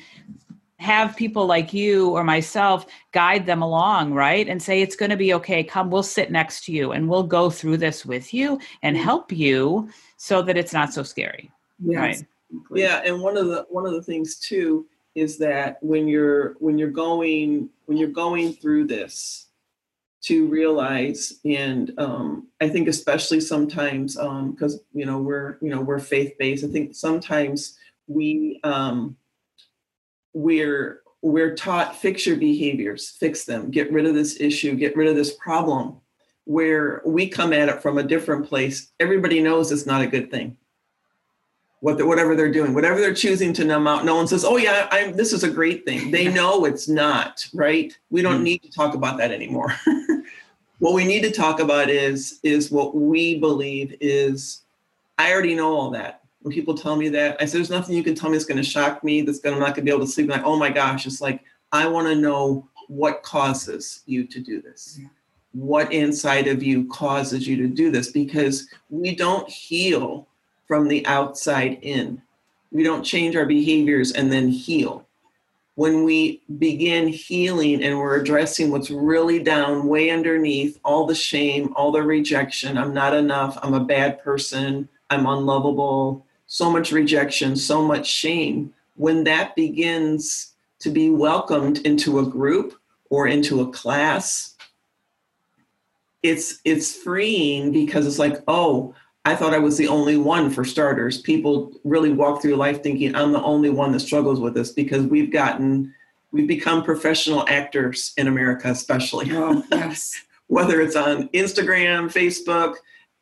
have 0.80 1.16
people 1.16 1.46
like 1.46 1.74
you 1.74 2.10
or 2.10 2.24
myself 2.24 2.86
guide 3.12 3.46
them 3.46 3.62
along, 3.62 4.14
right? 4.14 4.48
And 4.48 4.62
say, 4.62 4.82
it's 4.82 4.96
going 4.96 5.10
to 5.10 5.18
be 5.18 5.34
okay. 5.36 5.64
Come, 5.64 5.90
we'll 5.90 6.04
sit 6.04 6.32
next 6.32 6.66
to 6.66 6.72
you 6.72 6.92
and 6.92 7.08
we'll 7.08 7.24
go 7.24 7.50
through 7.50 7.78
this 7.78 8.06
with 8.06 8.34
you 8.34 8.60
and 8.84 8.98
help 8.98 9.32
you 9.32 9.90
so 10.18 10.42
that 10.42 10.58
it's 10.58 10.74
not 10.74 10.94
so 10.94 11.04
scary. 11.04 11.50
Yes. 11.80 11.98
Right. 12.00 12.26
Yeah. 12.74 13.02
And 13.06 13.22
one 13.22 13.38
of 13.38 13.48
the, 13.48 13.66
one 13.70 13.86
of 13.86 13.94
the 13.94 14.04
things 14.04 14.38
too, 14.38 14.86
is 15.16 15.38
that 15.38 15.78
when 15.82 16.10
you're, 16.10 16.56
when 16.60 16.78
you're 16.78 16.90
going, 16.90 17.70
when 17.86 17.98
you're 17.98 18.10
going 18.10 18.54
through 18.54 18.88
this, 18.88 19.44
to 20.22 20.48
realize 20.48 21.34
and 21.46 21.94
um, 22.00 22.48
i 22.60 22.68
think 22.68 22.88
especially 22.88 23.40
sometimes 23.40 24.16
because 24.16 24.74
um, 24.74 24.80
you 24.92 25.06
know 25.06 25.20
we're 25.20 25.60
you 25.62 25.70
know 25.70 25.82
we're 25.82 26.00
faith-based 26.00 26.66
i 26.66 26.68
think 26.68 26.96
sometimes 26.96 27.78
we 28.08 28.60
um, 28.64 29.16
we're 30.36 31.02
we're 31.22 31.56
taught 31.56 31.96
fix 31.96 32.28
your 32.28 32.36
behaviors, 32.36 33.10
fix 33.10 33.46
them, 33.46 33.72
get 33.72 33.92
rid 33.92 34.06
of 34.06 34.14
this 34.14 34.40
issue, 34.40 34.76
get 34.76 34.96
rid 34.96 35.08
of 35.08 35.16
this 35.16 35.34
problem. 35.34 35.96
Where 36.44 37.02
we 37.04 37.28
come 37.28 37.54
at 37.54 37.70
it 37.70 37.82
from 37.82 37.98
a 37.98 38.04
different 38.04 38.48
place, 38.48 38.92
everybody 39.00 39.42
knows 39.42 39.72
it's 39.72 39.88
not 39.88 40.04
a 40.04 40.08
good 40.08 40.30
thing. 40.30 40.56
What 41.80 41.98
the, 41.98 42.06
whatever 42.06 42.36
they're 42.36 42.52
doing, 42.52 42.76
whatever 42.76 43.02
they're 43.02 43.16
choosing 43.16 43.52
to 43.54 43.64
numb 43.64 43.88
out, 43.88 44.06
no 44.06 44.16
one 44.16 44.28
says, 44.28 44.46
"Oh 44.46 44.58
yeah, 44.58 44.88
I'm, 44.92 45.16
this 45.16 45.34
is 45.34 45.44
a 45.44 45.50
great 45.50 45.86
thing." 45.86 46.12
They 46.12 46.32
know 46.32 46.66
it's 46.66 46.88
not 46.88 47.48
right. 47.54 47.98
We 48.12 48.22
don't 48.22 48.36
mm-hmm. 48.36 48.44
need 48.44 48.64
to 48.64 48.70
talk 48.70 48.94
about 48.94 49.18
that 49.18 49.32
anymore. 49.32 49.74
what 50.80 50.94
we 50.94 51.06
need 51.06 51.22
to 51.22 51.32
talk 51.32 51.60
about 51.60 51.90
is 51.90 52.40
is 52.44 52.70
what 52.70 52.96
we 52.96 53.40
believe 53.40 53.96
is. 54.00 54.62
I 55.18 55.32
already 55.32 55.56
know 55.56 55.74
all 55.74 55.92
that 55.92 56.25
when 56.46 56.54
people 56.54 56.76
tell 56.76 56.96
me 56.96 57.10
that, 57.10 57.42
I 57.42 57.46
said, 57.46 57.58
there's 57.58 57.72
nothing 57.72 57.96
you 57.96 58.04
can 58.04 58.14
tell 58.14 58.30
me 58.30 58.38
that's 58.38 58.46
going 58.46 58.62
to 58.62 58.64
shock 58.64 59.04
me, 59.04 59.24
that's 59.24 59.40
going 59.40 59.56
to, 59.56 59.58
I'm 59.58 59.68
not 59.68 59.76
going 59.76 59.84
to 59.84 59.92
be 59.92 59.96
able 59.96 60.06
to 60.06 60.12
sleep. 60.12 60.30
I'm 60.30 60.38
like, 60.38 60.46
oh 60.46 60.60
my 60.60 60.70
gosh, 60.70 61.08
it's 61.08 61.20
like, 61.20 61.44
I 61.72 61.88
want 61.88 62.06
to 62.08 62.14
know 62.14 62.70
what 62.88 63.24
causes 63.24 64.04
you 64.06 64.28
to 64.28 64.40
do 64.40 64.62
this. 64.62 65.00
Yeah. 65.02 65.08
What 65.54 65.92
inside 65.92 66.46
of 66.46 66.62
you 66.62 66.88
causes 66.90 67.48
you 67.48 67.58
to 67.58 67.68
do 67.68 67.90
this? 67.90 68.12
Because 68.12 68.68
we 68.92 69.16
don't 69.16 69.50
heal 69.50 70.28
from 70.68 70.88
the 70.88 71.04
outside 71.08 71.80
in. 71.82 72.22
We 72.72 72.84
don't 72.84 73.02
change 73.02 73.36
our 73.36 73.48
behaviors 73.48 74.12
and 74.12 74.32
then 74.32 74.50
heal. 74.50 75.08
when 75.76 76.04
we 76.04 76.42
begin 76.58 77.08
healing 77.08 77.84
and 77.84 78.00
we're 78.00 78.16
addressing 78.16 78.72
what's 78.72 78.90
really 78.90 79.44
down 79.44 79.88
way 79.88 80.10
underneath 80.10 80.80
all 80.84 81.06
the 81.06 81.16
shame, 81.16 81.74
all 81.76 81.92
the 81.92 82.02
rejection, 82.02 82.78
I'm 82.78 82.94
not 82.94 83.14
enough, 83.14 83.58
I'm 83.62 83.74
a 83.74 83.84
bad 83.84 84.24
person, 84.24 84.88
I'm 85.10 85.26
unlovable, 85.26 86.25
so 86.48 86.70
much 86.70 86.92
rejection, 86.92 87.56
so 87.56 87.82
much 87.82 88.08
shame, 88.08 88.74
when 88.96 89.24
that 89.26 89.56
begins 89.56 90.54
to 90.80 90.90
be 90.90 91.10
welcomed 91.10 91.80
into 91.80 92.20
a 92.20 92.26
group 92.26 92.76
or 93.10 93.28
into 93.28 93.62
a 93.62 93.72
class, 93.72 94.56
it's 96.24 96.60
it's 96.66 96.96
freeing 96.96 97.72
because 97.72 98.08
it's 98.08 98.20
like, 98.20 98.42
oh, 98.48 98.96
I 99.26 99.36
thought 99.36 99.54
I 99.56 99.60
was 99.60 99.78
the 99.78 99.88
only 99.88 100.18
one 100.18 100.52
for 100.52 100.64
starters. 100.64 101.20
People 101.20 101.72
really 101.84 102.12
walk 102.12 102.42
through 102.42 102.56
life 102.56 102.84
thinking 102.84 103.16
I'm 103.16 103.32
the 103.32 103.42
only 103.42 103.72
one 103.72 103.92
that 103.92 104.02
struggles 104.02 104.40
with 104.40 104.54
this 104.54 104.72
because 104.72 105.06
we've 105.08 105.32
gotten, 105.32 105.94
we've 106.32 106.48
become 106.48 106.84
professional 106.84 107.44
actors 107.50 108.14
in 108.18 108.28
America, 108.28 108.70
especially. 108.70 109.32
Oh, 109.32 109.64
yes. 109.72 110.14
Whether 110.48 110.80
it's 110.80 110.96
on 110.96 111.28
Instagram, 111.30 112.12
Facebook, 112.12 112.76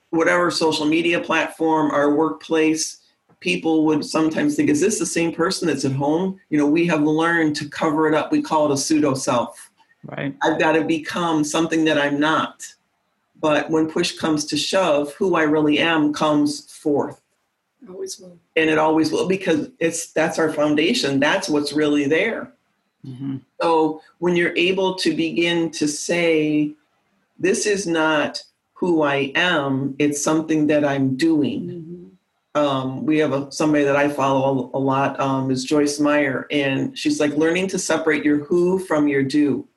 whatever 0.09 0.51
social 0.51 0.85
media 0.85 1.21
platform, 1.21 1.89
our 1.91 2.13
workplace, 2.13 3.02
people 3.43 3.85
would 3.85 4.05
sometimes 4.05 4.55
think, 4.55 4.69
is 4.69 4.79
this 4.79 4.97
the 4.97 5.05
same 5.05 5.33
person 5.33 5.67
that's 5.67 5.83
at 5.83 5.91
home? 5.91 6.39
You 6.49 6.57
know, 6.57 6.65
we 6.65 6.87
have 6.87 7.03
learned 7.03 7.57
to 7.57 7.67
cover 7.67 8.07
it 8.07 8.15
up. 8.15 8.31
We 8.31 8.41
call 8.41 8.71
it 8.71 8.73
a 8.73 8.77
pseudo 8.77 9.13
self. 9.13 9.69
Right. 10.05 10.33
I've 10.41 10.57
got 10.57 10.71
to 10.71 10.83
become 10.83 11.43
something 11.43 11.83
that 11.85 11.97
I'm 11.97 12.19
not. 12.19 12.65
But 13.41 13.69
when 13.69 13.91
push 13.91 14.17
comes 14.17 14.45
to 14.45 14.57
shove, 14.57 15.13
who 15.15 15.35
I 15.35 15.43
really 15.43 15.77
am 15.77 16.13
comes 16.13 16.73
forth. 16.73 17.21
Always 17.89 18.17
will. 18.17 18.39
And 18.55 18.69
it 18.69 18.77
always 18.77 19.11
will 19.11 19.27
because 19.27 19.69
it's 19.79 20.13
that's 20.13 20.39
our 20.39 20.51
foundation. 20.53 21.19
That's 21.19 21.49
what's 21.49 21.73
really 21.73 22.05
there. 22.05 22.53
Mm-hmm. 23.05 23.37
So 23.61 24.01
when 24.19 24.37
you're 24.37 24.55
able 24.55 24.95
to 24.95 25.13
begin 25.13 25.69
to 25.71 25.89
say, 25.89 26.71
this 27.37 27.65
is 27.65 27.85
not 27.85 28.41
who 28.71 29.01
I 29.01 29.33
am, 29.35 29.95
it's 29.99 30.23
something 30.23 30.67
that 30.67 30.85
I'm 30.85 31.17
doing. 31.17 31.61
Mm-hmm. 31.61 31.92
Um, 32.55 33.05
we 33.05 33.17
have 33.17 33.33
a, 33.33 33.51
somebody 33.51 33.83
that 33.83 33.95
I 33.95 34.09
follow 34.09 34.71
a, 34.73 34.77
a 34.77 34.79
lot 34.79 35.19
um, 35.19 35.49
is 35.49 35.63
Joyce 35.63 35.99
Meyer, 35.99 36.47
and 36.51 36.97
she's 36.97 37.19
like 37.19 37.31
learning 37.31 37.67
to 37.69 37.79
separate 37.79 38.23
your 38.23 38.45
who 38.45 38.79
from 38.79 39.07
your 39.07 39.23
do. 39.23 39.67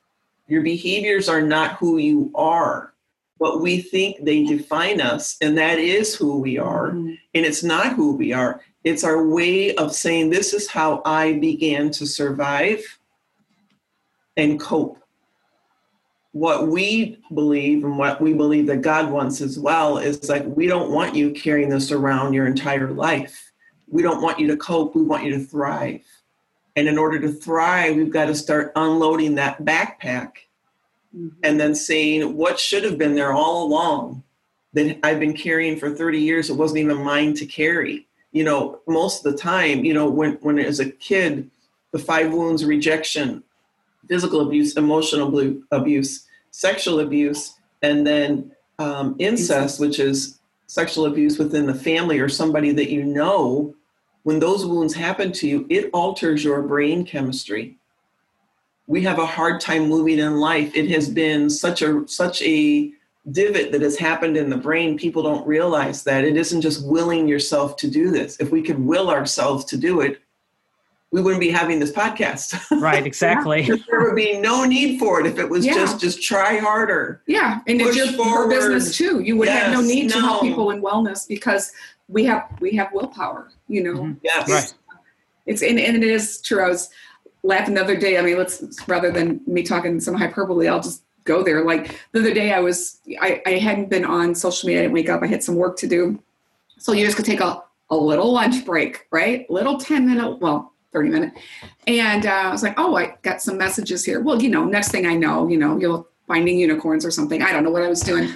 Your 0.48 0.62
behaviors 0.62 1.28
are 1.28 1.42
not 1.42 1.76
who 1.76 1.98
you 1.98 2.30
are 2.34 2.92
but 3.38 3.60
we 3.60 3.80
think 3.80 4.24
they 4.24 4.44
define 4.44 5.00
us, 5.00 5.36
and 5.40 5.56
that 5.58 5.78
is 5.78 6.14
who 6.14 6.38
we 6.38 6.58
are. 6.58 6.90
Mm-hmm. 6.90 7.14
And 7.34 7.46
it's 7.46 7.62
not 7.62 7.94
who 7.94 8.16
we 8.16 8.32
are. 8.32 8.62
It's 8.84 9.04
our 9.04 9.26
way 9.26 9.74
of 9.74 9.94
saying, 9.94 10.30
This 10.30 10.54
is 10.54 10.68
how 10.68 11.02
I 11.04 11.34
began 11.34 11.90
to 11.92 12.06
survive 12.06 12.82
and 14.36 14.58
cope. 14.60 14.98
What 16.36 16.68
we 16.68 17.18
believe 17.32 17.84
and 17.84 17.98
what 17.98 18.20
we 18.20 18.34
believe 18.34 18.66
that 18.66 18.82
God 18.82 19.10
wants 19.10 19.40
as 19.40 19.58
well 19.58 19.98
is 19.98 20.28
like, 20.28 20.44
we 20.44 20.66
don't 20.66 20.90
want 20.90 21.14
you 21.14 21.30
carrying 21.30 21.68
this 21.68 21.90
around 21.92 22.34
your 22.34 22.46
entire 22.46 22.90
life. 22.90 23.52
We 23.88 24.02
don't 24.02 24.20
want 24.20 24.38
you 24.38 24.46
to 24.48 24.56
cope. 24.56 24.94
We 24.94 25.02
want 25.02 25.24
you 25.24 25.30
to 25.32 25.44
thrive. 25.44 26.02
And 26.76 26.88
in 26.88 26.98
order 26.98 27.18
to 27.20 27.32
thrive, 27.32 27.96
we've 27.96 28.12
got 28.12 28.26
to 28.26 28.34
start 28.34 28.72
unloading 28.76 29.36
that 29.36 29.64
backpack 29.64 30.32
Mm-hmm. 31.16 31.28
and 31.44 31.58
then 31.58 31.74
saying 31.74 32.36
what 32.36 32.60
should 32.60 32.84
have 32.84 32.98
been 32.98 33.14
there 33.14 33.32
all 33.32 33.64
along 33.64 34.22
that 34.74 34.98
I've 35.02 35.20
been 35.20 35.32
carrying 35.32 35.78
for 35.78 35.94
30 35.94 36.20
years, 36.20 36.50
it 36.50 36.56
wasn't 36.56 36.80
even 36.80 37.02
mine 37.02 37.32
to 37.34 37.46
carry. 37.46 38.06
You 38.32 38.44
know, 38.44 38.80
most 38.86 39.24
of 39.24 39.32
the 39.32 39.38
time, 39.38 39.82
you 39.82 39.94
know, 39.94 40.10
when, 40.10 40.32
when 40.42 40.58
as 40.58 40.78
a 40.78 40.90
kid, 40.90 41.50
the 41.92 41.98
five 41.98 42.34
wounds 42.34 42.66
rejection, 42.66 43.42
physical 44.06 44.42
abuse, 44.42 44.76
emotional 44.76 45.58
abuse, 45.70 46.25
sexual 46.56 47.00
abuse, 47.00 47.54
and 47.82 48.06
then 48.06 48.52
um, 48.78 49.16
incest, 49.18 49.80
which 49.80 49.98
is 49.98 50.40
sexual 50.66 51.06
abuse 51.06 51.38
within 51.38 51.66
the 51.66 51.74
family 51.74 52.18
or 52.18 52.28
somebody 52.28 52.72
that 52.72 52.90
you 52.90 53.04
know, 53.04 53.74
when 54.24 54.40
those 54.40 54.66
wounds 54.66 54.94
happen 54.94 55.32
to 55.32 55.46
you, 55.46 55.66
it 55.68 55.90
alters 55.92 56.42
your 56.42 56.62
brain 56.62 57.04
chemistry 57.04 57.78
we 58.86 59.02
have 59.02 59.18
a 59.18 59.26
hard 59.26 59.60
time 59.60 59.88
moving 59.88 60.18
in 60.18 60.36
life. 60.36 60.74
It 60.76 60.88
has 60.90 61.08
been 61.08 61.50
such 61.50 61.82
a 61.82 62.06
such 62.06 62.42
a 62.42 62.92
divot 63.32 63.72
that 63.72 63.82
has 63.82 63.98
happened 63.98 64.36
in 64.36 64.48
the 64.48 64.56
brain. 64.56 64.96
People 64.96 65.22
don't 65.22 65.46
realize 65.46 66.04
that 66.04 66.24
it 66.24 66.36
isn't 66.36 66.60
just 66.60 66.86
willing 66.86 67.26
yourself 67.26 67.76
to 67.78 67.90
do 67.90 68.10
this. 68.10 68.36
If 68.38 68.52
we 68.52 68.62
could 68.62 68.78
will 68.78 69.10
ourselves 69.10 69.64
to 69.66 69.76
do 69.76 70.00
it, 70.00 70.20
we 71.12 71.22
wouldn't 71.22 71.40
be 71.40 71.50
having 71.50 71.78
this 71.78 71.92
podcast. 71.92 72.58
Right, 72.80 73.06
exactly. 73.06 73.62
there 73.62 74.02
would 74.02 74.16
be 74.16 74.38
no 74.38 74.64
need 74.64 74.98
for 74.98 75.20
it 75.20 75.26
if 75.26 75.38
it 75.38 75.48
was 75.48 75.64
Yeah. 75.64 75.74
just 75.74 76.00
just 76.00 76.22
try 76.22 76.58
harder. 76.58 77.22
Yeah, 77.26 77.60
and 77.66 77.78
Push 77.80 77.88
it's 77.88 77.96
your, 77.96 78.06
your 78.06 78.16
forward. 78.16 78.50
business 78.50 78.96
too. 78.96 79.20
You 79.20 79.36
would 79.36 79.48
have 79.48 79.72
no 79.72 79.80
Yes, 79.80 79.88
need 79.88 80.10
to 80.10 80.20
help 80.20 80.42
people 80.42 80.70
in 80.70 80.82
wellness 80.82 81.26
because 81.26 81.72
we 82.08 82.24
have 82.24 82.44
we 82.60 82.72
have 82.76 82.88
willpower. 82.92 83.50
You 83.68 83.82
know, 83.84 83.94
Mhm. 84.00 84.16
Yes. 84.22 84.50
Right. 84.50 84.74
it's 85.46 85.62
and, 85.62 85.78
and 85.78 85.96
it 85.96 86.04
is 86.04 86.40
true. 86.42 86.62
I 86.62 86.68
was 86.68 86.90
laughing 87.42 87.74
the 87.74 87.82
other 87.82 87.96
day. 87.96 88.18
I 88.18 88.22
mean, 88.22 88.36
let's 88.36 88.62
rather 88.88 89.10
than 89.12 89.40
me 89.46 89.62
talking 89.62 90.00
some 90.00 90.14
hyperbole, 90.14 90.66
I'll 90.68 90.80
just 90.82 91.02
go 91.24 91.42
there. 91.42 91.64
Like 91.64 91.98
the 92.12 92.20
other 92.20 92.34
day, 92.34 92.52
I 92.52 92.60
was 92.60 92.98
I, 93.20 93.42
I 93.46 93.50
hadn't 93.52 93.88
been 93.90 94.04
on 94.04 94.34
social 94.34 94.66
media. 94.66 94.80
I 94.80 94.84
didn't 94.84 94.94
wake 94.94 95.08
up. 95.08 95.22
I 95.22 95.26
had 95.28 95.42
some 95.42 95.54
work 95.56 95.76
to 95.78 95.86
do, 95.86 96.20
so 96.78 96.92
you 96.92 97.04
just 97.04 97.16
could 97.16 97.26
take 97.26 97.40
a 97.40 97.62
a 97.90 97.96
little 97.96 98.32
lunch 98.32 98.64
break, 98.66 99.06
right? 99.12 99.48
Little 99.48 99.78
ten 99.78 100.06
minute, 100.06 100.40
well, 100.40 100.72
thirty 100.96 101.10
minute, 101.10 101.34
and 101.86 102.24
uh, 102.24 102.30
I 102.30 102.50
was 102.50 102.62
like, 102.62 102.74
oh, 102.78 102.96
I 102.96 103.16
got 103.22 103.42
some 103.42 103.58
messages 103.58 104.02
here. 104.02 104.20
Well, 104.20 104.42
you 104.42 104.48
know, 104.48 104.64
next 104.64 104.90
thing 104.90 105.06
I 105.06 105.14
know, 105.14 105.46
you 105.46 105.58
know, 105.58 105.78
you'll 105.78 106.08
finding 106.26 106.58
unicorns 106.58 107.04
or 107.04 107.10
something. 107.10 107.42
I 107.42 107.52
don't 107.52 107.64
know 107.64 107.70
what 107.70 107.82
I 107.82 107.88
was 107.88 108.00
doing. 108.00 108.30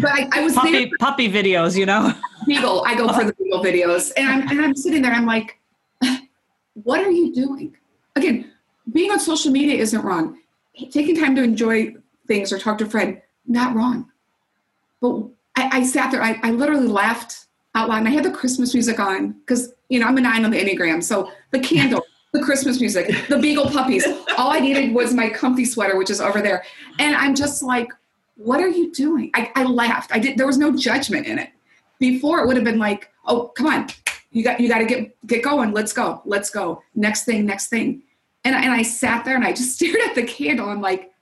But 0.00 0.10
I, 0.12 0.28
I 0.32 0.42
was 0.42 0.54
there 0.54 0.62
Puppy 0.62 0.92
puppy 1.00 1.28
videos, 1.28 1.76
you 1.76 1.86
know. 1.86 2.12
Beagle. 2.46 2.84
I 2.86 2.94
go 2.94 3.12
for 3.12 3.24
the 3.24 3.32
Beagle 3.38 3.64
videos, 3.64 4.12
and 4.16 4.28
I'm 4.28 4.48
and 4.48 4.60
I'm 4.60 4.76
sitting 4.76 5.02
there. 5.02 5.12
I'm 5.12 5.26
like, 5.26 5.58
what 6.74 7.00
are 7.00 7.10
you 7.10 7.32
doing? 7.32 7.74
Again, 8.16 8.52
being 8.92 9.10
on 9.10 9.18
social 9.18 9.50
media 9.50 9.76
isn't 9.80 10.02
wrong. 10.02 10.38
Taking 10.90 11.18
time 11.18 11.34
to 11.36 11.42
enjoy 11.42 11.94
things 12.28 12.52
or 12.52 12.58
talk 12.58 12.78
to 12.78 12.84
a 12.84 12.88
friend, 12.88 13.20
not 13.46 13.74
wrong. 13.74 14.10
But 15.00 15.24
I, 15.56 15.78
I 15.78 15.82
sat 15.84 16.10
there. 16.10 16.22
I, 16.22 16.38
I 16.42 16.50
literally 16.50 16.88
laughed 16.88 17.46
out 17.74 17.88
loud, 17.88 17.98
and 17.98 18.08
I 18.08 18.10
had 18.10 18.24
the 18.24 18.30
Christmas 18.30 18.72
music 18.74 18.98
on 18.98 19.32
because 19.32 19.72
you 19.88 19.98
know 20.00 20.06
I'm 20.06 20.16
a 20.16 20.20
nine 20.20 20.44
on 20.44 20.50
the 20.50 20.58
enneagram, 20.58 21.02
so 21.02 21.30
the 21.50 21.60
candle. 21.60 22.04
The 22.32 22.42
Christmas 22.42 22.80
music, 22.80 23.28
the 23.28 23.38
Beagle 23.38 23.70
puppies. 23.70 24.04
All 24.36 24.50
I 24.50 24.58
needed 24.58 24.92
was 24.92 25.14
my 25.14 25.30
comfy 25.30 25.64
sweater, 25.64 25.96
which 25.96 26.10
is 26.10 26.20
over 26.20 26.42
there. 26.42 26.64
And 26.98 27.14
I'm 27.14 27.32
just 27.32 27.62
like, 27.62 27.88
what 28.34 28.58
are 28.58 28.68
you 28.68 28.90
doing? 28.90 29.30
I, 29.36 29.52
I 29.54 29.62
laughed. 29.62 30.10
I 30.12 30.18
did. 30.18 30.36
There 30.36 30.48
was 30.48 30.58
no 30.58 30.76
judgment 30.76 31.28
in 31.28 31.38
it 31.38 31.50
before 31.98 32.40
it 32.40 32.46
would 32.46 32.56
have 32.56 32.64
been 32.64 32.78
like 32.78 33.10
oh 33.26 33.48
come 33.56 33.66
on 33.66 33.88
you 34.30 34.42
got 34.42 34.60
you 34.60 34.68
got 34.68 34.78
to 34.78 34.84
get 34.84 35.26
get 35.26 35.42
going 35.42 35.72
let's 35.72 35.92
go 35.92 36.20
let's 36.24 36.50
go 36.50 36.82
next 36.94 37.24
thing 37.24 37.46
next 37.46 37.68
thing 37.68 38.02
and, 38.44 38.54
and 38.54 38.72
i 38.72 38.82
sat 38.82 39.24
there 39.24 39.36
and 39.36 39.44
i 39.44 39.52
just 39.52 39.74
stared 39.76 40.00
at 40.06 40.14
the 40.14 40.22
candle 40.22 40.68
i'm 40.68 40.80
like 40.80 41.12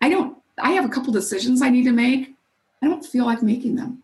i 0.00 0.08
don't 0.08 0.36
i 0.58 0.72
have 0.72 0.84
a 0.84 0.88
couple 0.88 1.12
decisions 1.12 1.62
i 1.62 1.68
need 1.68 1.84
to 1.84 1.92
make 1.92 2.34
i 2.82 2.86
don't 2.86 3.04
feel 3.04 3.24
like 3.24 3.42
making 3.42 3.74
them 3.74 4.01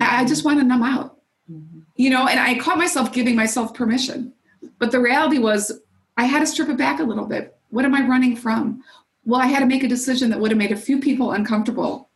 i, 0.00 0.24
just 0.24 0.44
want 0.44 0.58
to 0.58 0.64
numb 0.64 0.82
out 0.82 1.18
mm-hmm. 1.50 1.80
you 1.96 2.10
know 2.10 2.26
and 2.26 2.40
i 2.40 2.58
caught 2.58 2.78
myself 2.78 3.12
giving 3.12 3.36
myself 3.36 3.74
permission 3.74 4.32
but 4.78 4.90
the 4.90 5.00
reality 5.00 5.38
was 5.38 5.80
i 6.16 6.24
had 6.24 6.40
to 6.40 6.46
strip 6.46 6.68
it 6.68 6.76
back 6.76 7.00
a 7.00 7.04
little 7.04 7.26
bit 7.26 7.56
what 7.70 7.84
am 7.84 7.94
i 7.94 8.06
running 8.06 8.36
from 8.36 8.82
well 9.24 9.40
i 9.40 9.46
had 9.46 9.60
to 9.60 9.66
make 9.66 9.82
a 9.82 9.88
decision 9.88 10.30
that 10.30 10.38
would 10.38 10.50
have 10.50 10.58
made 10.58 10.72
a 10.72 10.76
few 10.76 11.00
people 11.00 11.32
uncomfortable 11.32 12.08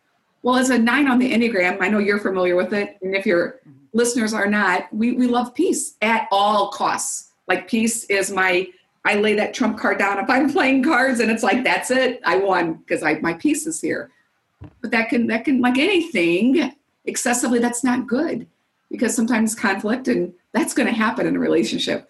well, 0.42 0.56
as 0.56 0.70
a 0.70 0.78
nine 0.78 1.08
on 1.08 1.18
the 1.18 1.32
Enneagram, 1.32 1.80
I 1.80 1.88
know 1.88 1.98
you're 1.98 2.18
familiar 2.18 2.56
with 2.56 2.72
it. 2.72 2.98
And 3.02 3.14
if 3.14 3.26
your 3.26 3.60
mm-hmm. 3.68 3.72
listeners 3.92 4.32
are 4.32 4.48
not, 4.48 4.92
we, 4.92 5.12
we 5.12 5.26
love 5.26 5.54
peace 5.54 5.96
at 6.00 6.28
all 6.30 6.70
costs. 6.70 7.32
Like, 7.48 7.68
peace 7.68 8.04
is 8.04 8.30
my, 8.30 8.68
I 9.04 9.16
lay 9.16 9.34
that 9.34 9.54
trump 9.54 9.78
card 9.78 9.98
down 9.98 10.18
if 10.18 10.30
I'm 10.30 10.52
playing 10.52 10.84
cards 10.84 11.20
and 11.20 11.30
it's 11.30 11.42
like, 11.42 11.64
that's 11.64 11.90
it, 11.90 12.20
I 12.24 12.36
won 12.36 12.74
because 12.74 13.02
I 13.02 13.14
my 13.20 13.34
peace 13.34 13.66
is 13.66 13.80
here. 13.80 14.10
But 14.80 14.90
that 14.90 15.08
can, 15.08 15.26
that 15.28 15.44
can, 15.44 15.60
like 15.60 15.78
anything, 15.78 16.72
excessively, 17.08 17.58
that's 17.58 17.82
not 17.82 18.06
good 18.06 18.46
because 18.90 19.14
sometimes 19.14 19.54
conflict 19.54 20.08
and 20.08 20.32
that's 20.52 20.74
going 20.74 20.86
to 20.86 20.94
happen 20.94 21.26
in 21.26 21.36
a 21.36 21.40
relationship. 21.40 22.08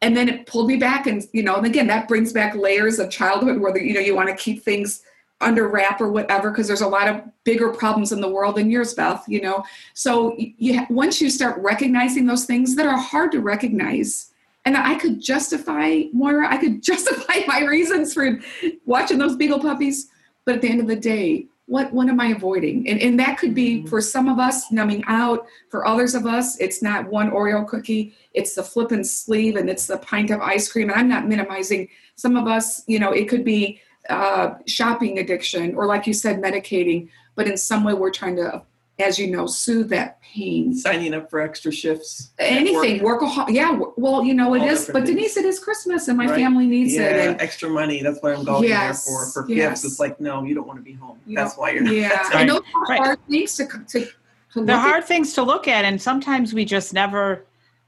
And 0.00 0.16
then 0.16 0.28
it 0.28 0.46
pulled 0.46 0.68
me 0.68 0.76
back. 0.76 1.06
And, 1.06 1.26
you 1.32 1.42
know, 1.42 1.56
and 1.56 1.66
again, 1.66 1.86
that 1.88 2.08
brings 2.08 2.32
back 2.32 2.54
layers 2.54 2.98
of 2.98 3.10
childhood 3.10 3.60
where, 3.60 3.76
you 3.78 3.94
know, 3.94 4.00
you 4.00 4.14
want 4.14 4.28
to 4.28 4.36
keep 4.36 4.62
things 4.62 5.02
under 5.40 5.68
wrap 5.68 6.00
or 6.00 6.10
whatever 6.10 6.50
because 6.50 6.66
there's 6.66 6.80
a 6.80 6.88
lot 6.88 7.08
of 7.08 7.22
bigger 7.44 7.68
problems 7.70 8.12
in 8.12 8.20
the 8.20 8.28
world 8.28 8.56
than 8.56 8.70
yours 8.70 8.94
beth 8.94 9.24
you 9.28 9.40
know 9.40 9.64
so 9.92 10.34
you 10.38 10.80
once 10.88 11.20
you 11.20 11.28
start 11.28 11.60
recognizing 11.60 12.24
those 12.24 12.44
things 12.44 12.76
that 12.76 12.86
are 12.86 12.96
hard 12.96 13.32
to 13.32 13.40
recognize 13.40 14.30
and 14.64 14.74
that 14.74 14.86
i 14.86 14.94
could 14.94 15.20
justify 15.20 16.02
moira 16.12 16.48
i 16.50 16.56
could 16.56 16.82
justify 16.90 17.40
my 17.46 17.64
reasons 17.64 18.14
for 18.14 18.38
watching 18.86 19.18
those 19.18 19.36
beagle 19.36 19.60
puppies 19.60 20.08
but 20.44 20.54
at 20.54 20.62
the 20.62 20.68
end 20.68 20.80
of 20.80 20.86
the 20.86 20.96
day 20.96 21.46
what 21.66 21.92
what 21.92 22.08
am 22.08 22.20
I 22.20 22.28
avoiding? 22.28 22.88
And 22.88 23.00
and 23.00 23.18
that 23.20 23.38
could 23.38 23.54
be 23.54 23.86
for 23.86 24.00
some 24.00 24.28
of 24.28 24.38
us 24.38 24.70
numbing 24.70 25.02
out. 25.06 25.46
For 25.70 25.86
others 25.86 26.14
of 26.14 26.26
us, 26.26 26.58
it's 26.60 26.82
not 26.82 27.08
one 27.08 27.30
Oreo 27.30 27.66
cookie. 27.66 28.14
It's 28.34 28.54
the 28.54 28.62
flip 28.62 28.92
and 28.92 29.06
sleeve, 29.06 29.56
and 29.56 29.70
it's 29.70 29.86
the 29.86 29.98
pint 29.98 30.30
of 30.30 30.40
ice 30.40 30.70
cream. 30.70 30.90
And 30.90 30.98
I'm 30.98 31.08
not 31.08 31.26
minimizing. 31.26 31.88
Some 32.16 32.36
of 32.36 32.46
us, 32.46 32.82
you 32.86 32.98
know, 32.98 33.12
it 33.12 33.28
could 33.28 33.44
be 33.44 33.80
uh, 34.10 34.54
shopping 34.66 35.18
addiction, 35.18 35.74
or 35.74 35.86
like 35.86 36.06
you 36.06 36.12
said, 36.12 36.40
medicating. 36.40 37.08
But 37.34 37.48
in 37.48 37.56
some 37.56 37.82
way, 37.82 37.94
we're 37.94 38.10
trying 38.10 38.36
to 38.36 38.62
as 38.98 39.18
you 39.18 39.30
know, 39.30 39.46
soothe 39.46 39.88
that 39.90 40.20
pain. 40.22 40.74
Signing 40.74 41.14
up 41.14 41.28
for 41.28 41.40
extra 41.40 41.72
shifts. 41.72 42.30
Anything, 42.38 43.02
work. 43.02 43.20
workaholic. 43.20 43.52
Yeah, 43.52 43.78
well, 43.96 44.24
you 44.24 44.34
know, 44.34 44.54
it 44.54 44.60
All 44.60 44.68
is. 44.68 44.90
But 44.92 45.06
Denise, 45.06 45.36
it 45.36 45.44
is 45.44 45.58
Christmas, 45.58 46.08
and 46.08 46.16
my 46.16 46.26
right. 46.26 46.36
family 46.36 46.66
needs 46.66 46.94
yeah, 46.94 47.02
it. 47.02 47.28
And 47.28 47.40
extra 47.40 47.68
money. 47.68 48.02
That's 48.02 48.22
what 48.22 48.36
I'm 48.36 48.44
going 48.44 48.64
yes, 48.64 49.04
there 49.04 49.14
for. 49.14 49.30
For 49.32 49.50
yes. 49.50 49.82
gifts, 49.82 49.84
it's 49.84 50.00
like 50.00 50.20
no, 50.20 50.44
you 50.44 50.54
don't 50.54 50.66
want 50.66 50.78
to 50.78 50.84
be 50.84 50.92
home. 50.92 51.18
You 51.26 51.36
that's 51.36 51.56
why 51.56 51.70
you're. 51.70 51.82
Not. 51.82 51.94
Yeah, 51.94 52.30
and 52.34 52.48
those 52.48 52.62
are 52.74 52.82
right. 52.88 52.98
hard 52.98 53.18
things 53.28 53.56
to 53.56 53.66
to. 53.66 54.06
to 54.52 54.64
They're 54.64 54.78
hard 54.78 55.02
at. 55.02 55.08
things 55.08 55.34
to 55.34 55.42
look 55.42 55.66
at, 55.66 55.84
and 55.84 56.00
sometimes 56.00 56.54
we 56.54 56.64
just 56.64 56.94
never. 56.94 57.44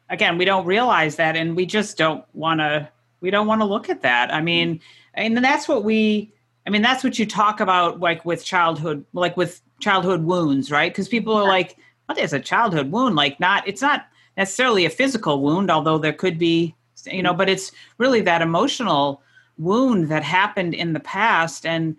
Again, 0.09 0.39
we 0.39 0.45
don't 0.45 0.67
realize 0.67 1.17
that, 1.17 1.37
and 1.37 1.57
we 1.57 1.67
just 1.67 1.97
don't 1.97 2.25
want 2.35 2.61
to. 2.61 2.89
We 3.21 3.31
don't 3.31 3.47
want 3.47 3.61
to 3.61 3.65
look 3.65 3.91
at 3.91 4.03
that. 4.03 4.33
I 4.35 4.41
mean, 4.41 4.81
and 5.15 5.37
that's 5.37 5.69
what 5.69 5.85
we. 5.85 6.33
I 6.67 6.71
mean, 6.71 6.83
that's 6.83 7.05
what 7.05 7.17
you 7.17 7.27
talk 7.27 7.61
about, 7.61 8.01
like 8.01 8.25
with 8.25 8.45
childhood, 8.45 9.05
like 9.13 9.37
with 9.37 9.63
childhood 9.81 10.25
wounds, 10.25 10.71
right? 10.71 10.93
Because 10.93 11.09
people 11.09 11.35
are 11.35 11.47
like, 11.47 11.77
what 12.07 12.19
is 12.19 12.33
a 12.33 12.41
childhood 12.41 12.91
wound? 12.91 13.17
Like, 13.17 13.39
not, 13.41 13.67
it's 13.67 13.83
not 13.83 14.07
necessarily 14.37 14.85
a 14.85 14.91
physical 14.91 15.43
wound, 15.43 15.71
although 15.71 15.99
there 15.99 16.13
could 16.13 16.39
be, 16.39 16.75
you 17.07 17.23
know, 17.23 17.35
but 17.35 17.49
it's 17.49 17.73
really 17.99 18.21
that 18.23 18.43
emotional 18.43 19.23
wound 19.59 20.09
that 20.09 20.23
happened 20.23 20.75
in 20.75 20.93
the 20.93 21.01
past. 21.01 21.67
And, 21.67 21.97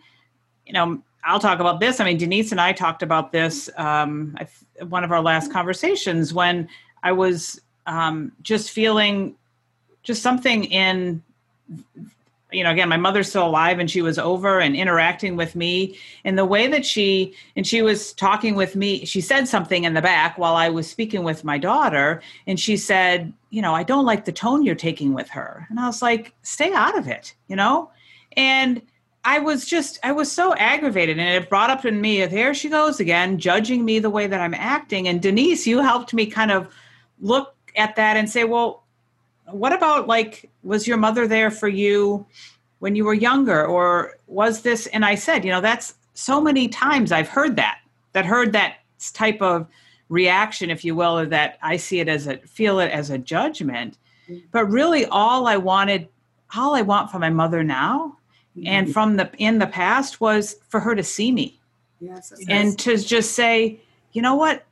you 0.66 0.74
know, 0.74 1.02
I'll 1.24 1.40
talk 1.40 1.60
about 1.60 1.80
this. 1.80 2.00
I 2.00 2.06
mean, 2.06 2.18
Denise 2.18 2.52
and 2.52 2.62
I 2.62 2.72
talked 2.72 3.04
about 3.04 3.32
this 3.32 3.70
um, 3.78 4.38
one 4.88 5.04
of 5.04 5.12
our 5.12 5.22
last 5.22 5.52
conversations 5.52 6.34
when 6.34 6.70
I 7.04 7.12
was 7.12 7.60
um, 7.86 8.32
just 8.42 8.72
feeling 8.72 9.36
just 10.04 10.22
something 10.22 10.66
in 10.66 11.22
you 12.52 12.64
know 12.64 12.72
again 12.72 12.88
my 12.88 12.98
mother's 12.98 13.30
still 13.30 13.48
alive 13.48 13.80
and 13.80 13.92
she 13.92 14.02
was 14.02 14.18
over 14.18 14.60
and 14.60 14.76
interacting 14.76 15.36
with 15.36 15.56
me. 15.56 15.98
And 16.24 16.38
the 16.38 16.46
way 16.46 16.68
that 16.68 16.86
she 16.86 17.34
and 17.56 17.68
she 17.68 17.82
was 17.82 18.14
talking 18.14 18.56
with 18.56 18.76
me 18.76 19.06
she 19.06 19.22
said 19.22 19.48
something 19.48 19.84
in 19.84 19.94
the 19.94 20.02
back 20.02 20.38
while 20.38 20.56
i 20.56 20.70
was 20.70 20.90
speaking 20.90 21.24
with 21.24 21.44
my 21.44 21.58
daughter. 21.58 22.22
And 22.46 22.60
she 22.60 22.78
said 22.78 23.34
you 23.50 23.62
know 23.62 23.74
i 23.74 23.84
don't 23.84 24.06
like 24.06 24.26
the 24.26 24.32
tone 24.32 24.64
you're 24.64 24.76
taking 24.76 25.14
with 25.14 25.30
her. 25.30 25.68
And 25.70 25.80
i 25.80 25.88
was 25.88 26.02
like 26.02 26.34
stay 26.42 26.74
out 26.74 26.98
of 26.98 27.08
it 27.08 27.34
you 27.48 27.56
know? 27.56 27.92
And 28.36 28.82
i 29.26 29.40
was 29.40 29.66
just 29.66 30.00
i 30.04 30.12
was 30.12 30.32
so 30.32 30.54
aggravated 30.56 31.20
and 31.20 31.44
it 31.44 31.50
brought 31.50 31.70
up 31.70 31.86
in 31.86 32.00
me 32.00 32.26
there 32.26 32.54
she 32.54 32.70
goes 32.70 33.00
again 33.00 33.38
judging 33.38 33.84
me 33.84 34.00
the 34.00 34.10
way 34.10 34.28
that 34.28 34.40
i'm 34.40 34.54
acting. 34.54 35.08
And 35.08 35.22
denise 35.22 35.68
you 35.68 35.80
helped 35.80 36.14
me 36.14 36.26
kind 36.26 36.52
of 36.52 36.74
look 37.20 37.56
at 37.76 37.96
that 37.98 38.16
and 38.16 38.30
say 38.30 38.46
well 38.46 38.87
what 39.52 39.74
about 39.74 40.08
like 40.08 40.50
was 40.64 40.88
your 40.88 40.98
mother 40.98 41.28
there 41.28 41.52
for 41.52 41.68
you 41.68 42.26
when 42.80 42.96
you 42.96 43.06
were 43.06 43.14
younger? 43.14 43.66
Or 43.66 44.18
was 44.28 44.62
this 44.62 44.88
and 44.88 45.04
i 45.06 45.16
said 45.16 45.44
you 45.44 45.52
know 45.52 45.62
that's 45.62 45.96
so 46.14 46.40
many 46.40 46.68
times 46.68 47.12
i've 47.12 47.30
heard 47.30 47.56
that 47.56 47.80
that 48.12 48.26
heard 48.26 48.52
that 48.52 48.78
type 49.14 49.42
of 49.42 49.68
reaction 50.10 50.70
if 50.70 50.84
you 50.84 50.96
will 50.96 51.18
or 51.18 51.26
that 51.26 51.58
i 51.62 51.78
see 51.78 52.00
it 52.00 52.08
as 52.08 52.28
a 52.28 52.38
feel 52.40 52.80
it 52.80 52.92
as 52.92 53.10
a 53.10 53.18
judgment. 53.18 53.98
Mm-hmm. 54.30 54.46
but 54.52 54.66
really 54.66 55.06
all 55.06 55.48
i 55.48 55.56
wanted 55.56 56.10
all 56.56 56.76
i 56.76 56.82
want 56.82 57.10
from 57.10 57.22
my 57.22 57.30
mother 57.30 57.64
now 57.64 58.18
mm-hmm. 58.58 58.68
and 58.68 58.92
from 58.92 59.16
the 59.16 59.30
in 59.38 59.60
the 59.60 59.68
past 59.68 60.20
was 60.20 60.58
for 60.68 60.80
her 60.80 60.96
to 60.96 61.04
see 61.04 61.32
me. 61.32 61.60
Yes, 62.00 62.32
and 62.48 62.78
to 62.80 62.98
just 62.98 63.32
say 63.32 63.80
you 64.12 64.22
know 64.22 64.36
what? 64.36 64.66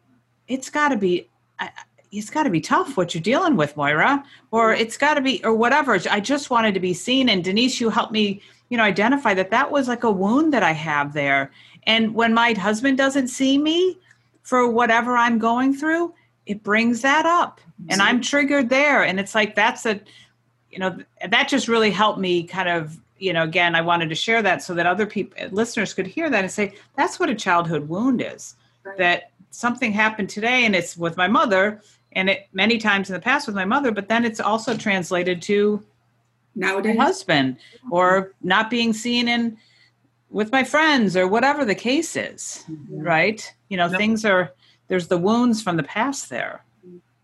It's 0.47 0.69
got 0.69 0.89
to 0.89 0.97
be 0.97 1.27
I, 1.59 1.69
it's 2.17 2.29
got 2.29 2.43
to 2.43 2.49
be 2.49 2.61
tough 2.61 2.97
what 2.97 3.13
you're 3.13 3.21
dealing 3.21 3.55
with, 3.55 3.75
Moira, 3.75 4.23
or 4.51 4.71
mm-hmm. 4.71 4.81
it's 4.81 4.97
got 4.97 5.15
to 5.15 5.21
be, 5.21 5.43
or 5.43 5.53
whatever. 5.53 5.99
I 6.09 6.19
just 6.19 6.49
wanted 6.49 6.73
to 6.73 6.79
be 6.79 6.93
seen. 6.93 7.29
And 7.29 7.43
Denise, 7.43 7.79
you 7.79 7.89
helped 7.89 8.11
me, 8.11 8.41
you 8.69 8.77
know, 8.77 8.83
identify 8.83 9.33
that 9.33 9.51
that 9.51 9.71
was 9.71 9.87
like 9.87 10.03
a 10.03 10.11
wound 10.11 10.53
that 10.53 10.63
I 10.63 10.71
have 10.71 11.13
there. 11.13 11.51
And 11.83 12.13
when 12.13 12.33
my 12.33 12.53
husband 12.53 12.97
doesn't 12.97 13.27
see 13.27 13.57
me 13.57 13.97
for 14.43 14.69
whatever 14.69 15.17
I'm 15.17 15.37
going 15.39 15.73
through, 15.73 16.13
it 16.45 16.63
brings 16.63 17.01
that 17.01 17.25
up. 17.25 17.59
And 17.89 18.01
I'm 18.01 18.21
triggered 18.21 18.69
there. 18.69 19.03
And 19.03 19.19
it's 19.19 19.35
like, 19.35 19.55
that's 19.55 19.85
a, 19.85 19.99
you 20.71 20.79
know, 20.79 20.97
that 21.27 21.47
just 21.47 21.67
really 21.67 21.91
helped 21.91 22.19
me 22.19 22.43
kind 22.43 22.69
of, 22.69 22.99
you 23.17 23.33
know, 23.33 23.43
again, 23.43 23.75
I 23.75 23.81
wanted 23.81 24.09
to 24.09 24.15
share 24.15 24.41
that 24.43 24.61
so 24.61 24.73
that 24.75 24.85
other 24.85 25.05
people, 25.05 25.37
uh, 25.41 25.47
listeners 25.51 25.93
could 25.93 26.07
hear 26.07 26.29
that 26.29 26.43
and 26.43 26.51
say, 26.51 26.75
that's 26.95 27.19
what 27.19 27.29
a 27.29 27.35
childhood 27.35 27.87
wound 27.87 28.21
is. 28.21 28.55
Right. 28.83 28.97
That 28.97 29.31
something 29.51 29.91
happened 29.91 30.29
today 30.29 30.65
and 30.65 30.75
it's 30.75 30.97
with 30.97 31.17
my 31.17 31.27
mother 31.27 31.81
and 32.15 32.29
it 32.29 32.47
many 32.53 32.77
times 32.77 33.09
in 33.09 33.13
the 33.13 33.19
past 33.19 33.47
with 33.47 33.55
my 33.55 33.65
mother 33.65 33.91
but 33.91 34.07
then 34.07 34.25
it's 34.25 34.39
also 34.39 34.75
translated 34.75 35.41
to 35.41 35.83
nowadays 36.55 36.97
my 36.97 37.03
husband 37.03 37.57
or 37.91 38.33
not 38.41 38.69
being 38.69 38.93
seen 38.93 39.27
in 39.27 39.57
with 40.29 40.51
my 40.51 40.63
friends 40.63 41.15
or 41.15 41.27
whatever 41.27 41.65
the 41.65 41.75
case 41.75 42.15
is 42.15 42.63
mm-hmm. 42.69 43.01
right 43.01 43.53
you 43.69 43.77
know 43.77 43.87
yep. 43.87 43.97
things 43.97 44.25
are 44.25 44.53
there's 44.87 45.07
the 45.07 45.17
wounds 45.17 45.61
from 45.61 45.77
the 45.77 45.83
past 45.83 46.29
there 46.29 46.63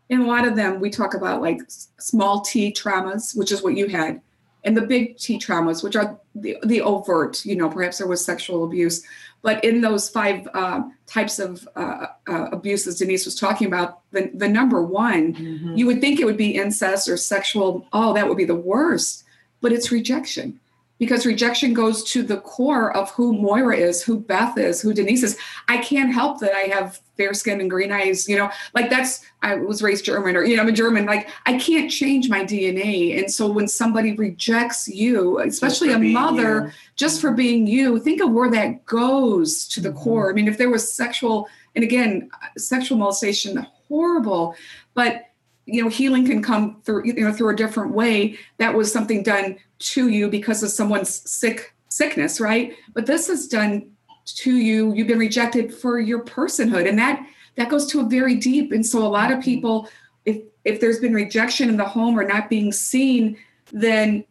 in 0.09 0.21
a 0.21 0.25
lot 0.25 0.45
of 0.45 0.55
them 0.55 0.79
we 0.79 0.89
talk 0.89 1.13
about 1.13 1.41
like 1.41 1.59
small 1.67 2.41
t 2.41 2.71
traumas 2.71 3.35
which 3.35 3.51
is 3.51 3.63
what 3.63 3.75
you 3.75 3.87
had 3.87 4.21
and 4.63 4.77
the 4.77 4.81
big 4.81 5.17
t 5.17 5.39
traumas 5.39 5.83
which 5.83 5.95
are 5.95 6.19
the, 6.35 6.57
the 6.65 6.81
overt 6.81 7.43
you 7.45 7.55
know 7.55 7.69
perhaps 7.69 7.97
there 7.97 8.07
was 8.07 8.23
sexual 8.23 8.63
abuse 8.63 9.03
but 9.41 9.63
in 9.63 9.81
those 9.81 10.09
five 10.09 10.47
uh, 10.53 10.81
types 11.07 11.39
of 11.39 11.67
uh, 11.75 12.07
uh, 12.27 12.49
abuses 12.51 12.99
Denise 12.99 13.25
was 13.25 13.35
talking 13.35 13.67
about, 13.67 13.99
the, 14.11 14.31
the 14.33 14.47
number 14.47 14.83
one, 14.83 15.33
mm-hmm. 15.33 15.75
you 15.75 15.87
would 15.87 16.01
think 16.01 16.19
it 16.19 16.25
would 16.25 16.37
be 16.37 16.55
incest 16.55 17.09
or 17.09 17.17
sexual. 17.17 17.87
Oh, 17.91 18.13
that 18.13 18.27
would 18.27 18.37
be 18.37 18.45
the 18.45 18.55
worst. 18.55 19.23
But 19.61 19.71
it's 19.71 19.91
rejection 19.91 20.59
because 21.01 21.25
rejection 21.25 21.73
goes 21.73 22.03
to 22.03 22.21
the 22.21 22.37
core 22.41 22.95
of 22.95 23.09
who 23.09 23.33
Moira 23.33 23.75
is, 23.75 24.03
who 24.03 24.19
Beth 24.19 24.55
is, 24.55 24.79
who 24.79 24.93
Denise 24.93 25.23
is. 25.23 25.35
I 25.67 25.77
can't 25.77 26.13
help 26.13 26.39
that 26.41 26.53
I 26.53 26.69
have 26.75 26.99
fair 27.17 27.33
skin 27.33 27.59
and 27.59 27.71
green 27.71 27.91
eyes, 27.91 28.29
you 28.29 28.37
know, 28.37 28.51
like 28.75 28.91
that's, 28.91 29.25
I 29.41 29.55
was 29.55 29.81
raised 29.81 30.05
German 30.05 30.35
or, 30.35 30.43
you 30.43 30.55
know, 30.55 30.61
I'm 30.61 30.69
a 30.69 30.71
German, 30.71 31.07
like 31.07 31.27
I 31.47 31.57
can't 31.57 31.89
change 31.89 32.29
my 32.29 32.45
DNA. 32.45 33.17
And 33.17 33.31
so 33.31 33.51
when 33.51 33.67
somebody 33.67 34.13
rejects 34.13 34.87
you, 34.87 35.39
especially 35.39 35.91
a 35.91 35.97
mother, 35.97 36.65
you. 36.65 36.71
just 36.95 37.19
for 37.19 37.31
being 37.31 37.65
you, 37.65 37.99
think 37.99 38.21
of 38.21 38.29
where 38.29 38.51
that 38.51 38.85
goes 38.85 39.67
to 39.69 39.81
the 39.81 39.89
mm-hmm. 39.89 39.97
core. 39.97 40.29
I 40.29 40.33
mean, 40.33 40.47
if 40.47 40.59
there 40.59 40.69
was 40.69 40.93
sexual, 40.93 41.47
and 41.73 41.83
again, 41.83 42.29
sexual 42.59 42.99
molestation, 42.99 43.65
horrible, 43.87 44.55
but 44.93 45.30
you 45.65 45.81
know 45.81 45.89
healing 45.89 46.25
can 46.25 46.41
come 46.41 46.81
through 46.83 47.05
you 47.05 47.13
know 47.13 47.31
through 47.31 47.49
a 47.49 47.55
different 47.55 47.93
way. 47.93 48.37
That 48.57 48.73
was 48.73 48.91
something 48.91 49.23
done 49.23 49.57
to 49.79 50.09
you 50.09 50.29
because 50.29 50.63
of 50.63 50.69
someone's 50.69 51.29
sick 51.29 51.73
sickness 51.89 52.39
right? 52.39 52.75
But 52.93 53.05
this 53.05 53.29
is 53.29 53.47
done 53.47 53.91
to 54.25 54.55
you. 54.55 54.93
You've 54.93 55.07
been 55.07 55.19
rejected 55.19 55.73
for 55.73 55.99
your 55.99 56.23
personhood. 56.23 56.87
And 56.87 56.97
that 56.99 57.25
that 57.57 57.69
goes 57.69 57.85
to 57.87 58.01
a 58.01 58.05
very 58.05 58.35
deep 58.35 58.71
and 58.71 58.85
so 58.85 59.05
a 59.05 59.07
lot 59.07 59.31
of 59.31 59.41
people 59.41 59.89
if 60.25 60.41
if 60.63 60.79
there's 60.79 60.99
been 60.99 61.13
rejection 61.13 61.69
in 61.69 61.77
the 61.77 61.85
home 61.85 62.17
or 62.17 62.23
not 62.23 62.49
being 62.49 62.71
seen 62.71 63.37
then 63.71 64.23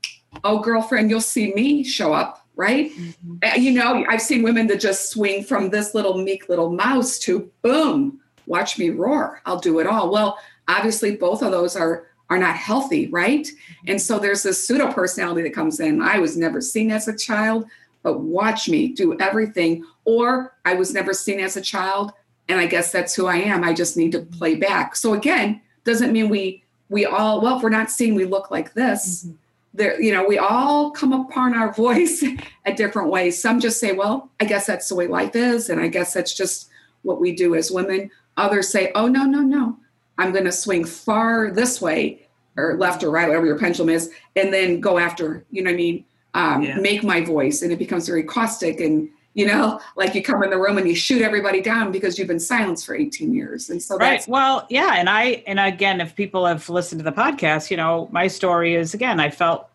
oh 0.44 0.58
girlfriend 0.58 1.10
you'll 1.10 1.20
see 1.20 1.52
me 1.54 1.84
show 1.84 2.12
up 2.12 2.46
right? 2.56 2.90
Mm-hmm. 2.92 3.36
Uh, 3.42 3.54
you 3.56 3.72
know 3.72 4.04
i've 4.08 4.22
seen 4.22 4.42
women 4.42 4.66
that 4.68 4.80
just 4.80 5.10
swing 5.10 5.44
from 5.44 5.70
this 5.70 5.94
little 5.94 6.18
meek 6.18 6.48
little 6.48 6.70
mouse 6.70 7.18
to 7.20 7.50
boom 7.62 8.20
watch 8.50 8.78
me 8.78 8.90
roar. 8.90 9.40
I'll 9.46 9.60
do 9.60 9.78
it 9.78 9.86
all. 9.86 10.10
Well 10.10 10.38
obviously 10.76 11.16
both 11.16 11.42
of 11.42 11.50
those 11.50 11.76
are 11.76 12.06
are 12.28 12.38
not 12.38 12.56
healthy 12.56 13.08
right? 13.08 13.48
And 13.88 14.00
so 14.00 14.18
there's 14.18 14.44
this 14.44 14.64
pseudo 14.64 14.92
personality 14.92 15.42
that 15.42 15.54
comes 15.54 15.80
in. 15.80 16.00
I 16.00 16.18
was 16.18 16.36
never 16.36 16.60
seen 16.60 16.90
as 16.90 17.08
a 17.08 17.16
child 17.16 17.66
but 18.02 18.20
watch 18.20 18.68
me 18.68 18.88
do 18.88 19.18
everything. 19.20 19.84
Or 20.04 20.56
i 20.64 20.74
was 20.74 20.92
never 20.92 21.12
seen 21.12 21.40
as 21.40 21.56
a 21.56 21.60
child 21.60 22.12
and 22.48 22.58
i 22.58 22.66
guess 22.66 22.90
that's 22.90 23.14
who 23.14 23.26
i 23.26 23.36
am. 23.36 23.64
I 23.64 23.72
just 23.72 23.96
need 23.96 24.12
to 24.12 24.20
play 24.20 24.54
back. 24.54 24.96
So 24.96 25.14
again 25.14 25.60
doesn't 25.84 26.12
mean 26.12 26.28
we 26.28 26.64
we 26.88 27.06
all 27.06 27.40
well 27.40 27.56
if 27.56 27.62
we're 27.62 27.68
not 27.68 27.90
seen 27.90 28.14
we 28.14 28.24
look 28.24 28.50
like 28.50 28.72
this. 28.74 29.24
Mm-hmm. 29.24 29.36
there 29.74 30.00
you 30.00 30.12
know 30.12 30.26
we 30.26 30.38
all 30.38 30.90
come 30.90 31.12
upon 31.12 31.54
our 31.54 31.72
voice 31.72 32.24
a 32.66 32.72
different 32.72 33.10
way. 33.10 33.30
some 33.30 33.60
just 33.60 33.80
say 33.80 33.92
well 33.92 34.30
i 34.40 34.44
guess 34.44 34.66
that's 34.66 34.88
the 34.88 34.94
way 34.94 35.06
life 35.06 35.36
is 35.36 35.70
and 35.70 35.80
i 35.80 35.88
guess 35.88 36.14
that's 36.14 36.34
just 36.34 36.68
what 37.02 37.20
we 37.20 37.34
do 37.34 37.54
as 37.54 37.70
women. 37.70 38.10
Others 38.36 38.68
say 38.68 38.92
oh 38.94 39.06
no 39.06 39.24
no 39.24 39.40
no 39.40 39.76
I'm 40.20 40.32
going 40.32 40.44
to 40.44 40.52
swing 40.52 40.84
far 40.84 41.50
this 41.50 41.80
way 41.80 42.26
or 42.56 42.76
left 42.76 43.02
or 43.02 43.10
right, 43.10 43.28
whatever 43.28 43.46
your 43.46 43.58
pendulum 43.58 43.88
is, 43.88 44.10
and 44.36 44.52
then 44.52 44.80
go 44.80 44.98
after, 44.98 45.44
you 45.50 45.62
know 45.62 45.70
what 45.70 45.74
I 45.74 45.78
mean? 45.78 46.04
Um, 46.34 46.62
yeah. 46.62 46.76
Make 46.78 47.02
my 47.02 47.22
voice. 47.22 47.62
And 47.62 47.72
it 47.72 47.78
becomes 47.78 48.06
very 48.06 48.22
caustic 48.22 48.80
and, 48.80 49.08
you 49.34 49.46
know, 49.46 49.80
like 49.96 50.14
you 50.14 50.22
come 50.22 50.42
in 50.42 50.50
the 50.50 50.58
room 50.58 50.76
and 50.76 50.86
you 50.86 50.94
shoot 50.94 51.22
everybody 51.22 51.62
down 51.62 51.90
because 51.90 52.18
you've 52.18 52.28
been 52.28 52.40
silenced 52.40 52.84
for 52.84 52.94
18 52.94 53.32
years. 53.32 53.70
And 53.70 53.80
so 53.82 53.96
right. 53.96 54.22
Well, 54.28 54.66
yeah. 54.68 54.94
And 54.96 55.08
I, 55.08 55.42
and 55.46 55.58
again, 55.58 56.00
if 56.00 56.14
people 56.14 56.44
have 56.46 56.68
listened 56.68 56.98
to 56.98 57.04
the 57.04 57.12
podcast, 57.12 57.70
you 57.70 57.76
know, 57.76 58.08
my 58.12 58.26
story 58.26 58.74
is 58.74 58.94
again, 58.94 59.20
I 59.20 59.30
felt 59.30 59.70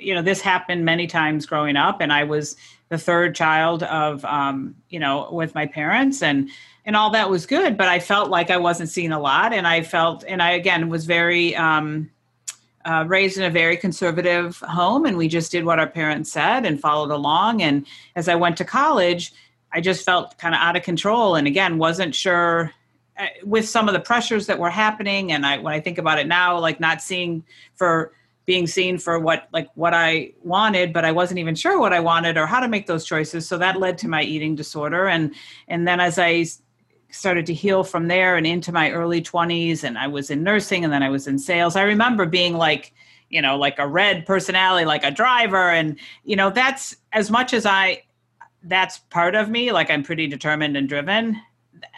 you 0.00 0.14
know 0.14 0.22
this 0.22 0.40
happened 0.40 0.84
many 0.84 1.06
times 1.06 1.46
growing 1.46 1.76
up 1.76 2.00
and 2.00 2.12
i 2.12 2.24
was 2.24 2.56
the 2.88 2.98
third 2.98 3.34
child 3.34 3.82
of 3.84 4.24
um, 4.24 4.74
you 4.88 4.98
know 4.98 5.28
with 5.30 5.54
my 5.54 5.66
parents 5.66 6.22
and 6.22 6.48
and 6.88 6.96
all 6.96 7.10
that 7.10 7.28
was 7.28 7.44
good 7.44 7.76
but 7.76 7.86
i 7.86 8.00
felt 8.00 8.30
like 8.30 8.50
i 8.50 8.56
wasn't 8.56 8.88
seeing 8.88 9.12
a 9.12 9.20
lot 9.20 9.52
and 9.52 9.68
i 9.68 9.82
felt 9.82 10.24
and 10.26 10.42
i 10.42 10.52
again 10.52 10.88
was 10.88 11.04
very 11.04 11.54
um, 11.54 12.10
uh, 12.86 13.04
raised 13.06 13.36
in 13.36 13.44
a 13.44 13.50
very 13.50 13.76
conservative 13.76 14.56
home 14.60 15.04
and 15.04 15.16
we 15.16 15.28
just 15.28 15.52
did 15.52 15.66
what 15.66 15.78
our 15.78 15.86
parents 15.86 16.32
said 16.32 16.64
and 16.64 16.80
followed 16.80 17.10
along 17.10 17.60
and 17.62 17.86
as 18.16 18.26
i 18.26 18.34
went 18.34 18.56
to 18.56 18.64
college 18.64 19.32
i 19.72 19.80
just 19.80 20.04
felt 20.04 20.36
kind 20.38 20.54
of 20.54 20.60
out 20.62 20.76
of 20.76 20.82
control 20.82 21.34
and 21.34 21.46
again 21.46 21.76
wasn't 21.76 22.14
sure 22.14 22.72
uh, 23.18 23.26
with 23.44 23.68
some 23.68 23.86
of 23.86 23.92
the 23.92 24.00
pressures 24.00 24.46
that 24.46 24.58
were 24.58 24.70
happening 24.70 25.30
and 25.30 25.44
i 25.44 25.58
when 25.58 25.74
i 25.74 25.80
think 25.80 25.98
about 25.98 26.18
it 26.18 26.26
now 26.26 26.58
like 26.58 26.80
not 26.80 27.02
seeing 27.02 27.44
for 27.76 28.12
being 28.46 28.66
seen 28.66 28.96
for 28.96 29.18
what 29.18 29.46
like 29.52 29.68
what 29.74 29.92
I 29.92 30.32
wanted, 30.42 30.94
but 30.94 31.04
I 31.04 31.12
wasn't 31.12 31.38
even 31.38 31.54
sure 31.54 31.78
what 31.78 31.92
I 31.92 32.00
wanted 32.00 32.38
or 32.38 32.46
how 32.46 32.60
to 32.60 32.66
make 32.66 32.86
those 32.86 33.04
choices. 33.04 33.46
So 33.46 33.58
that 33.58 33.78
led 33.78 33.98
to 33.98 34.08
my 34.08 34.22
eating 34.22 34.54
disorder, 34.54 35.06
and 35.06 35.34
and 35.68 35.86
then 35.86 36.00
as 36.00 36.18
I 36.18 36.46
started 37.10 37.46
to 37.46 37.54
heal 37.54 37.84
from 37.84 38.08
there 38.08 38.36
and 38.36 38.46
into 38.46 38.72
my 38.72 38.90
early 38.90 39.22
20s 39.22 39.84
and 39.84 39.98
I 39.98 40.06
was 40.06 40.30
in 40.30 40.42
nursing 40.42 40.84
and 40.84 40.92
then 40.92 41.02
I 41.02 41.08
was 41.08 41.26
in 41.26 41.38
sales. 41.38 41.76
I 41.76 41.82
remember 41.82 42.26
being 42.26 42.54
like, 42.54 42.92
you 43.30 43.42
know, 43.42 43.56
like 43.56 43.78
a 43.78 43.86
red 43.86 44.26
personality, 44.26 44.84
like 44.84 45.04
a 45.04 45.10
driver 45.10 45.70
and 45.70 45.98
you 46.24 46.36
know, 46.36 46.50
that's 46.50 46.96
as 47.12 47.30
much 47.30 47.52
as 47.52 47.66
I 47.66 48.02
that's 48.64 48.98
part 48.98 49.34
of 49.34 49.48
me, 49.48 49.72
like 49.72 49.90
I'm 49.90 50.02
pretty 50.02 50.26
determined 50.26 50.76
and 50.76 50.88
driven. 50.88 51.40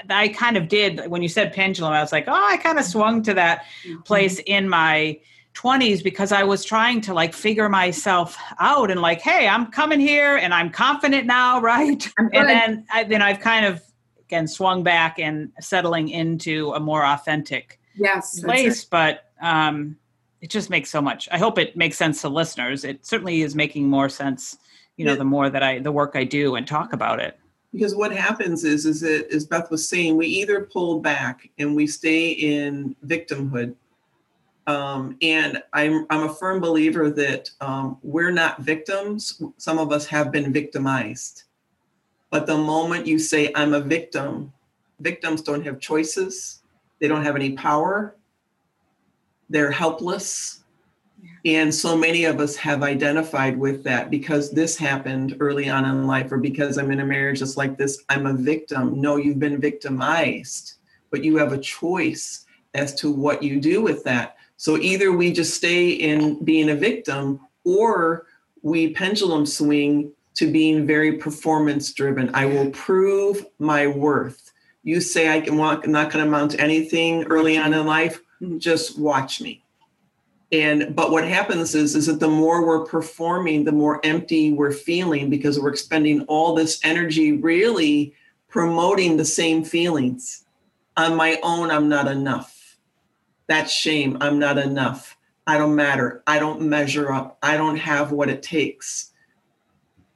I 0.08 0.28
kind 0.28 0.56
of 0.56 0.68
did 0.68 1.08
when 1.08 1.22
you 1.22 1.28
said 1.28 1.52
pendulum, 1.52 1.92
I 1.92 2.00
was 2.00 2.12
like, 2.12 2.24
oh, 2.28 2.32
I 2.32 2.56
kind 2.58 2.78
of 2.78 2.84
swung 2.84 3.22
to 3.24 3.34
that 3.34 3.64
mm-hmm. 3.84 4.02
place 4.02 4.40
in 4.46 4.68
my 4.68 5.18
20s 5.54 6.02
because 6.02 6.32
I 6.32 6.44
was 6.44 6.64
trying 6.64 7.00
to 7.02 7.14
like 7.14 7.34
figure 7.34 7.68
myself 7.68 8.36
out 8.61 8.90
and 8.90 9.00
like, 9.00 9.20
hey, 9.20 9.48
I'm 9.48 9.66
coming 9.70 10.00
here 10.00 10.36
and 10.36 10.54
I'm 10.54 10.70
confident 10.70 11.26
now, 11.26 11.61
right? 11.72 12.08
And 12.18 12.48
then 12.48 12.86
I, 12.92 13.04
then 13.04 13.22
I've 13.22 13.40
kind 13.40 13.66
of 13.66 13.82
again 14.31 14.47
swung 14.47 14.83
back 14.83 15.18
and 15.18 15.51
settling 15.61 16.09
into 16.09 16.72
a 16.72 16.81
more 16.81 17.05
authentic 17.05 17.81
yes 17.97 18.41
place. 18.41 18.85
But 18.85 19.31
um, 19.41 19.97
it 20.41 20.51
just 20.51 20.70
makes 20.70 20.91
so 20.91 21.03
much. 21.03 21.28
I 21.33 21.39
hope 21.39 21.59
it 21.59 21.76
makes 21.76 21.97
sense 21.97 22.20
to 22.22 22.28
listeners. 22.28 22.85
It 22.85 23.05
certainly 23.05 23.43
is 23.43 23.55
making 23.55 23.89
more 23.89 24.09
sense. 24.09 24.59
You 24.97 25.05
know, 25.07 25.12
yeah. 25.12 25.18
the 25.18 25.24
more 25.24 25.51
that 25.51 25.62
I 25.62 25.78
the 25.78 25.93
work 25.93 26.12
I 26.14 26.24
do 26.24 26.57
and 26.57 26.66
talk 26.66 26.93
about 26.93 27.20
it 27.20 27.39
because 27.72 27.95
what 27.95 28.12
happens 28.12 28.64
is 28.64 28.85
is 28.85 29.01
that 29.01 29.28
as 29.33 29.47
beth 29.47 29.70
was 29.70 29.89
saying 29.89 30.16
we 30.16 30.26
either 30.26 30.68
pull 30.72 31.01
back 31.01 31.49
and 31.59 31.74
we 31.76 31.87
stay 31.87 32.31
in 32.31 32.97
victimhood 33.07 33.74
um, 34.66 35.16
and 35.22 35.62
I'm, 35.72 36.07
I'm 36.11 36.28
a 36.28 36.35
firm 36.35 36.61
believer 36.61 37.11
that 37.11 37.51
um, 37.61 37.99
we're 38.03 38.31
not 38.31 38.61
victims. 38.61 39.43
Some 39.57 39.78
of 39.78 39.91
us 39.91 40.07
have 40.07 40.31
been 40.31 40.53
victimized. 40.53 41.45
But 42.31 42.47
the 42.47 42.57
moment 42.57 43.07
you 43.07 43.18
say, 43.18 43.51
I'm 43.55 43.74
a 43.74 43.81
victim, 43.81 44.53
victims 45.01 45.43
don't 45.43 45.64
have 45.64 45.81
choices, 45.81 46.62
they 47.01 47.09
don't 47.09 47.24
have 47.24 47.37
any 47.37 47.53
power, 47.53 48.16
they're 49.49 49.70
helpless. 49.70 50.62
And 51.45 51.74
so 51.74 51.97
many 51.97 52.24
of 52.24 52.39
us 52.39 52.55
have 52.57 52.83
identified 52.83 53.59
with 53.59 53.83
that 53.85 54.11
because 54.11 54.51
this 54.51 54.76
happened 54.76 55.37
early 55.41 55.68
on 55.68 55.85
in 55.85 56.07
life, 56.07 56.31
or 56.31 56.39
because 56.39 56.78
I'm 56.78 56.91
in 56.91 57.01
a 57.01 57.05
marriage 57.05 57.41
just 57.41 57.57
like 57.57 57.76
this, 57.76 58.05
I'm 58.09 58.26
a 58.26 58.35
victim. 58.35 59.01
No, 59.01 59.16
you've 59.16 59.39
been 59.39 59.61
victimized, 59.61 60.74
but 61.11 61.24
you 61.24 61.37
have 61.37 61.53
a 61.53 61.59
choice 61.59 62.47
as 62.74 62.95
to 62.97 63.11
what 63.11 63.43
you 63.43 63.61
do 63.61 63.83
with 63.83 64.05
that. 64.05 64.37
So 64.57 64.76
either 64.76 65.12
we 65.12 65.33
just 65.33 65.55
stay 65.55 65.91
in 65.91 66.45
being 66.45 66.70
a 66.70 66.76
victim 66.76 67.41
or 67.64 68.26
we 68.62 68.93
pendulum 68.93 69.47
swing 69.47 70.12
to 70.35 70.51
being 70.51 70.87
very 70.87 71.18
performance 71.18 71.93
driven. 71.93 72.31
I 72.35 72.47
will 72.47 72.70
prove 72.70 73.45
my 73.59 73.87
worth. 73.87 74.53
You 74.83 75.01
say 75.01 75.35
I 75.35 75.41
can 75.41 75.57
walk, 75.57 75.85
I'm 75.85 75.93
not 75.93 76.11
going 76.11 76.24
to 76.24 76.28
amount 76.28 76.53
to 76.53 76.61
anything 76.61 77.24
early 77.24 77.59
on 77.59 77.74
in 77.74 77.87
life, 77.87 78.20
mm-hmm. 78.41 78.59
just 78.59 78.99
watch 78.99 79.41
me. 79.41 79.62
And 80.53 80.97
but 80.97 81.12
what 81.12 81.24
happens 81.24 81.76
is 81.76 81.95
is 81.95 82.07
that 82.07 82.18
the 82.18 82.28
more 82.28 82.66
we're 82.66 82.85
performing, 82.85 83.64
the 83.64 83.72
more 83.72 84.01
empty 84.03 84.53
we're 84.53 84.72
feeling 84.72 85.31
because 85.31 85.61
we're 85.61 85.70
expending 85.70 86.22
all 86.22 86.55
this 86.55 86.81
energy 86.83 87.33
really 87.33 88.14
promoting 88.49 89.16
the 89.16 89.24
same 89.24 89.62
feelings. 89.62 90.45
On 90.97 91.14
my 91.14 91.39
own, 91.45 91.70
I'm 91.70 91.89
not 91.89 92.09
enough 92.09 92.61
that's 93.51 93.72
shame. 93.72 94.16
I'm 94.20 94.39
not 94.39 94.59
enough. 94.59 95.18
I 95.45 95.59
don't 95.59 95.74
matter. 95.74 96.22
I 96.24 96.39
don't 96.39 96.62
measure 96.62 97.12
up. 97.12 97.37
I 97.43 97.57
don't 97.57 97.78
have 97.78 98.12
what 98.12 98.31
it 98.31 98.45
takes. 98.45 99.09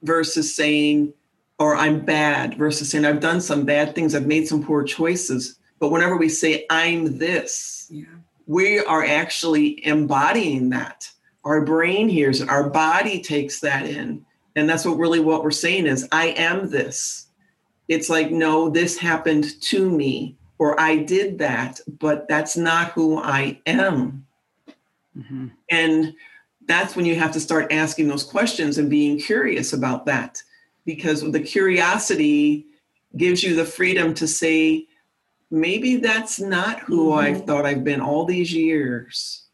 Versus 0.04 0.54
saying, 0.54 1.12
or 1.58 1.74
I'm 1.74 2.04
bad, 2.04 2.56
versus 2.56 2.90
saying, 2.90 3.04
I've 3.04 3.20
done 3.20 3.40
some 3.40 3.64
bad 3.64 3.94
things. 3.94 4.14
I've 4.14 4.26
made 4.26 4.46
some 4.46 4.62
poor 4.62 4.84
choices. 4.84 5.58
But 5.80 5.90
whenever 5.90 6.16
we 6.16 6.28
say, 6.28 6.66
I'm 6.70 7.18
this, 7.18 7.88
yeah. 7.90 8.04
we 8.46 8.78
are 8.78 9.04
actually 9.04 9.84
embodying 9.86 10.70
that. 10.70 11.10
Our 11.44 11.64
brain 11.64 12.08
hears 12.08 12.40
it, 12.40 12.48
our 12.48 12.70
body 12.70 13.20
takes 13.20 13.60
that 13.60 13.86
in. 13.86 14.24
And 14.56 14.68
that's 14.68 14.84
what 14.84 14.98
really 14.98 15.20
what 15.20 15.42
we're 15.42 15.50
saying 15.50 15.86
is, 15.86 16.08
I 16.12 16.28
am 16.28 16.70
this. 16.70 17.26
It's 17.88 18.08
like, 18.08 18.30
no, 18.30 18.70
this 18.70 18.96
happened 18.96 19.60
to 19.62 19.90
me 19.90 20.36
or 20.58 20.80
I 20.80 20.96
did 20.96 21.38
that, 21.38 21.80
but 21.98 22.28
that's 22.28 22.56
not 22.56 22.92
who 22.92 23.18
I 23.18 23.60
am. 23.66 24.24
Mm-hmm. 25.16 25.48
And 25.70 26.14
that's 26.66 26.96
when 26.96 27.04
you 27.04 27.14
have 27.14 27.32
to 27.32 27.40
start 27.40 27.72
asking 27.72 28.08
those 28.08 28.24
questions 28.24 28.78
and 28.78 28.88
being 28.88 29.18
curious 29.18 29.72
about 29.72 30.06
that 30.06 30.42
because 30.84 31.20
the 31.30 31.40
curiosity 31.40 32.66
gives 33.16 33.42
you 33.42 33.54
the 33.54 33.64
freedom 33.64 34.14
to 34.14 34.26
say, 34.26 34.86
maybe 35.50 35.96
that's 35.96 36.40
not 36.40 36.80
who 36.80 37.10
mm-hmm. 37.10 37.18
I 37.18 37.34
thought 37.34 37.66
I've 37.66 37.84
been 37.84 38.00
all 38.00 38.24
these 38.24 38.52
years. 38.52 39.44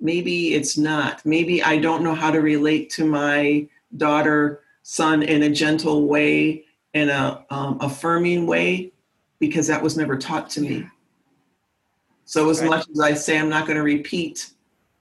Maybe 0.00 0.54
it's 0.54 0.76
not. 0.76 1.24
Maybe 1.24 1.62
I 1.62 1.78
don't 1.78 2.02
know 2.02 2.14
how 2.14 2.30
to 2.30 2.40
relate 2.40 2.90
to 2.90 3.04
my 3.04 3.66
daughter, 3.96 4.62
son 4.82 5.22
in 5.22 5.44
a 5.44 5.50
gentle 5.50 6.06
way, 6.06 6.64
in 6.94 7.08
a 7.08 7.44
um, 7.50 7.78
affirming 7.80 8.46
way 8.46 8.92
because 9.38 9.66
that 9.66 9.82
was 9.82 9.96
never 9.96 10.16
taught 10.16 10.50
to 10.50 10.60
me. 10.60 10.86
So 12.24 12.50
as 12.50 12.60
right. 12.60 12.70
much 12.70 12.88
as 12.90 13.00
I 13.00 13.14
say 13.14 13.38
I'm 13.38 13.48
not 13.48 13.66
going 13.66 13.76
to 13.76 13.82
repeat 13.82 14.50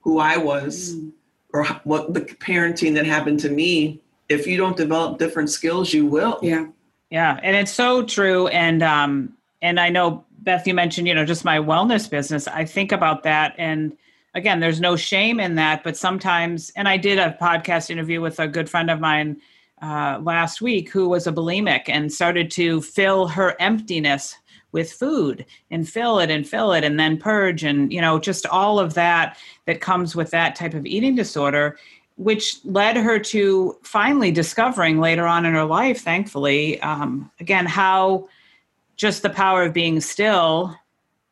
who 0.01 0.19
I 0.19 0.37
was 0.37 0.95
mm. 0.95 1.11
Or 1.55 1.63
what 1.85 2.13
the 2.13 2.21
parenting 2.21 2.93
that 2.95 3.05
happened 3.05 3.39
to 3.39 3.49
me, 3.49 4.01
if 4.27 4.45
you 4.45 4.57
don't 4.57 4.75
develop 4.75 5.17
different 5.17 5.49
skills, 5.49 5.93
you 5.93 6.05
will. 6.05 6.37
Yeah. 6.41 6.67
Yeah, 7.09 7.39
and 7.41 7.55
it's 7.55 7.71
so 7.71 8.03
true 8.03 8.47
and 8.47 8.83
um 8.83 9.33
and 9.61 9.79
I 9.79 9.89
know 9.89 10.25
Beth 10.39 10.67
you 10.67 10.73
mentioned, 10.73 11.07
you 11.07 11.13
know, 11.13 11.23
just 11.23 11.45
my 11.45 11.59
wellness 11.59 12.09
business. 12.09 12.47
I 12.47 12.65
think 12.65 12.91
about 12.91 13.23
that 13.23 13.55
and 13.57 13.95
again, 14.33 14.59
there's 14.59 14.81
no 14.81 14.97
shame 14.97 15.39
in 15.39 15.55
that, 15.55 15.83
but 15.83 15.95
sometimes 15.95 16.71
and 16.75 16.89
I 16.89 16.97
did 16.97 17.19
a 17.19 17.37
podcast 17.41 17.89
interview 17.89 18.19
with 18.19 18.39
a 18.39 18.47
good 18.47 18.69
friend 18.69 18.91
of 18.91 18.99
mine 18.99 19.37
uh, 19.81 20.19
last 20.21 20.61
week 20.61 20.89
who 20.89 21.07
was 21.07 21.25
a 21.25 21.31
bulimic 21.31 21.83
and 21.87 22.11
started 22.11 22.51
to 22.51 22.81
fill 22.81 23.27
her 23.27 23.55
emptiness 23.61 24.35
with 24.75 24.91
food 24.91 25.45
and 25.71 25.87
fill 25.87 26.19
it 26.19 26.29
and 26.29 26.45
fill 26.45 26.73
it 26.73 26.83
and 26.83 26.99
then 26.99 27.17
purge 27.17 27.63
and 27.63 27.93
you 27.93 28.01
know 28.01 28.19
just 28.19 28.45
all 28.47 28.77
of 28.77 28.93
that 28.93 29.37
that 29.65 29.79
comes 29.79 30.17
with 30.17 30.29
that 30.31 30.53
type 30.53 30.73
of 30.73 30.85
eating 30.85 31.15
disorder 31.15 31.79
which 32.17 32.57
led 32.65 32.97
her 32.97 33.17
to 33.17 33.77
finally 33.83 34.31
discovering 34.31 34.99
later 34.99 35.25
on 35.25 35.45
in 35.45 35.53
her 35.53 35.63
life 35.63 36.01
thankfully 36.01 36.77
um, 36.81 37.31
again 37.39 37.65
how 37.65 38.27
just 38.97 39.21
the 39.21 39.29
power 39.29 39.63
of 39.63 39.71
being 39.71 40.01
still 40.01 40.77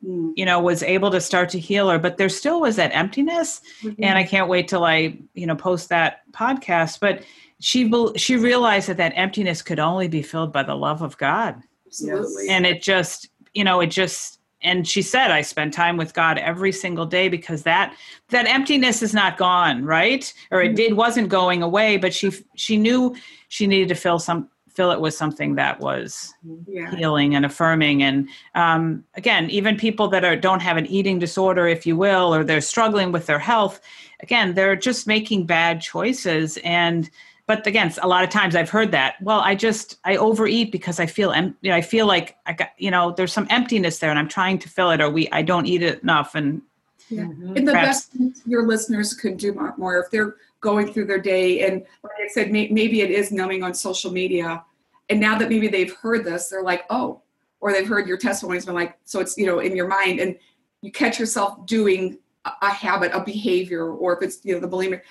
mm. 0.01 0.31
you 0.37 0.45
know 0.45 0.61
was 0.61 0.81
able 0.81 1.11
to 1.11 1.19
start 1.19 1.49
to 1.49 1.59
heal 1.59 1.89
her 1.89 1.99
but 1.99 2.15
there 2.15 2.29
still 2.29 2.61
was 2.61 2.77
that 2.77 2.95
emptiness 2.95 3.59
mm-hmm. 3.81 4.01
and 4.01 4.17
i 4.17 4.23
can't 4.23 4.47
wait 4.47 4.69
till 4.69 4.85
i 4.85 5.15
you 5.33 5.45
know 5.45 5.55
post 5.55 5.89
that 5.89 6.21
podcast 6.31 7.01
but 7.01 7.23
she 7.63 7.89
she 8.17 8.35
realized 8.35 8.89
that 8.89 8.97
that 8.97 9.13
emptiness 9.15 9.61
could 9.61 9.79
only 9.79 10.09
be 10.09 10.21
filled 10.21 10.51
by 10.51 10.63
the 10.63 10.75
love 10.75 11.01
of 11.01 11.17
God. 11.17 11.63
Absolutely. 11.87 12.49
And 12.49 12.65
it 12.65 12.81
just, 12.81 13.29
you 13.53 13.63
know, 13.63 13.79
it 13.81 13.87
just 13.87 14.39
and 14.61 14.87
she 14.87 15.01
said 15.01 15.29
I 15.29 15.41
spend 15.41 15.73
time 15.73 15.97
with 15.97 16.13
God 16.13 16.37
every 16.37 16.71
single 16.71 17.05
day 17.05 17.27
because 17.27 17.63
that 17.63 17.95
that 18.29 18.47
emptiness 18.47 19.01
is 19.01 19.13
not 19.13 19.37
gone, 19.37 19.83
right? 19.85 20.33
Or 20.51 20.61
it 20.61 20.75
did 20.75 20.93
wasn't 20.93 21.29
going 21.29 21.61
away, 21.61 21.97
but 21.97 22.13
she 22.13 22.31
she 22.55 22.77
knew 22.77 23.15
she 23.49 23.67
needed 23.67 23.89
to 23.89 23.95
fill 23.95 24.19
some 24.19 24.49
fill 24.73 24.91
it 24.91 24.99
with 24.99 25.13
something 25.13 25.53
that 25.55 25.79
was 25.79 26.33
yeah. 26.67 26.89
healing 26.95 27.35
and 27.35 27.45
affirming 27.45 28.01
and 28.01 28.27
um, 28.55 29.03
again 29.13 29.47
even 29.51 29.77
people 29.77 30.07
that 30.07 30.25
are 30.25 30.35
don't 30.35 30.61
have 30.61 30.77
an 30.77 30.87
eating 30.87 31.19
disorder 31.19 31.67
if 31.67 31.85
you 31.85 31.95
will 31.95 32.33
or 32.33 32.43
they're 32.43 32.59
struggling 32.59 33.11
with 33.11 33.27
their 33.27 33.37
health 33.37 33.79
again 34.21 34.55
they're 34.55 34.75
just 34.75 35.05
making 35.05 35.45
bad 35.45 35.79
choices 35.79 36.57
and 36.63 37.11
but 37.47 37.65
again 37.67 37.93
a 38.01 38.07
lot 38.07 38.23
of 38.23 38.29
times 38.29 38.55
i've 38.55 38.69
heard 38.69 38.91
that 38.91 39.15
well 39.21 39.39
i 39.39 39.53
just 39.55 39.97
i 40.05 40.15
overeat 40.15 40.71
because 40.71 40.99
i 40.99 41.05
feel 41.05 41.31
em- 41.31 41.55
you 41.61 41.69
know, 41.69 41.75
i 41.75 41.81
feel 41.81 42.05
like 42.05 42.37
i 42.45 42.53
got 42.53 42.69
you 42.77 42.91
know 42.91 43.11
there's 43.11 43.33
some 43.33 43.47
emptiness 43.49 43.99
there 43.99 44.09
and 44.09 44.19
i'm 44.19 44.29
trying 44.29 44.57
to 44.57 44.69
fill 44.69 44.91
it 44.91 45.01
or 45.01 45.09
we 45.09 45.29
i 45.31 45.41
don't 45.41 45.65
eat 45.65 45.81
it 45.81 46.01
enough 46.03 46.35
and 46.35 46.61
Yeah. 47.09 47.23
Mm-hmm. 47.23 47.57
And 47.57 47.67
the 47.67 47.73
Perhaps. 47.73 48.05
best 48.07 48.47
your 48.47 48.65
listeners 48.65 49.13
could 49.13 49.37
do 49.37 49.53
more 49.77 49.97
if 49.99 50.09
they're 50.09 50.35
going 50.61 50.91
through 50.93 51.05
their 51.05 51.19
day 51.19 51.67
and 51.67 51.83
like 52.03 52.13
I 52.23 52.27
said, 52.29 52.49
may, 52.51 52.69
maybe 52.69 53.01
it 53.01 53.11
is 53.11 53.31
numbing 53.31 53.63
on 53.63 53.73
social 53.73 54.11
media. 54.11 54.63
And 55.09 55.19
now 55.19 55.37
that 55.37 55.49
maybe 55.49 55.67
they've 55.67 55.93
heard 55.93 56.23
this, 56.23 56.47
they're 56.47 56.63
like, 56.63 56.85
oh, 56.89 57.21
or 57.59 57.73
they've 57.73 57.87
heard 57.87 58.07
your 58.07 58.17
testimonies, 58.17 58.65
been 58.65 58.73
like, 58.73 58.97
so 59.03 59.19
it's, 59.19 59.37
you 59.37 59.45
know, 59.45 59.59
in 59.59 59.75
your 59.75 59.87
mind 59.87 60.21
and 60.21 60.37
you 60.81 60.91
catch 60.91 61.19
yourself 61.19 61.65
doing 61.65 62.17
a, 62.45 62.51
a 62.61 62.69
habit, 62.69 63.11
a 63.13 63.21
behavior, 63.21 63.91
or 63.91 64.15
if 64.15 64.23
it's, 64.23 64.39
you 64.45 64.53
know, 64.53 64.61
the 64.61 64.67
bulimic 64.67 65.01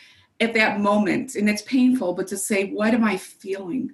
at 0.42 0.54
that 0.54 0.80
moment 0.80 1.36
and 1.36 1.48
it's 1.48 1.62
painful, 1.62 2.14
but 2.14 2.26
to 2.28 2.36
say, 2.36 2.70
what 2.70 2.94
am 2.94 3.04
I 3.04 3.16
feeling? 3.16 3.92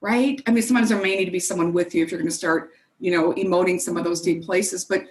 Right? 0.00 0.40
I 0.46 0.52
mean, 0.52 0.62
sometimes 0.62 0.90
there 0.90 1.02
may 1.02 1.16
need 1.16 1.24
to 1.24 1.30
be 1.30 1.40
someone 1.40 1.72
with 1.72 1.94
you 1.94 2.04
if 2.04 2.10
you're 2.10 2.20
going 2.20 2.30
to 2.30 2.36
start, 2.36 2.70
you 3.00 3.10
know, 3.10 3.32
emoting 3.32 3.80
some 3.80 3.96
of 3.96 4.04
those 4.04 4.20
deep 4.20 4.44
places, 4.44 4.84
but 4.84 5.02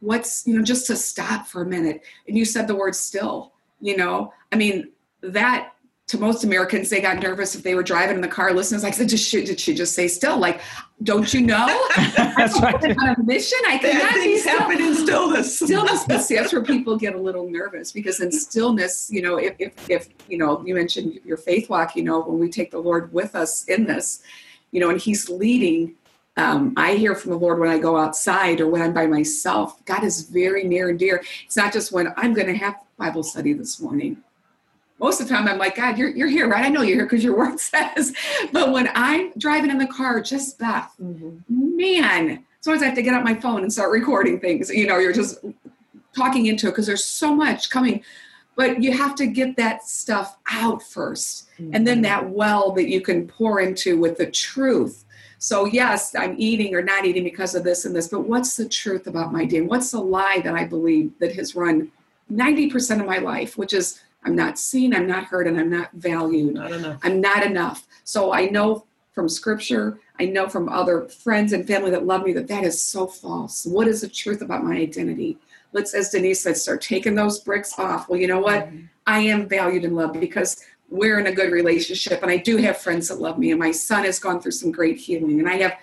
what's 0.00 0.46
you 0.46 0.56
know 0.56 0.64
just 0.64 0.86
to 0.86 0.96
stop 0.96 1.46
for 1.46 1.62
a 1.62 1.66
minute 1.66 2.02
and 2.26 2.36
you 2.36 2.44
said 2.44 2.66
the 2.66 2.74
word 2.74 2.94
still 2.94 3.52
you 3.80 3.96
know 3.96 4.32
i 4.50 4.56
mean 4.56 4.90
that 5.22 5.72
to 6.10 6.18
most 6.18 6.42
Americans, 6.42 6.90
they 6.90 7.00
got 7.00 7.22
nervous 7.22 7.54
if 7.54 7.62
they 7.62 7.76
were 7.76 7.84
driving 7.84 8.16
in 8.16 8.20
the 8.20 8.28
car. 8.28 8.52
Listeners 8.52 8.82
like, 8.82 8.96
did 8.96 9.16
she, 9.16 9.44
did 9.44 9.60
she 9.60 9.72
just 9.72 9.94
say 9.94 10.08
still? 10.08 10.36
Like, 10.36 10.60
don't 11.04 11.32
you 11.32 11.40
know? 11.40 11.66
That's 12.16 12.60
right. 12.60 12.98
On 12.98 13.08
a 13.10 13.22
mission, 13.22 13.58
I 13.64 13.78
cannot 13.78 14.14
be 14.14 14.36
still. 14.38 14.58
happen 14.58 14.82
in 14.82 14.94
stillness. 14.96 15.60
Stillness. 15.60 16.26
See, 16.26 16.34
that's 16.34 16.52
where 16.52 16.64
people 16.64 16.96
get 16.96 17.14
a 17.14 17.18
little 17.18 17.48
nervous 17.48 17.92
because 17.92 18.20
in 18.20 18.32
stillness, 18.32 19.08
you 19.10 19.22
know, 19.22 19.36
if, 19.36 19.54
if, 19.60 19.88
if 19.88 20.08
you 20.28 20.36
know, 20.36 20.62
you 20.66 20.74
mentioned 20.74 21.20
your 21.24 21.36
faith 21.36 21.70
walk. 21.70 21.94
You 21.94 22.02
know, 22.02 22.20
when 22.20 22.40
we 22.40 22.50
take 22.50 22.72
the 22.72 22.80
Lord 22.80 23.12
with 23.12 23.36
us 23.36 23.64
in 23.66 23.86
this, 23.86 24.22
you 24.72 24.80
know, 24.80 24.90
and 24.90 25.00
He's 25.00 25.28
leading 25.28 25.94
um, 26.36 26.72
I 26.76 26.94
hear 26.94 27.14
from 27.14 27.32
the 27.32 27.38
Lord 27.38 27.58
when 27.58 27.68
I 27.68 27.78
go 27.78 27.96
outside 27.96 28.60
or 28.60 28.68
when 28.68 28.80
I'm 28.80 28.94
by 28.94 29.06
myself. 29.06 29.84
God 29.84 30.04
is 30.04 30.22
very 30.22 30.64
near 30.64 30.88
and 30.88 30.98
dear. 30.98 31.22
It's 31.44 31.56
not 31.56 31.72
just 31.72 31.92
when 31.92 32.14
I'm 32.16 32.32
going 32.32 32.46
to 32.46 32.54
have 32.54 32.76
Bible 32.96 33.22
study 33.22 33.52
this 33.52 33.80
morning. 33.80 34.22
Most 35.00 35.20
of 35.20 35.28
the 35.28 35.34
time, 35.34 35.48
I'm 35.48 35.58
like, 35.58 35.76
God, 35.76 35.98
you're, 35.98 36.10
you're 36.10 36.28
here, 36.28 36.48
right? 36.48 36.64
I 36.64 36.68
know 36.68 36.82
you're 36.82 36.96
here 36.96 37.06
because 37.06 37.24
your 37.24 37.36
word 37.36 37.58
says. 37.60 38.14
But 38.52 38.72
when 38.72 38.90
I'm 38.94 39.32
driving 39.38 39.70
in 39.70 39.78
the 39.78 39.86
car, 39.86 40.20
just 40.20 40.58
Beth, 40.58 40.92
mm-hmm. 41.02 41.76
man, 41.76 42.44
sometimes 42.60 42.82
I 42.82 42.86
have 42.86 42.94
to 42.94 43.02
get 43.02 43.14
out 43.14 43.24
my 43.24 43.34
phone 43.34 43.62
and 43.62 43.72
start 43.72 43.90
recording 43.90 44.38
things. 44.38 44.70
You 44.70 44.86
know, 44.86 44.98
you're 44.98 45.12
just 45.12 45.38
talking 46.14 46.46
into 46.46 46.68
it 46.68 46.70
because 46.70 46.86
there's 46.86 47.04
so 47.04 47.34
much 47.34 47.70
coming. 47.70 48.04
But 48.56 48.82
you 48.82 48.92
have 48.92 49.14
to 49.16 49.26
get 49.26 49.56
that 49.56 49.84
stuff 49.84 50.36
out 50.50 50.80
1st 50.80 51.44
mm-hmm. 51.58 51.70
and 51.74 51.86
then 51.86 51.96
mm-hmm. 51.96 52.02
that 52.02 52.30
well 52.30 52.72
that 52.72 52.88
you 52.88 53.00
can 53.00 53.26
pour 53.26 53.60
into 53.60 53.98
with 53.98 54.18
the 54.18 54.30
truth 54.30 55.04
so, 55.42 55.64
yes, 55.64 56.14
I'm 56.14 56.34
eating 56.36 56.74
or 56.74 56.82
not 56.82 57.06
eating 57.06 57.24
because 57.24 57.54
of 57.54 57.64
this 57.64 57.86
and 57.86 57.96
this, 57.96 58.08
but 58.08 58.28
what's 58.28 58.56
the 58.56 58.68
truth 58.68 59.06
about 59.06 59.32
my 59.32 59.46
day? 59.46 59.62
What's 59.62 59.90
the 59.90 59.98
lie 59.98 60.42
that 60.44 60.54
I 60.54 60.66
believe 60.66 61.18
that 61.18 61.34
has 61.34 61.56
run 61.56 61.90
90% 62.30 63.00
of 63.00 63.06
my 63.06 63.16
life, 63.16 63.56
which 63.56 63.72
is 63.72 64.02
I'm 64.24 64.36
not 64.36 64.58
seen, 64.58 64.94
I'm 64.94 65.06
not 65.06 65.24
heard, 65.24 65.46
and 65.46 65.58
I'm 65.58 65.70
not 65.70 65.90
valued. 65.94 66.54
Not 66.54 66.72
enough. 66.72 67.00
I'm 67.02 67.20
not 67.20 67.44
enough. 67.44 67.86
So, 68.04 68.32
I 68.32 68.46
know 68.46 68.86
from 69.12 69.28
scripture, 69.28 69.98
I 70.18 70.26
know 70.26 70.48
from 70.48 70.68
other 70.68 71.08
friends 71.08 71.52
and 71.52 71.66
family 71.66 71.90
that 71.90 72.06
love 72.06 72.24
me 72.24 72.32
that 72.34 72.48
that 72.48 72.64
is 72.64 72.80
so 72.80 73.06
false. 73.06 73.66
What 73.66 73.88
is 73.88 74.02
the 74.02 74.08
truth 74.08 74.40
about 74.42 74.64
my 74.64 74.76
identity? 74.76 75.38
Let's, 75.72 75.94
as 75.94 76.10
Denise 76.10 76.42
said, 76.42 76.56
start 76.56 76.80
taking 76.80 77.14
those 77.14 77.40
bricks 77.40 77.78
off. 77.78 78.08
Well, 78.08 78.20
you 78.20 78.26
know 78.26 78.40
what? 78.40 78.66
Mm-hmm. 78.66 78.86
I 79.06 79.20
am 79.20 79.48
valued 79.48 79.84
and 79.84 79.96
loved 79.96 80.20
because 80.20 80.64
we're 80.88 81.18
in 81.18 81.26
a 81.26 81.32
good 81.32 81.52
relationship 81.52 82.22
and 82.22 82.30
I 82.30 82.36
do 82.36 82.56
have 82.58 82.78
friends 82.78 83.08
that 83.08 83.20
love 83.20 83.38
me 83.38 83.50
and 83.50 83.60
my 83.60 83.70
son 83.70 84.04
has 84.04 84.18
gone 84.18 84.40
through 84.40 84.52
some 84.52 84.72
great 84.72 84.98
healing 84.98 85.38
and 85.38 85.48
I 85.48 85.56
have 85.56 85.78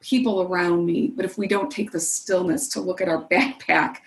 people 0.00 0.42
around 0.42 0.84
me. 0.86 1.08
But 1.08 1.24
if 1.24 1.38
we 1.38 1.48
don't 1.48 1.70
take 1.70 1.90
the 1.90 2.00
stillness 2.00 2.68
to 2.68 2.80
look 2.80 3.00
at 3.00 3.08
our 3.08 3.24
backpack 3.30 3.98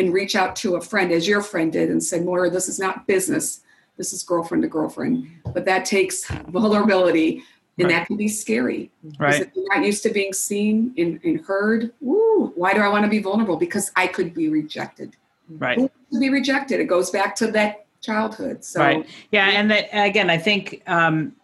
and 0.00 0.12
reach 0.12 0.34
out 0.34 0.56
to 0.56 0.76
a 0.76 0.80
friend 0.80 1.12
as 1.12 1.28
your 1.28 1.42
friend 1.42 1.72
did 1.72 1.90
and 1.90 2.02
say, 2.02 2.20
Moira, 2.20 2.50
this 2.50 2.68
is 2.68 2.78
not 2.78 3.06
business. 3.06 3.60
This 3.96 4.12
is 4.12 4.22
girlfriend 4.22 4.62
to 4.62 4.68
girlfriend. 4.68 5.30
But 5.52 5.66
that 5.66 5.84
takes 5.84 6.24
vulnerability 6.48 7.42
and 7.78 7.86
right. 7.86 7.98
that 7.98 8.06
can 8.06 8.16
be 8.16 8.28
scary. 8.28 8.90
Right. 9.18 9.42
If 9.42 9.48
you're 9.54 9.74
not 9.74 9.84
used 9.84 10.02
to 10.04 10.10
being 10.10 10.32
seen 10.32 10.94
and, 10.96 11.20
and 11.22 11.40
heard, 11.42 11.92
Ooh, 12.02 12.52
why 12.56 12.72
do 12.72 12.80
I 12.80 12.88
want 12.88 13.04
to 13.04 13.10
be 13.10 13.20
vulnerable? 13.20 13.56
Because 13.56 13.92
I 13.94 14.06
could 14.06 14.34
be 14.34 14.48
rejected. 14.48 15.16
Right. 15.50 15.78
To 15.78 16.18
be 16.18 16.30
rejected. 16.30 16.80
It 16.80 16.86
goes 16.86 17.10
back 17.10 17.36
to 17.36 17.50
that 17.52 17.86
childhood. 18.00 18.64
So 18.64 18.80
right, 18.80 19.06
yeah, 19.30 19.50
and 19.50 19.70
that 19.70 19.88
again, 19.92 20.30
I 20.30 20.38
think 20.38 20.82
um, 20.86 21.34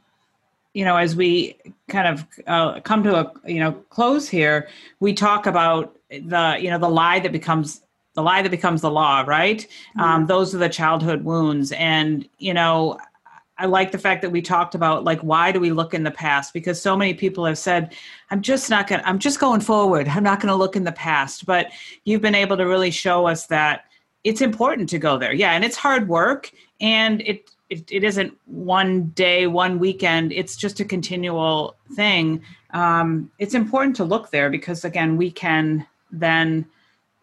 you 0.74 0.84
know 0.84 0.96
as 0.96 1.14
we 1.16 1.56
kind 1.88 2.08
of 2.08 2.26
uh, 2.46 2.80
come 2.80 3.02
to 3.02 3.16
a 3.16 3.32
you 3.46 3.60
know 3.60 3.72
close 3.90 4.28
here, 4.28 4.68
we 5.00 5.12
talk 5.12 5.46
about 5.46 5.96
the 6.10 6.56
you 6.60 6.70
know 6.70 6.78
the 6.78 6.88
lie 6.88 7.18
that 7.20 7.32
becomes 7.32 7.82
the 8.16 8.22
lie 8.22 8.42
that 8.42 8.50
becomes 8.50 8.80
the 8.80 8.90
law, 8.90 9.22
right? 9.26 9.60
Mm-hmm. 9.60 10.00
Um, 10.00 10.26
those 10.26 10.54
are 10.54 10.58
the 10.58 10.68
childhood 10.68 11.22
wounds, 11.24 11.70
and 11.72 12.28
you 12.38 12.52
know. 12.52 12.98
I 13.58 13.64
like 13.64 13.90
the 13.90 13.98
fact 13.98 14.20
that 14.20 14.28
we 14.28 14.42
talked 14.42 14.74
about 14.74 15.04
like 15.04 15.18
why 15.20 15.50
do 15.50 15.58
we 15.58 15.72
look 15.72 15.94
in 15.94 16.02
the 16.02 16.10
past 16.10 16.52
because 16.52 16.78
so 16.78 16.94
many 16.94 17.14
people 17.14 17.46
have 17.46 17.56
said 17.56 17.94
I'm 18.30 18.42
just 18.42 18.68
not 18.68 18.86
going 18.86 19.00
to 19.00 19.08
I'm 19.08 19.18
just 19.18 19.40
going 19.40 19.62
forward. 19.62 20.08
I'm 20.08 20.22
not 20.22 20.40
going 20.40 20.52
to 20.52 20.54
look 20.54 20.76
in 20.76 20.84
the 20.84 20.92
past. 20.92 21.46
But 21.46 21.72
you've 22.04 22.20
been 22.20 22.34
able 22.34 22.58
to 22.58 22.66
really 22.66 22.90
show 22.90 23.26
us 23.26 23.46
that 23.46 23.86
it's 24.24 24.42
important 24.42 24.90
to 24.90 24.98
go 24.98 25.16
there. 25.16 25.32
Yeah, 25.32 25.52
and 25.52 25.64
it's 25.64 25.74
hard 25.74 26.06
work 26.06 26.52
and 26.82 27.22
it, 27.22 27.50
it 27.70 27.90
it, 27.90 28.04
isn't 28.04 28.36
one 28.44 29.06
day, 29.14 29.46
one 29.46 29.78
weekend. 29.78 30.32
It's 30.32 30.54
just 30.54 30.78
a 30.80 30.84
continual 30.84 31.76
thing. 31.94 32.42
Um, 32.70 33.30
it's 33.38 33.54
important 33.54 33.96
to 33.96 34.04
look 34.04 34.30
there 34.30 34.50
because 34.50 34.84
again, 34.84 35.16
we 35.16 35.30
can 35.30 35.86
then 36.10 36.66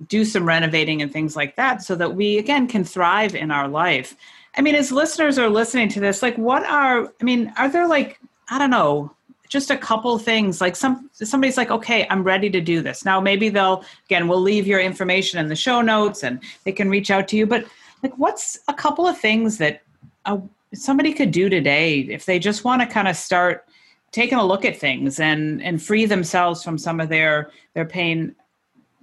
do 0.07 0.25
some 0.25 0.45
renovating 0.45 1.01
and 1.01 1.11
things 1.11 1.35
like 1.35 1.55
that 1.55 1.81
so 1.81 1.95
that 1.95 2.15
we 2.15 2.37
again 2.37 2.67
can 2.67 2.83
thrive 2.83 3.35
in 3.35 3.51
our 3.51 3.67
life. 3.67 4.15
I 4.55 4.61
mean, 4.61 4.75
as 4.75 4.91
listeners 4.91 5.37
are 5.39 5.49
listening 5.49 5.89
to 5.89 5.99
this, 5.99 6.21
like 6.21 6.37
what 6.37 6.63
are 6.65 7.11
I 7.19 7.23
mean, 7.23 7.53
are 7.57 7.69
there 7.69 7.87
like 7.87 8.19
I 8.49 8.59
don't 8.59 8.69
know, 8.69 9.15
just 9.53 9.69
a 9.69 9.77
couple 9.77 10.17
things 10.17 10.61
like 10.61 10.75
some 10.75 11.07
somebody's 11.13 11.57
like 11.57 11.69
okay 11.69 12.07
i'm 12.09 12.23
ready 12.23 12.49
to 12.49 12.59
do 12.59 12.81
this 12.81 13.05
now 13.05 13.21
maybe 13.21 13.49
they'll 13.49 13.85
again 14.05 14.27
we'll 14.27 14.41
leave 14.41 14.65
your 14.65 14.79
information 14.79 15.39
in 15.39 15.47
the 15.47 15.55
show 15.55 15.79
notes 15.79 16.23
and 16.23 16.41
they 16.63 16.71
can 16.71 16.89
reach 16.89 17.11
out 17.11 17.27
to 17.27 17.37
you 17.37 17.45
but 17.45 17.63
like 18.01 18.17
what's 18.17 18.57
a 18.67 18.73
couple 18.73 19.07
of 19.07 19.15
things 19.15 19.59
that 19.59 19.83
uh, 20.25 20.39
somebody 20.73 21.13
could 21.13 21.29
do 21.29 21.49
today 21.49 21.99
if 21.99 22.25
they 22.25 22.39
just 22.39 22.63
want 22.63 22.81
to 22.81 22.87
kind 22.87 23.07
of 23.07 23.15
start 23.15 23.67
taking 24.11 24.39
a 24.39 24.43
look 24.45 24.65
at 24.65 24.75
things 24.75 25.19
and 25.19 25.61
and 25.61 25.83
free 25.83 26.05
themselves 26.05 26.63
from 26.63 26.75
some 26.75 26.99
of 26.99 27.09
their 27.09 27.51
their 27.75 27.85
pain 27.85 28.35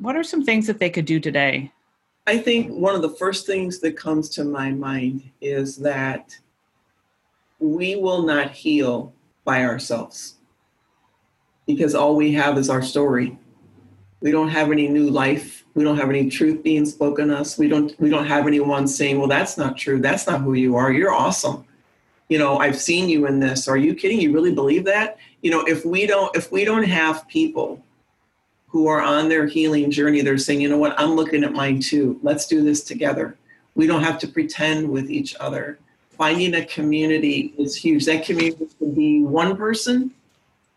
what 0.00 0.16
are 0.16 0.24
some 0.24 0.44
things 0.44 0.66
that 0.66 0.78
they 0.78 0.90
could 0.90 1.04
do 1.04 1.20
today 1.20 1.70
i 2.26 2.36
think 2.36 2.70
one 2.70 2.94
of 2.94 3.02
the 3.02 3.10
first 3.10 3.46
things 3.46 3.78
that 3.78 3.96
comes 3.96 4.28
to 4.28 4.44
my 4.44 4.70
mind 4.70 5.22
is 5.40 5.76
that 5.76 6.36
we 7.58 7.94
will 7.96 8.22
not 8.22 8.50
heal 8.50 9.12
by 9.44 9.64
ourselves 9.64 10.36
because 11.66 11.94
all 11.94 12.16
we 12.16 12.32
have 12.32 12.58
is 12.58 12.68
our 12.70 12.82
story. 12.82 13.38
We 14.20 14.30
don't 14.30 14.48
have 14.48 14.70
any 14.70 14.88
new 14.88 15.08
life. 15.08 15.64
We 15.74 15.84
don't 15.84 15.96
have 15.96 16.10
any 16.10 16.28
truth 16.28 16.62
being 16.62 16.84
spoken 16.84 17.30
us. 17.30 17.58
We 17.58 17.68
don't 17.68 17.98
we 18.00 18.10
don't 18.10 18.26
have 18.26 18.46
anyone 18.46 18.86
saying, 18.86 19.18
"Well, 19.18 19.28
that's 19.28 19.56
not 19.56 19.76
true. 19.76 19.98
That's 20.00 20.26
not 20.26 20.42
who 20.42 20.54
you 20.54 20.76
are. 20.76 20.92
You're 20.92 21.12
awesome." 21.12 21.64
You 22.28 22.38
know, 22.38 22.58
I've 22.58 22.78
seen 22.78 23.08
you 23.08 23.26
in 23.26 23.40
this. 23.40 23.66
Are 23.66 23.76
you 23.76 23.94
kidding? 23.94 24.20
You 24.20 24.32
really 24.32 24.54
believe 24.54 24.84
that? 24.84 25.16
You 25.42 25.50
know, 25.50 25.64
if 25.66 25.84
we 25.84 26.06
don't 26.06 26.34
if 26.36 26.52
we 26.52 26.64
don't 26.64 26.84
have 26.84 27.26
people 27.28 27.82
who 28.70 28.86
are 28.86 29.02
on 29.02 29.28
their 29.28 29.46
healing 29.46 29.90
journey, 29.90 30.22
they're 30.22 30.38
saying, 30.38 30.60
"You 30.60 30.68
know 30.68 30.78
what? 30.78 30.98
I'm 30.98 31.12
looking 31.12 31.44
at 31.44 31.52
mine 31.52 31.80
too. 31.80 32.18
Let's 32.22 32.46
do 32.46 32.62
this 32.62 32.82
together." 32.82 33.36
We 33.74 33.86
don't 33.86 34.02
have 34.02 34.18
to 34.20 34.28
pretend 34.28 34.88
with 34.88 35.10
each 35.10 35.34
other. 35.38 35.78
Finding 36.16 36.54
a 36.54 36.64
community 36.64 37.54
is 37.58 37.76
huge. 37.76 38.04
That 38.06 38.24
community 38.24 38.66
could 38.78 38.94
be 38.94 39.22
one 39.22 39.56
person, 39.56 40.12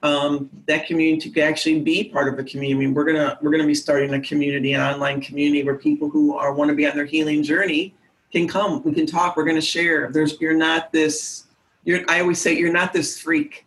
um, 0.03 0.49
that 0.67 0.85
community 0.85 1.31
could 1.31 1.43
actually 1.43 1.79
be 1.79 2.03
part 2.03 2.31
of 2.31 2.37
a 2.37 2.43
community. 2.43 2.75
I 2.75 2.85
mean, 2.85 2.93
we're 2.93 3.05
gonna 3.05 3.39
we're 3.41 3.51
gonna 3.51 3.65
be 3.65 3.73
starting 3.73 4.13
a 4.13 4.19
community, 4.19 4.73
an 4.73 4.81
online 4.81 5.21
community 5.21 5.63
where 5.63 5.75
people 5.75 6.09
who 6.09 6.35
are 6.35 6.53
want 6.53 6.69
to 6.69 6.75
be 6.75 6.85
on 6.85 6.95
their 6.95 7.05
healing 7.05 7.41
journey 7.41 7.93
can 8.31 8.47
come. 8.47 8.83
We 8.83 8.93
can 8.93 9.05
talk. 9.05 9.37
We're 9.37 9.45
gonna 9.45 9.61
share. 9.61 10.11
There's 10.11 10.39
you're 10.41 10.57
not 10.57 10.91
this. 10.91 11.45
You're 11.85 12.01
I 12.09 12.19
always 12.19 12.41
say 12.41 12.55
you're 12.55 12.73
not 12.73 12.91
this 12.91 13.19
freak. 13.19 13.65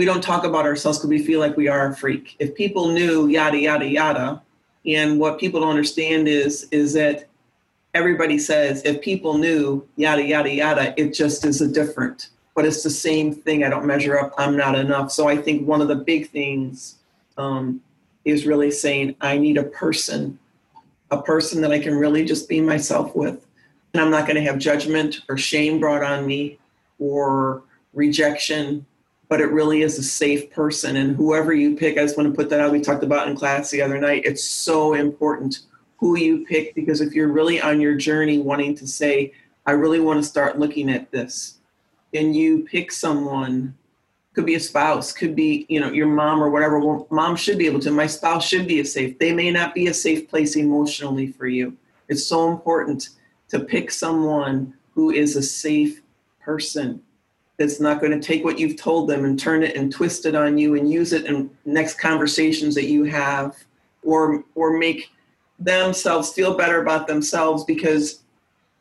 We 0.00 0.06
don't 0.06 0.22
talk 0.22 0.44
about 0.44 0.64
ourselves 0.64 0.96
because 0.96 1.10
we 1.10 1.22
feel 1.22 1.40
like 1.40 1.58
we 1.58 1.68
are 1.68 1.88
a 1.88 1.94
freak. 1.94 2.34
If 2.38 2.54
people 2.54 2.88
knew 2.88 3.26
yada 3.26 3.58
yada 3.58 3.86
yada, 3.86 4.40
and 4.86 5.20
what 5.20 5.38
people 5.38 5.60
don't 5.60 5.68
understand 5.68 6.26
is 6.26 6.66
is 6.70 6.94
that 6.94 7.28
everybody 7.92 8.38
says 8.38 8.82
if 8.86 9.02
people 9.02 9.36
knew 9.36 9.86
yada 9.96 10.24
yada 10.24 10.50
yada, 10.50 10.94
it 10.96 11.12
just 11.12 11.44
is 11.44 11.60
a 11.60 11.68
different 11.68 12.30
but 12.54 12.64
it's 12.64 12.82
the 12.82 12.90
same 12.90 13.34
thing. 13.34 13.62
I 13.62 13.68
don't 13.68 13.86
measure 13.86 14.18
up. 14.18 14.34
I'm 14.38 14.56
not 14.56 14.74
enough. 14.74 15.10
So 15.12 15.28
I 15.28 15.36
think 15.36 15.66
one 15.66 15.80
of 15.80 15.88
the 15.88 15.96
big 15.96 16.30
things 16.30 16.96
um, 17.36 17.80
is 18.24 18.46
really 18.46 18.70
saying 18.70 19.16
I 19.20 19.36
need 19.38 19.58
a 19.58 19.64
person, 19.64 20.38
a 21.10 21.20
person 21.22 21.60
that 21.62 21.72
I 21.72 21.78
can 21.78 21.94
really 21.94 22.24
just 22.24 22.48
be 22.48 22.60
myself 22.60 23.14
with, 23.14 23.46
and 23.92 24.02
I'm 24.02 24.10
not 24.10 24.26
going 24.26 24.36
to 24.36 24.42
have 24.50 24.58
judgment 24.58 25.20
or 25.28 25.36
shame 25.36 25.78
brought 25.78 26.02
on 26.02 26.26
me 26.26 26.58
or 26.98 27.62
rejection. 27.92 28.86
But 29.30 29.40
it 29.40 29.52
really 29.52 29.82
is 29.82 29.96
a 29.96 30.02
safe 30.02 30.50
person, 30.50 30.96
and 30.96 31.14
whoever 31.16 31.54
you 31.54 31.76
pick, 31.76 31.96
I 31.96 32.02
just 32.02 32.18
want 32.18 32.28
to 32.28 32.34
put 32.34 32.50
that 32.50 32.60
out. 32.60 32.72
We 32.72 32.80
talked 32.80 33.04
about 33.04 33.28
in 33.28 33.36
class 33.36 33.70
the 33.70 33.80
other 33.80 33.98
night. 33.98 34.26
It's 34.26 34.44
so 34.44 34.94
important 34.94 35.60
who 35.98 36.18
you 36.18 36.44
pick 36.46 36.74
because 36.74 37.00
if 37.00 37.14
you're 37.14 37.28
really 37.28 37.60
on 37.60 37.80
your 37.80 37.94
journey 37.94 38.38
wanting 38.38 38.74
to 38.74 38.88
say, 38.88 39.32
I 39.66 39.72
really 39.72 40.00
want 40.00 40.20
to 40.20 40.28
start 40.28 40.58
looking 40.58 40.90
at 40.90 41.12
this, 41.12 41.58
and 42.12 42.34
you 42.34 42.64
pick 42.64 42.90
someone, 42.90 43.76
could 44.34 44.46
be 44.46 44.56
a 44.56 44.60
spouse, 44.60 45.12
could 45.12 45.36
be, 45.36 45.64
you 45.68 45.78
know, 45.78 45.92
your 45.92 46.08
mom 46.08 46.42
or 46.42 46.50
whatever. 46.50 46.80
Well, 46.80 47.06
mom 47.10 47.36
should 47.36 47.56
be 47.56 47.66
able 47.66 47.80
to. 47.80 47.92
My 47.92 48.08
spouse 48.08 48.44
should 48.44 48.66
be 48.66 48.80
a 48.80 48.84
safe. 48.84 49.16
They 49.20 49.32
may 49.32 49.52
not 49.52 49.74
be 49.74 49.86
a 49.86 49.94
safe 49.94 50.28
place 50.28 50.56
emotionally 50.56 51.28
for 51.28 51.46
you. 51.46 51.76
It's 52.08 52.26
so 52.26 52.50
important 52.50 53.10
to 53.50 53.60
pick 53.60 53.92
someone 53.92 54.74
who 54.92 55.10
is 55.10 55.36
a 55.36 55.42
safe 55.42 56.02
person 56.40 57.02
that's 57.60 57.78
not 57.78 58.00
going 58.00 58.18
to 58.18 58.26
take 58.26 58.42
what 58.42 58.58
you've 58.58 58.78
told 58.78 59.06
them 59.06 59.26
and 59.26 59.38
turn 59.38 59.62
it 59.62 59.76
and 59.76 59.92
twist 59.92 60.24
it 60.24 60.34
on 60.34 60.56
you 60.56 60.76
and 60.76 60.90
use 60.90 61.12
it 61.12 61.26
in 61.26 61.50
next 61.66 62.00
conversations 62.00 62.74
that 62.74 62.86
you 62.86 63.04
have 63.04 63.54
or 64.02 64.42
or 64.54 64.78
make 64.78 65.10
themselves 65.58 66.32
feel 66.32 66.56
better 66.56 66.80
about 66.80 67.06
themselves 67.06 67.62
because 67.64 68.22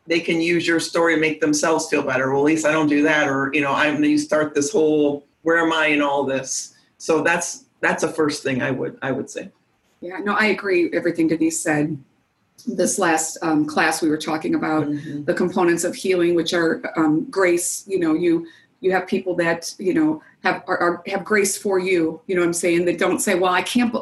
they 0.07 0.21
can 0.21 0.39
use 0.39 0.65
your 0.65 0.79
story 0.79 1.15
to 1.15 1.19
make 1.19 1.41
themselves 1.41 1.89
feel 1.89 2.01
better. 2.01 2.31
Well, 2.31 2.39
at 2.39 2.45
least 2.45 2.65
I 2.65 2.71
don't 2.71 2.87
do 2.87 3.03
that, 3.03 3.27
or 3.27 3.51
you 3.53 3.59
know, 3.59 3.73
I'm 3.73 3.97
going 3.97 4.03
to 4.03 4.17
start 4.17 4.55
this 4.55 4.71
whole 4.71 5.25
where 5.41 5.57
am 5.57 5.73
I 5.73 5.87
in 5.87 6.01
all 6.01 6.23
this? 6.23 6.73
So 6.99 7.21
that's 7.21 7.65
that's 7.81 8.01
the 8.03 8.07
first 8.09 8.43
thing 8.43 8.61
I 8.61 8.71
would 8.71 8.97
I 9.01 9.11
would 9.11 9.29
say. 9.29 9.51
Yeah, 9.99 10.19
no, 10.23 10.35
I 10.35 10.45
agree. 10.45 10.89
Everything 10.93 11.27
Denise 11.27 11.59
said. 11.59 11.97
This 12.67 12.99
last 12.99 13.37
um, 13.41 13.65
class 13.65 14.01
we 14.01 14.09
were 14.09 14.17
talking 14.17 14.53
about 14.55 14.85
Mhm. 14.85 15.25
the 15.25 15.33
components 15.33 15.85
of 15.85 15.95
healing, 15.95 16.35
which 16.35 16.53
are 16.53 16.81
um, 16.97 17.25
grace. 17.29 17.85
You 17.87 17.99
know, 17.99 18.13
you 18.13 18.47
you 18.81 18.91
have 18.91 19.07
people 19.07 19.35
that 19.35 19.73
you 19.77 19.93
know 19.93 20.21
have 20.43 20.63
are, 20.67 20.77
are 20.77 21.03
have 21.07 21.23
grace 21.23 21.57
for 21.57 21.79
you. 21.79 22.21
You 22.27 22.35
know 22.35 22.41
what 22.41 22.47
I'm 22.47 22.53
saying? 22.53 22.85
That 22.85 22.97
don't 22.97 23.19
say, 23.19 23.35
"Well, 23.35 23.53
I 23.53 23.61
can't." 23.61 23.91
be- 23.91 23.99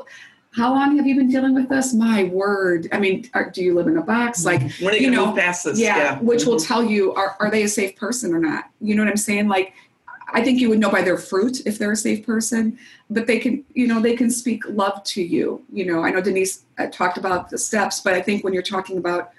How 0.51 0.73
long 0.73 0.97
have 0.97 1.05
you 1.05 1.15
been 1.15 1.29
dealing 1.29 1.53
with 1.53 1.69
this? 1.69 1.93
My 1.93 2.23
word! 2.25 2.87
I 2.91 2.99
mean, 2.99 3.29
are, 3.33 3.49
do 3.49 3.63
you 3.63 3.75
live 3.75 3.87
in 3.87 3.97
a 3.97 4.01
box? 4.01 4.45
Like, 4.45 4.61
when 4.81 4.95
you 5.01 5.11
know, 5.11 5.33
past 5.33 5.65
this? 5.65 5.79
yeah, 5.79 6.19
which 6.19 6.45
will 6.45 6.55
Mhm. 6.55 6.67
tell 6.67 6.83
you 6.83 7.13
are 7.13 7.35
are 7.39 7.49
they 7.51 7.63
a 7.63 7.67
safe 7.67 7.95
person 7.95 8.33
or 8.33 8.39
not? 8.39 8.65
You 8.81 8.95
know 8.95 9.03
what 9.03 9.09
I'm 9.09 9.17
saying? 9.17 9.47
Like, 9.47 9.73
I 10.33 10.43
think 10.43 10.59
you 10.59 10.69
would 10.69 10.79
know 10.79 10.89
by 10.89 11.01
their 11.03 11.17
fruit 11.17 11.61
if 11.65 11.77
they're 11.79 11.91
a 11.91 11.95
safe 11.95 12.25
person, 12.25 12.77
but 13.09 13.27
they 13.27 13.39
can, 13.39 13.63
you 13.73 13.87
know, 13.87 13.99
they 13.99 14.15
can 14.15 14.29
speak 14.31 14.63
love 14.67 15.03
to 15.05 15.21
you. 15.23 15.63
You 15.71 15.85
know, 15.85 16.03
I 16.03 16.09
know 16.11 16.21
Denise 16.21 16.63
uh, 16.77 16.87
talked 16.87 17.17
about 17.17 17.49
the 17.49 17.57
steps, 17.57 18.01
but 18.01 18.13
I 18.13 18.21
think 18.21 18.43
when 18.43 18.53
you're 18.53 18.63
talking 18.75 18.97
about 18.97 19.31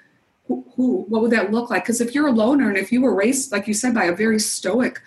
who, 0.47 0.65
who 0.77 1.05
what 1.09 1.21
would 1.23 1.31
that 1.33 1.51
look 1.51 1.69
like? 1.71 1.83
Because 1.85 2.01
if 2.01 2.15
you're 2.15 2.29
a 2.29 2.33
loner 2.33 2.69
and 2.69 2.79
if 2.79 2.91
you 2.93 3.01
were 3.03 3.15
raised, 3.15 3.51
like 3.53 3.67
you 3.69 3.75
said, 3.75 3.93
by 3.95 4.05
a 4.05 4.15
very 4.15 4.39
stoic 4.39 5.01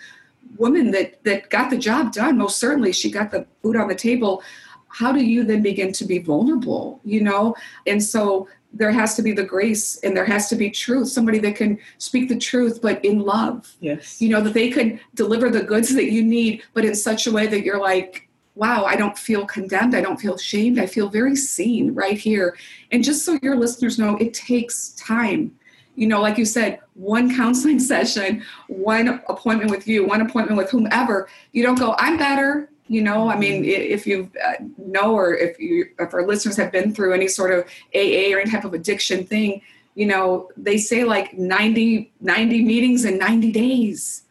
woman 0.56 0.90
that 0.92 1.22
that 1.24 1.50
got 1.50 1.70
the 1.70 1.78
job 1.78 2.12
done, 2.12 2.38
most 2.38 2.58
certainly 2.58 2.92
she 2.92 3.10
got 3.10 3.30
the 3.30 3.46
food 3.62 3.76
on 3.76 3.88
the 3.88 3.94
table. 3.94 4.42
How 4.88 5.10
do 5.12 5.24
you 5.24 5.44
then 5.44 5.62
begin 5.62 5.92
to 5.94 6.04
be 6.04 6.18
vulnerable? 6.18 7.00
You 7.04 7.22
know, 7.22 7.54
and 7.86 8.02
so 8.02 8.48
there 8.74 8.90
has 8.90 9.14
to 9.16 9.22
be 9.22 9.32
the 9.32 9.44
grace 9.44 9.98
and 10.02 10.16
there 10.16 10.24
has 10.24 10.48
to 10.48 10.56
be 10.56 10.70
truth 10.70 11.08
somebody 11.08 11.38
that 11.38 11.56
can 11.56 11.78
speak 11.98 12.28
the 12.28 12.38
truth 12.38 12.80
but 12.80 13.04
in 13.04 13.20
love 13.20 13.70
Yes. 13.80 14.20
you 14.20 14.30
know 14.30 14.40
that 14.40 14.54
they 14.54 14.70
can 14.70 14.98
deliver 15.14 15.50
the 15.50 15.62
goods 15.62 15.94
that 15.94 16.10
you 16.10 16.22
need 16.22 16.62
but 16.72 16.84
in 16.84 16.94
such 16.94 17.26
a 17.26 17.32
way 17.32 17.46
that 17.46 17.64
you're 17.64 17.80
like 17.80 18.28
wow 18.54 18.84
i 18.84 18.96
don't 18.96 19.18
feel 19.18 19.44
condemned 19.44 19.94
i 19.94 20.00
don't 20.00 20.20
feel 20.20 20.38
shamed 20.38 20.78
i 20.78 20.86
feel 20.86 21.08
very 21.08 21.36
seen 21.36 21.92
right 21.94 22.18
here 22.18 22.56
and 22.92 23.04
just 23.04 23.24
so 23.24 23.38
your 23.42 23.56
listeners 23.56 23.98
know 23.98 24.16
it 24.16 24.32
takes 24.32 24.90
time 24.92 25.54
you 25.94 26.06
know 26.06 26.20
like 26.20 26.38
you 26.38 26.44
said 26.44 26.80
one 26.94 27.34
counseling 27.34 27.78
session 27.92 28.42
one 28.68 29.20
appointment 29.28 29.70
with 29.70 29.86
you 29.86 30.06
one 30.06 30.20
appointment 30.20 30.56
with 30.56 30.70
whomever 30.70 31.28
you 31.52 31.62
don't 31.62 31.78
go 31.78 31.94
i'm 31.98 32.16
better. 32.16 32.68
You 32.88 33.00
know 33.00 33.30
i 33.30 33.36
mean 33.38 33.64
if 33.64 34.06
you 34.06 34.30
uh, 34.44 34.54
know 34.76 35.14
or 35.14 35.34
if 35.34 35.58
you 35.58 35.86
if 35.98 36.12
our 36.12 36.26
listeners 36.26 36.56
have 36.56 36.72
been 36.72 36.94
through 36.94 37.14
any 37.14 37.28
sort 37.28 37.50
of 37.50 37.64
aa 37.94 38.34
or 38.34 38.40
any 38.40 38.50
type 38.50 38.64
of 38.64 38.74
addiction 38.74 39.24
thing 39.24 39.62
you 39.94 40.06
know 40.06 40.50
they 40.56 40.78
say 40.78 41.04
like 41.04 41.34
90 41.34 42.12
90 42.20 42.64
meetings 42.64 43.04
in 43.04 43.18
90 43.18 43.52
days. 43.52 44.24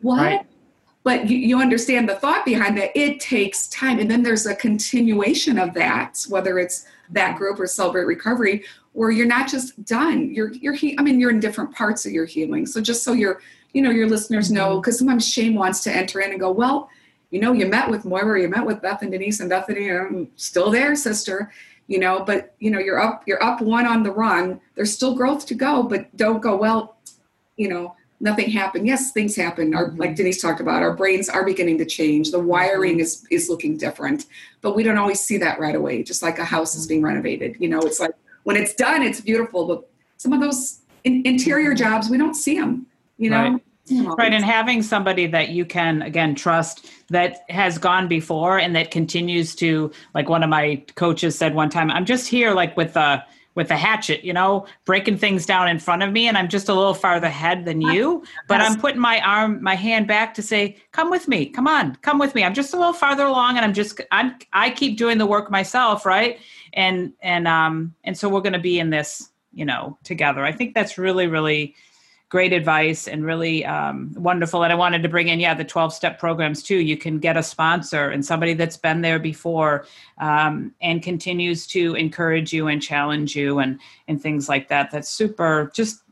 What? 0.00 0.18
Right. 0.18 0.46
but 1.02 1.30
you, 1.30 1.38
you 1.38 1.60
understand 1.60 2.08
the 2.08 2.16
thought 2.16 2.44
behind 2.44 2.76
that. 2.78 2.96
It 2.96 3.20
takes 3.20 3.68
time. 3.68 3.98
And 3.98 4.10
then 4.10 4.22
there's 4.22 4.46
a 4.46 4.54
continuation 4.54 5.58
of 5.58 5.72
that 5.74 6.24
whether 6.28 6.58
it's 6.58 6.86
that 7.10 7.36
group 7.36 7.60
or 7.60 7.66
celebrate 7.66 8.04
recovery 8.04 8.64
where 8.94 9.10
you're 9.10 9.26
not 9.26 9.48
just 9.48 9.84
done. 9.84 10.34
You're 10.34 10.52
you're 10.52 10.72
he- 10.72 10.98
i 10.98 11.02
mean 11.02 11.20
you're 11.20 11.30
in 11.30 11.40
different 11.40 11.74
parts 11.74 12.06
of 12.06 12.12
your 12.12 12.24
healing. 12.24 12.66
So 12.66 12.80
just 12.80 13.04
so 13.04 13.12
your 13.12 13.40
you 13.72 13.82
know 13.82 13.90
your 13.90 14.08
listeners 14.08 14.50
know 14.50 14.70
mm-hmm. 14.70 14.80
because 14.80 14.98
sometimes 14.98 15.28
shame 15.28 15.54
wants 15.54 15.82
to 15.84 15.92
enter 15.92 16.20
in 16.20 16.30
and 16.30 16.40
go 16.40 16.50
well 16.50 16.88
you 17.30 17.40
know 17.40 17.52
you 17.52 17.66
met 17.66 17.90
with 17.90 18.04
moira 18.04 18.40
you 18.40 18.48
met 18.48 18.64
with 18.64 18.80
beth 18.80 19.02
and 19.02 19.10
denise 19.10 19.40
and 19.40 19.50
bethany 19.50 19.90
i'm 19.90 20.28
still 20.36 20.70
there 20.70 20.94
sister 20.94 21.50
you 21.86 21.98
know 21.98 22.24
but 22.24 22.54
you 22.58 22.70
know 22.70 22.78
you're 22.78 23.00
up 23.00 23.22
you're 23.26 23.42
up 23.42 23.60
one 23.60 23.86
on 23.86 24.02
the 24.02 24.10
run. 24.10 24.60
There's 24.74 24.92
still 24.92 25.14
growth 25.14 25.46
to 25.46 25.54
go 25.54 25.82
but 25.82 26.14
don't 26.16 26.40
go 26.40 26.56
well 26.56 26.96
you 27.56 27.68
know 27.68 27.96
nothing 28.20 28.48
happened. 28.50 28.86
Yes 28.86 29.12
things 29.12 29.36
happen. 29.36 29.74
Our, 29.74 29.88
mm-hmm. 29.88 30.00
like 30.00 30.16
denise 30.16 30.40
talked 30.40 30.60
about 30.60 30.82
our 30.82 30.94
brains 30.94 31.28
are 31.28 31.44
beginning 31.44 31.78
to 31.78 31.84
change. 31.84 32.30
The 32.30 32.38
wiring 32.38 32.92
mm-hmm. 32.92 33.00
is 33.00 33.26
is 33.30 33.48
looking 33.48 33.76
different 33.76 34.26
but 34.60 34.74
we 34.74 34.82
don't 34.82 34.98
always 34.98 35.20
see 35.20 35.36
that 35.38 35.60
right 35.60 35.74
away 35.74 36.02
just 36.02 36.22
like 36.22 36.38
a 36.38 36.44
house 36.44 36.74
is 36.74 36.86
being 36.86 37.02
renovated. 37.02 37.56
You 37.58 37.68
know 37.68 37.80
it's 37.80 38.00
like 38.00 38.14
when 38.44 38.56
it's 38.56 38.74
done 38.74 39.02
it's 39.02 39.20
beautiful 39.20 39.66
but 39.66 39.88
some 40.16 40.32
of 40.32 40.40
those 40.40 40.80
in, 41.04 41.22
interior 41.26 41.70
mm-hmm. 41.70 41.84
jobs 41.84 42.08
we 42.08 42.16
don't 42.16 42.34
see 42.34 42.58
them 42.58 42.86
you 43.18 43.28
know 43.28 43.52
Right. 43.52 43.60
Right, 43.90 44.32
and 44.32 44.42
having 44.42 44.82
somebody 44.82 45.26
that 45.26 45.50
you 45.50 45.66
can 45.66 46.00
again 46.00 46.34
trust 46.34 46.86
that 47.10 47.44
has 47.50 47.76
gone 47.76 48.08
before 48.08 48.58
and 48.58 48.74
that 48.74 48.90
continues 48.90 49.54
to, 49.56 49.92
like 50.14 50.30
one 50.30 50.42
of 50.42 50.48
my 50.48 50.82
coaches 50.94 51.36
said 51.36 51.54
one 51.54 51.68
time, 51.68 51.90
I'm 51.90 52.06
just 52.06 52.26
here 52.26 52.54
like 52.54 52.78
with 52.78 52.96
a 52.96 53.22
with 53.54 53.70
a 53.70 53.76
hatchet, 53.76 54.24
you 54.24 54.32
know, 54.32 54.66
breaking 54.84 55.16
things 55.16 55.46
down 55.46 55.68
in 55.68 55.78
front 55.78 56.02
of 56.02 56.12
me, 56.12 56.26
and 56.26 56.36
I'm 56.36 56.48
just 56.48 56.68
a 56.68 56.74
little 56.74 56.94
farther 56.94 57.28
ahead 57.28 57.64
than 57.64 57.80
you, 57.80 58.24
but 58.48 58.60
I'm 58.60 58.80
putting 58.80 59.00
my 59.00 59.20
arm, 59.20 59.62
my 59.62 59.74
hand 59.74 60.06
back 60.06 60.34
to 60.34 60.42
say, 60.42 60.76
"Come 60.92 61.10
with 61.10 61.28
me, 61.28 61.46
come 61.46 61.68
on, 61.68 61.96
come 61.96 62.18
with 62.18 62.34
me." 62.34 62.44
I'm 62.44 62.54
just 62.54 62.74
a 62.74 62.76
little 62.76 62.92
farther 62.92 63.24
along, 63.24 63.56
and 63.56 63.64
I'm 63.64 63.74
just 63.74 64.00
I'm 64.10 64.36
I 64.52 64.70
keep 64.70 64.98
doing 64.98 65.18
the 65.18 65.26
work 65.26 65.50
myself, 65.50 66.04
right? 66.04 66.38
And 66.72 67.12
and 67.20 67.46
um 67.46 67.94
and 68.04 68.16
so 68.16 68.28
we're 68.28 68.40
going 68.40 68.54
to 68.54 68.58
be 68.58 68.78
in 68.78 68.90
this, 68.90 69.30
you 69.52 69.64
know, 69.64 69.98
together. 70.02 70.44
I 70.44 70.52
think 70.52 70.74
that's 70.74 70.98
really 70.98 71.26
really 71.26 71.74
great 72.34 72.52
advice 72.52 73.06
and 73.06 73.24
really 73.24 73.64
um, 73.64 74.12
wonderful. 74.16 74.64
And 74.64 74.72
I 74.72 74.74
wanted 74.74 75.04
to 75.04 75.08
bring 75.08 75.28
in, 75.28 75.38
yeah, 75.38 75.54
the 75.54 75.62
12 75.64 75.94
step 75.94 76.18
programs 76.18 76.64
too. 76.64 76.78
You 76.78 76.96
can 76.96 77.20
get 77.20 77.36
a 77.36 77.44
sponsor 77.44 78.10
and 78.10 78.26
somebody 78.26 78.54
that's 78.54 78.76
been 78.76 79.02
there 79.02 79.20
before 79.20 79.86
um, 80.18 80.74
and 80.82 81.00
continues 81.00 81.64
to 81.68 81.94
encourage 81.94 82.52
you 82.52 82.66
and 82.66 82.82
challenge 82.82 83.36
you 83.36 83.60
and, 83.60 83.78
and 84.08 84.20
things 84.20 84.48
like 84.48 84.66
that. 84.66 84.90
That's 84.90 85.08
super 85.08 85.70
just, 85.72 86.02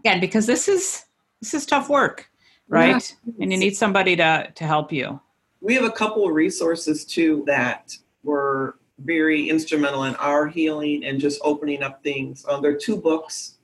again, 0.00 0.18
because 0.18 0.44
this 0.44 0.66
is, 0.66 1.04
this 1.40 1.54
is 1.54 1.66
tough 1.66 1.88
work, 1.88 2.28
right? 2.66 3.14
And 3.38 3.52
you 3.52 3.56
need 3.56 3.76
somebody 3.76 4.16
to, 4.16 4.50
to 4.52 4.64
help 4.64 4.90
you. 4.90 5.20
We 5.60 5.76
have 5.76 5.84
a 5.84 5.92
couple 5.92 6.26
of 6.26 6.34
resources 6.34 7.04
too 7.04 7.44
that 7.46 7.96
were 8.24 8.80
very 8.98 9.48
instrumental 9.48 10.02
in 10.02 10.16
our 10.16 10.48
healing 10.48 11.04
and 11.04 11.20
just 11.20 11.40
opening 11.44 11.84
up 11.84 12.02
things. 12.02 12.44
Um, 12.48 12.60
there 12.60 12.72
are 12.72 12.76
two 12.76 12.96
books. 12.96 13.58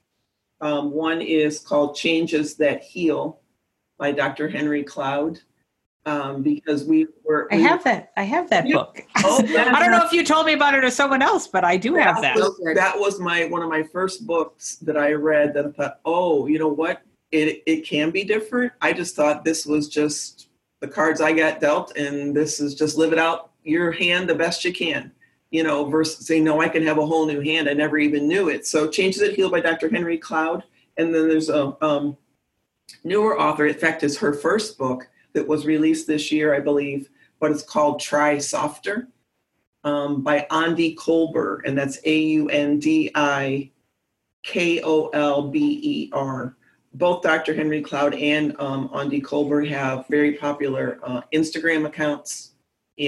Um, 0.60 0.90
one 0.90 1.22
is 1.22 1.58
called 1.60 1.96
Changes 1.96 2.54
That 2.56 2.82
Heal 2.82 3.40
by 3.98 4.12
Dr. 4.12 4.48
Henry 4.48 4.82
Cloud. 4.82 5.38
Um, 6.06 6.42
because 6.42 6.84
we 6.84 7.06
were. 7.24 7.46
I 7.52 7.56
have 7.56 7.84
that. 7.84 8.12
I 8.16 8.22
have 8.22 8.48
that 8.48 8.66
Yeah. 8.66 8.76
book. 8.76 9.04
Oh, 9.22 9.44
I 9.58 9.78
don't 9.78 9.90
know 9.92 10.02
if 10.04 10.12
you 10.12 10.24
told 10.24 10.46
me 10.46 10.54
about 10.54 10.74
it 10.74 10.82
or 10.82 10.90
someone 10.90 11.20
else, 11.20 11.46
but 11.46 11.62
I 11.62 11.76
do 11.76 11.94
have 11.94 12.22
that. 12.22 12.36
was, 12.36 12.58
that 12.74 12.98
was 12.98 13.20
my 13.20 13.44
one 13.44 13.62
of 13.62 13.68
my 13.68 13.82
first 13.82 14.26
books 14.26 14.76
that 14.76 14.96
I 14.96 15.12
read 15.12 15.52
that 15.54 15.66
I 15.66 15.70
thought, 15.70 16.00
oh, 16.06 16.46
you 16.46 16.58
know 16.58 16.68
what? 16.68 17.02
It 17.32 17.62
it 17.66 17.82
can 17.86 18.10
be 18.10 18.24
different. 18.24 18.72
I 18.80 18.94
just 18.94 19.14
thought 19.14 19.44
this 19.44 19.66
was 19.66 19.88
just 19.88 20.48
the 20.80 20.88
cards 20.88 21.20
I 21.20 21.34
got 21.34 21.60
dealt, 21.60 21.94
and 21.98 22.34
this 22.34 22.60
is 22.60 22.74
just 22.74 22.96
live 22.96 23.12
it 23.12 23.18
out 23.18 23.50
your 23.62 23.92
hand 23.92 24.26
the 24.26 24.34
best 24.34 24.64
you 24.64 24.72
can. 24.72 25.12
You 25.50 25.64
know, 25.64 25.84
versus 25.86 26.26
saying, 26.26 26.44
no, 26.44 26.60
I 26.60 26.68
can 26.68 26.86
have 26.86 26.98
a 26.98 27.06
whole 27.06 27.26
new 27.26 27.40
hand. 27.40 27.68
I 27.68 27.72
never 27.72 27.98
even 27.98 28.28
knew 28.28 28.48
it. 28.48 28.66
So 28.66 28.88
Changes 28.88 29.20
That 29.20 29.34
Heal 29.34 29.50
by 29.50 29.60
Dr. 29.60 29.88
Henry 29.88 30.16
Cloud. 30.16 30.62
And 30.96 31.12
then 31.12 31.28
there's 31.28 31.48
a 31.48 31.76
um, 31.84 32.16
newer 33.04 33.40
author, 33.40 33.66
in 33.66 33.74
fact, 33.74 34.02
it's 34.02 34.16
her 34.18 34.32
first 34.32 34.78
book 34.78 35.08
that 35.32 35.46
was 35.46 35.66
released 35.66 36.06
this 36.06 36.30
year, 36.30 36.54
I 36.54 36.60
believe, 36.60 37.08
but 37.40 37.50
it's 37.50 37.62
called 37.62 38.00
Try 38.00 38.38
Softer 38.38 39.08
um, 39.84 40.22
by 40.22 40.46
Aundi 40.50 40.94
Kolber, 40.96 41.60
and 41.64 41.76
that's 41.76 41.98
A 42.04 42.18
U 42.18 42.48
N 42.48 42.78
D 42.78 43.10
I 43.14 43.70
K 44.42 44.80
O 44.82 45.08
L 45.08 45.48
B 45.48 45.80
E 45.82 46.10
R. 46.12 46.56
Both 46.94 47.22
Dr. 47.22 47.54
Henry 47.54 47.80
Cloud 47.82 48.14
and 48.14 48.54
um, 48.58 48.88
Aundi 48.88 49.22
Kolber 49.22 49.66
have 49.68 50.06
very 50.08 50.32
popular 50.32 50.98
uh, 51.04 51.22
Instagram 51.32 51.86
accounts, 51.86 52.49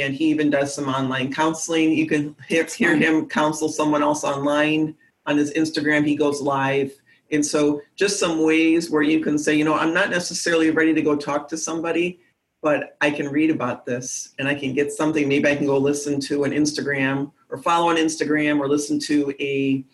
and 0.01 0.15
he 0.15 0.27
even 0.27 0.49
does 0.49 0.75
some 0.75 0.89
online 0.89 1.33
counseling. 1.33 1.93
You 1.93 2.07
can 2.07 2.35
hear, 2.49 2.65
hear 2.65 2.97
him 2.97 3.29
counsel 3.29 3.69
someone 3.69 4.03
else 4.03 4.25
online 4.25 4.95
on 5.27 5.37
his 5.37 5.53
Instagram. 5.53 6.07
He 6.07 6.17
goes 6.17 6.41
live. 6.41 6.93
And 7.31 7.45
so, 7.45 7.81
just 7.97 8.19
some 8.19 8.43
ways 8.43 8.91
where 8.91 9.03
you 9.03 9.21
can 9.21 9.39
say, 9.39 9.55
you 9.55 9.65
know, 9.65 9.75
I'm 9.75 9.95
not 9.95 10.11
necessarily 10.11 10.71
ready 10.71 10.93
to 10.95 11.03
go 11.03 11.17
talk 11.17 11.49
to 11.49 11.57
somebody, 11.57 12.21
but 12.63 12.97
I 13.01 13.11
can 13.11 13.29
read 13.29 13.51
about 13.51 13.87
this 13.87 14.35
and 14.39 14.47
I 14.47 14.55
can 14.55 14.75
get 14.75 14.93
something. 14.93 15.29
Maybe 15.29 15.49
I 15.49 15.57
can 15.57 15.67
go 15.67 15.79
listen 15.79 16.21
to 16.21 16.45
an 16.45 16.53
Instagram 16.53 17.33
or 17.49 17.59
follow 17.59 17.91
on 17.91 17.97
Instagram 17.97 18.61
or 18.61 18.69
listen 18.69 18.99
to 19.01 19.35
a 19.41 19.85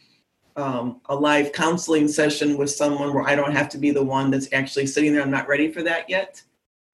um, 0.56 1.00
a 1.06 1.14
live 1.14 1.52
counseling 1.52 2.08
session 2.08 2.58
with 2.58 2.70
someone 2.70 3.14
where 3.14 3.28
I 3.28 3.36
don't 3.36 3.52
have 3.52 3.68
to 3.70 3.78
be 3.78 3.92
the 3.92 4.02
one 4.02 4.28
that's 4.32 4.52
actually 4.52 4.86
sitting 4.86 5.12
there. 5.12 5.22
I'm 5.22 5.30
not 5.30 5.46
ready 5.46 5.70
for 5.70 5.84
that 5.84 6.10
yet. 6.10 6.42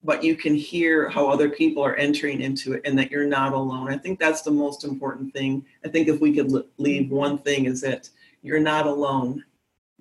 But 0.05 0.23
you 0.23 0.37
can 0.37 0.55
hear 0.55 1.09
how 1.09 1.29
other 1.29 1.49
people 1.49 1.83
are 1.83 1.97
entering 1.97 2.43
into 2.43 2.75
it 2.75 2.83
and 2.85 2.97
that 2.99 3.11
you're 3.11 3.27
not 3.27 3.55
alone. 3.55 3.89
I 3.89 3.97
think 3.97 4.21
that's 4.21 4.43
the 4.43 4.51
most 4.51 4.85
important 4.85 5.33
thing. 5.33 5.65
I 5.85 5.89
think 5.89 6.09
if 6.09 6.21
we 6.21 6.35
could 6.35 6.53
leave 6.77 7.11
one 7.11 7.39
thing 7.39 7.65
is 7.65 7.81
that 7.81 8.11
you're 8.43 8.61
not 8.61 8.87
alone 8.87 9.43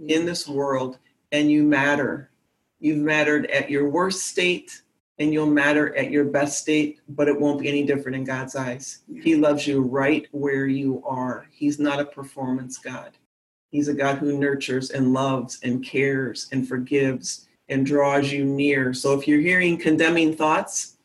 in 0.07 0.25
this 0.25 0.47
world 0.47 0.99
and 1.31 1.49
you 1.49 1.63
matter. 1.63 2.29
You've 2.79 2.97
mattered 2.97 3.45
at 3.47 3.69
your 3.69 3.87
worst 3.87 4.27
state 4.27 4.81
and 5.19 5.31
you'll 5.31 5.45
matter 5.45 5.95
at 5.95 6.11
your 6.11 6.25
best 6.25 6.59
state, 6.59 6.99
but 7.07 7.27
it 7.27 7.39
won't 7.39 7.61
be 7.61 7.69
any 7.69 7.85
different 7.85 8.17
in 8.17 8.23
God's 8.23 8.55
eyes. 8.55 9.03
He 9.21 9.35
loves 9.35 9.65
you 9.65 9.81
right 9.81 10.27
where 10.31 10.67
you 10.67 11.01
are. 11.05 11.47
He's 11.51 11.79
not 11.79 11.99
a 11.99 12.05
performance 12.05 12.77
God. 12.77 13.11
He's 13.69 13.87
a 13.87 13.93
God 13.93 14.17
who 14.17 14.37
nurtures 14.37 14.91
and 14.91 15.13
loves 15.13 15.59
and 15.63 15.83
cares 15.83 16.49
and 16.51 16.67
forgives 16.67 17.47
and 17.70 17.86
draws 17.86 18.32
you 18.32 18.45
near. 18.45 18.93
So 18.93 19.18
if 19.18 19.28
you're 19.28 19.41
hearing 19.41 19.78
condemning 19.78 20.36
thoughts, 20.36 20.97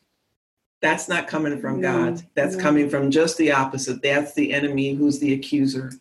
that's 0.81 1.09
not 1.09 1.27
coming 1.27 1.59
from 1.59 1.81
no, 1.81 2.11
God. 2.11 2.23
That's 2.35 2.55
no. 2.55 2.63
coming 2.63 2.89
from 2.89 3.11
just 3.11 3.37
the 3.37 3.51
opposite. 3.51 4.01
That's 4.01 4.33
the 4.33 4.53
enemy 4.53 4.93
who's 4.93 5.19
the 5.19 5.33
accuser. 5.33 5.91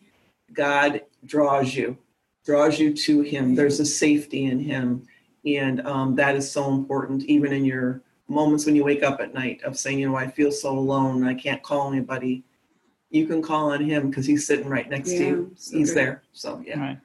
God 0.53 1.03
draws 1.25 1.75
you, 1.75 1.99
draws 2.45 2.79
you 2.79 2.95
to 2.95 3.23
Him. 3.23 3.55
There's 3.55 3.81
a 3.81 3.87
safety 3.87 4.45
in 4.45 4.61
Him. 4.61 5.07
And 5.45 5.87
um, 5.87 6.15
that 6.17 6.37
is 6.37 6.51
so 6.51 6.73
important, 6.73 7.25
even 7.25 7.53
in 7.53 7.65
your 7.65 8.03
moments 8.29 8.67
when 8.67 8.77
you 8.77 8.85
wake 8.85 9.03
up 9.03 9.21
at 9.21 9.35
night 9.35 9.63
of 9.63 9.79
saying, 9.79 9.99
you 9.99 10.09
know, 10.09 10.17
I 10.17 10.29
feel 10.29 10.53
so 10.53 10.77
alone, 10.79 11.25
I 11.25 11.35
can't 11.35 11.63
call 11.63 11.93
anybody 11.93 12.45
you 13.11 13.27
can 13.27 13.43
call 13.43 13.73
on 13.73 13.83
him 13.83 14.11
because 14.11 14.27
he's 14.27 14.47
sitting 14.47 14.69
right 14.69 14.89
next 14.89 15.13
yeah, 15.13 15.19
to 15.19 15.25
you. 15.25 15.53
So 15.57 15.77
he's 15.77 15.91
good. 15.91 15.99
there. 15.99 16.23
So 16.33 16.63
yeah. 16.67 16.81
Right. 16.81 16.99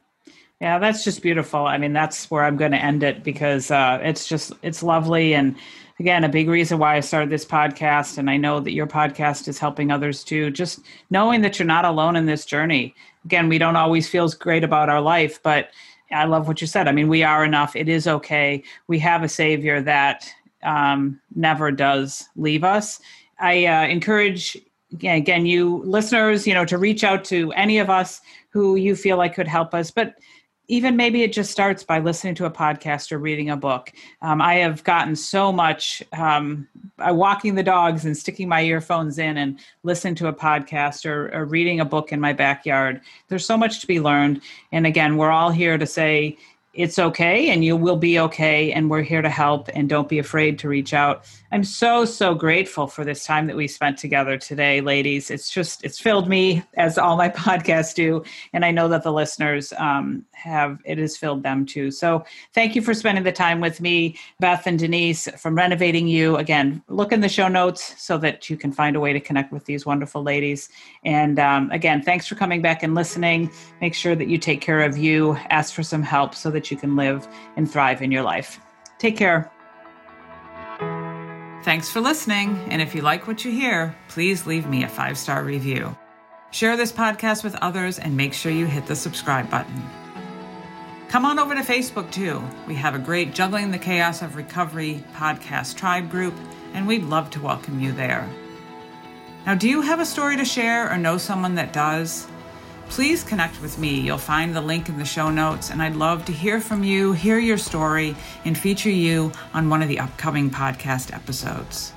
Yeah, 0.62 0.80
that's 0.80 1.04
just 1.04 1.22
beautiful. 1.22 1.66
I 1.66 1.78
mean, 1.78 1.94
that's 1.94 2.32
where 2.32 2.44
I'm 2.44 2.56
going 2.58 2.72
to 2.72 2.84
end 2.84 3.04
it 3.04 3.24
because 3.24 3.70
uh, 3.70 4.00
it's 4.02 4.28
just 4.28 4.54
it's 4.62 4.82
lovely 4.82 5.34
and 5.34 5.56
again 6.00 6.24
a 6.24 6.30
big 6.30 6.48
reason 6.48 6.80
why 6.80 6.96
I 6.96 7.02
started 7.02 7.30
this 7.30 7.46
podcast 7.46 8.18
and 8.18 8.30
I 8.30 8.38
know 8.38 8.60
that 8.60 8.72
your 8.72 8.88
podcast 8.88 9.48
is 9.48 9.60
helping 9.60 9.92
others 9.92 10.24
too. 10.24 10.52
Just 10.52 10.80
knowing 11.10 11.42
that 11.42 11.60
you're 11.60 11.66
not 11.66 11.86
alone 11.86 12.16
in 12.16 12.26
this 12.26 12.46
journey. 12.46 12.96
Again, 13.26 13.50
we 13.50 13.58
don't 13.58 13.76
always 13.76 14.08
feel 14.08 14.30
great 14.30 14.64
about 14.64 14.90
our 14.90 15.02
life, 15.02 15.42
but 15.44 15.70
I 16.12 16.26
love 16.26 16.48
what 16.48 16.62
you 16.62 16.68
said. 16.68 16.88
I 16.88 16.92
mean, 16.92 17.10
we 17.10 17.24
are 17.24 17.44
enough. 17.44 17.76
It 17.76 17.90
is 17.90 18.08
okay. 18.08 18.64
We 18.88 19.00
have 19.00 19.24
a 19.24 19.30
savior 19.30 19.82
that 19.82 20.32
um, 20.64 21.20
never 21.36 21.72
does 21.72 22.30
leave 22.36 22.64
us. 22.64 23.00
I 23.40 23.66
uh, 23.66 23.88
encourage 23.88 24.58
again, 24.94 25.46
you 25.46 25.82
listeners, 25.86 26.46
you 26.46 26.54
know, 26.54 26.66
to 26.66 26.78
reach 26.78 27.04
out 27.04 27.24
to 27.26 27.52
any 27.54 27.80
of 27.80 27.90
us 27.90 28.22
who 28.50 28.76
you 28.76 28.96
feel 28.96 29.18
like 29.18 29.34
could 29.34 29.48
help 29.48 29.74
us. 29.74 29.90
But 29.90 30.16
even 30.68 30.96
maybe 30.96 31.24
it 31.24 31.34
just 31.34 31.52
starts 31.52 31.84
by 31.84 32.00
listening 32.00 32.36
to 32.36 32.46
a 32.46 32.52
podcast 32.52 33.12
or 33.12 33.18
reading 33.18 33.50
a 33.50 33.58
book. 33.58 33.92
Um, 34.22 34.42
I 34.42 34.56
have 34.56 34.84
gotten 34.84 35.16
so 35.16 35.52
much 35.52 36.02
um, 36.14 36.68
by 36.98 37.12
walking 37.12 37.56
the 37.56 37.64
dogs 37.64 38.06
and 38.06 38.16
sticking 38.16 38.48
my 38.48 38.62
earphones 38.62 39.20
in 39.20 39.38
and 39.38 39.60
listening 39.84 40.16
to 40.16 40.28
a 40.28 40.34
podcast 40.34 41.06
or, 41.06 41.34
or 41.34 41.46
reading 41.46 41.82
a 41.82 41.86
book 41.86 42.14
in 42.14 42.20
my 42.20 42.32
backyard. 42.32 43.02
There's 43.28 43.46
so 43.46 43.58
much 43.58 43.82
to 43.82 43.88
be 43.88 44.00
learned. 44.00 44.42
And 44.72 44.88
again, 44.88 45.18
we're 45.18 45.32
all 45.32 45.52
here 45.52 45.78
to 45.78 45.86
say, 45.86 46.38
it's 46.74 46.98
okay 46.98 47.50
and 47.50 47.64
you 47.64 47.76
will 47.76 47.98
be 47.98 48.20
okay 48.20 48.72
and 48.72 48.90
we're 48.90 49.04
here 49.04 49.22
to 49.22 49.30
help 49.30 49.70
and 49.76 49.88
don't 49.88 50.10
be 50.10 50.18
afraid 50.18 50.58
to 50.58 50.68
reach 50.68 50.94
out. 50.94 51.24
I'm 51.52 51.64
so 51.64 52.04
so 52.04 52.34
grateful 52.34 52.88
for 52.88 53.06
this 53.06 53.26
time 53.26 53.46
that 53.46 53.56
we 53.56 53.68
spent 53.68 54.00
together 54.00 54.40
today 54.40 54.82
ladies. 54.82 55.30
It's 55.30 55.52
just 55.52 55.84
it's 55.84 56.00
filled 56.00 56.28
me 56.28 56.64
as 56.74 56.98
all 56.98 57.16
my 57.16 57.30
podcasts 57.44 57.94
do 57.94 58.24
and 58.54 58.66
i 58.66 58.72
know 58.72 58.88
that 58.88 59.04
the 59.04 59.12
listeners 59.12 59.72
um, 59.78 60.26
have 60.32 60.80
it 60.84 60.98
has 60.98 61.16
filled 61.16 61.44
them 61.44 61.64
too. 61.64 61.92
So 61.92 62.26
thank 62.54 62.76
you 62.76 62.82
for 62.82 62.96
spending 62.96 63.24
the 63.24 63.32
time 63.32 63.62
with 63.62 63.80
me 63.80 64.18
beth 64.40 64.66
and 64.66 64.80
denise 64.80 65.30
from 65.38 65.56
Renovating 65.56 66.08
U. 66.08 66.38
Again 66.38 66.82
look 66.88 67.12
in 67.12 67.22
the 67.22 67.30
show 67.30 67.48
notes 67.48 68.02
so 68.02 68.18
that 68.18 68.50
you 68.50 68.58
can 68.58 68.72
find 68.72 68.96
a 68.96 69.00
way 69.00 69.14
to 69.14 69.20
connect 69.20 69.52
with 69.52 69.66
these 69.66 69.86
wonderful 69.86 70.24
ladies. 70.24 70.70
And 71.06 71.38
um, 71.38 71.70
again 71.70 72.02
thanks 72.02 72.26
for 72.26 72.34
coming 72.34 72.64
back 72.64 72.82
and 72.82 72.96
listening. 72.96 73.52
Make 73.80 73.94
sure 73.94 74.16
that 74.16 74.28
you 74.28 74.40
take 74.40 74.60
care 74.60 74.82
of 74.82 74.98
you. 74.98 75.38
Ask 75.52 75.76
for 75.76 75.84
some 75.84 76.02
help 76.02 76.34
so 76.34 76.50
that 76.50 76.63
that 76.64 76.72
you 76.72 76.78
can 76.78 76.96
live 76.96 77.28
and 77.58 77.70
thrive 77.70 78.02
in 78.02 78.12
your 78.12 78.24
life. 78.24 78.60
Take 78.98 79.18
care. 79.18 79.52
Thanks 81.64 81.90
for 81.90 82.00
listening. 82.00 82.58
And 82.70 82.82
if 82.82 82.96
you 82.96 83.02
like 83.02 83.28
what 83.28 83.44
you 83.44 83.52
hear, 83.52 83.96
please 84.08 84.48
leave 84.48 84.68
me 84.68 84.84
a 84.84 84.88
five 84.88 85.18
star 85.18 85.44
review. 85.44 85.96
Share 86.52 86.78
this 86.78 86.92
podcast 86.92 87.44
with 87.44 87.56
others 87.56 88.00
and 88.00 88.16
make 88.16 88.34
sure 88.34 88.52
you 88.52 88.66
hit 88.66 88.86
the 88.86 88.96
subscribe 88.96 89.50
button. 89.50 89.84
Come 91.10 91.26
on 91.26 91.38
over 91.38 91.54
to 91.54 91.62
Facebook 91.62 92.10
too. 92.12 92.42
We 92.68 92.76
have 92.76 92.96
a 92.96 93.00
great 93.00 93.34
Juggling 93.34 93.72
the 93.72 93.78
Chaos 93.78 94.22
of 94.22 94.36
Recovery 94.36 95.04
podcast 95.14 95.76
tribe 95.76 96.10
group, 96.10 96.34
and 96.74 96.88
we'd 96.88 97.04
love 97.04 97.30
to 97.32 97.42
welcome 97.42 97.80
you 97.80 97.92
there. 97.92 98.28
Now, 99.46 99.56
do 99.56 99.68
you 99.68 99.82
have 99.82 100.00
a 100.00 100.06
story 100.06 100.38
to 100.38 100.46
share 100.46 100.90
or 100.90 100.98
know 100.98 101.18
someone 101.18 101.56
that 101.56 101.74
does? 101.74 102.28
Please 102.94 103.24
connect 103.24 103.60
with 103.60 103.80
me. 103.80 104.00
You'll 104.00 104.20
find 104.20 104.56
the 104.56 104.62
link 104.62 104.88
in 104.88 105.00
the 105.00 105.06
show 105.06 105.32
notes, 105.32 105.72
and 105.72 105.82
I'd 105.82 105.96
love 105.96 106.26
to 106.26 106.32
hear 106.32 106.62
from 106.62 106.84
you, 106.84 107.12
hear 107.12 107.40
your 107.40 107.58
story, 107.58 108.16
and 108.46 108.56
feature 108.56 108.92
you 108.92 109.32
on 109.52 109.68
one 109.68 109.82
of 109.82 109.88
the 109.88 109.98
upcoming 109.98 110.52
podcast 110.52 111.12
episodes. 111.12 111.92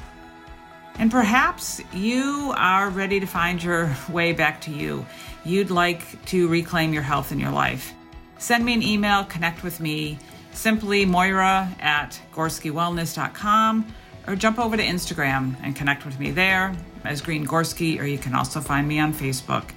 And 0.99 1.11
perhaps 1.11 1.82
you 1.92 2.55
are 2.57 2.88
ready 2.88 3.20
to 3.20 3.26
find 3.26 3.62
your 3.62 3.94
way 4.09 4.32
back 4.32 4.62
to 4.62 4.70
you. 4.70 5.05
You'd 5.44 5.70
like 5.70 6.24
to 6.26 6.49
reclaim 6.49 6.94
your 6.94 7.03
health 7.03 7.30
in 7.30 7.38
your 7.38 7.53
life. 7.53 7.92
Send 8.38 8.64
me 8.64 8.72
an 8.72 8.82
email, 8.82 9.24
connect 9.24 9.62
with 9.62 9.80
me, 9.80 10.18
simply 10.53 11.05
Moira 11.05 11.70
at 11.78 12.18
gorskywellness.com, 12.32 13.94
or 14.26 14.34
jump 14.34 14.59
over 14.59 14.78
to 14.78 14.82
Instagram 14.82 15.57
and 15.62 15.76
connect 15.76 16.07
with 16.07 16.18
me 16.18 16.30
there 16.30 16.74
as 17.05 17.20
Green 17.20 17.47
Gorski, 17.47 18.01
or 18.01 18.07
you 18.07 18.16
can 18.16 18.34
also 18.34 18.62
find 18.62 18.88
me 18.88 18.99
on 18.99 19.12
Facebook. 19.12 19.72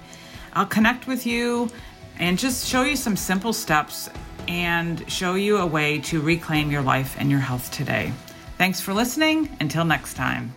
I'll 0.52 0.66
connect 0.66 1.06
with 1.06 1.26
you 1.26 1.70
and 2.18 2.38
just 2.38 2.66
show 2.66 2.82
you 2.82 2.96
some 2.96 3.16
simple 3.16 3.52
steps 3.52 4.10
and 4.48 5.10
show 5.10 5.34
you 5.34 5.58
a 5.58 5.66
way 5.66 6.00
to 6.00 6.20
reclaim 6.20 6.70
your 6.70 6.82
life 6.82 7.16
and 7.18 7.30
your 7.30 7.40
health 7.40 7.70
today. 7.70 8.12
Thanks 8.58 8.80
for 8.80 8.92
listening. 8.92 9.56
Until 9.60 9.84
next 9.84 10.14
time. 10.14 10.54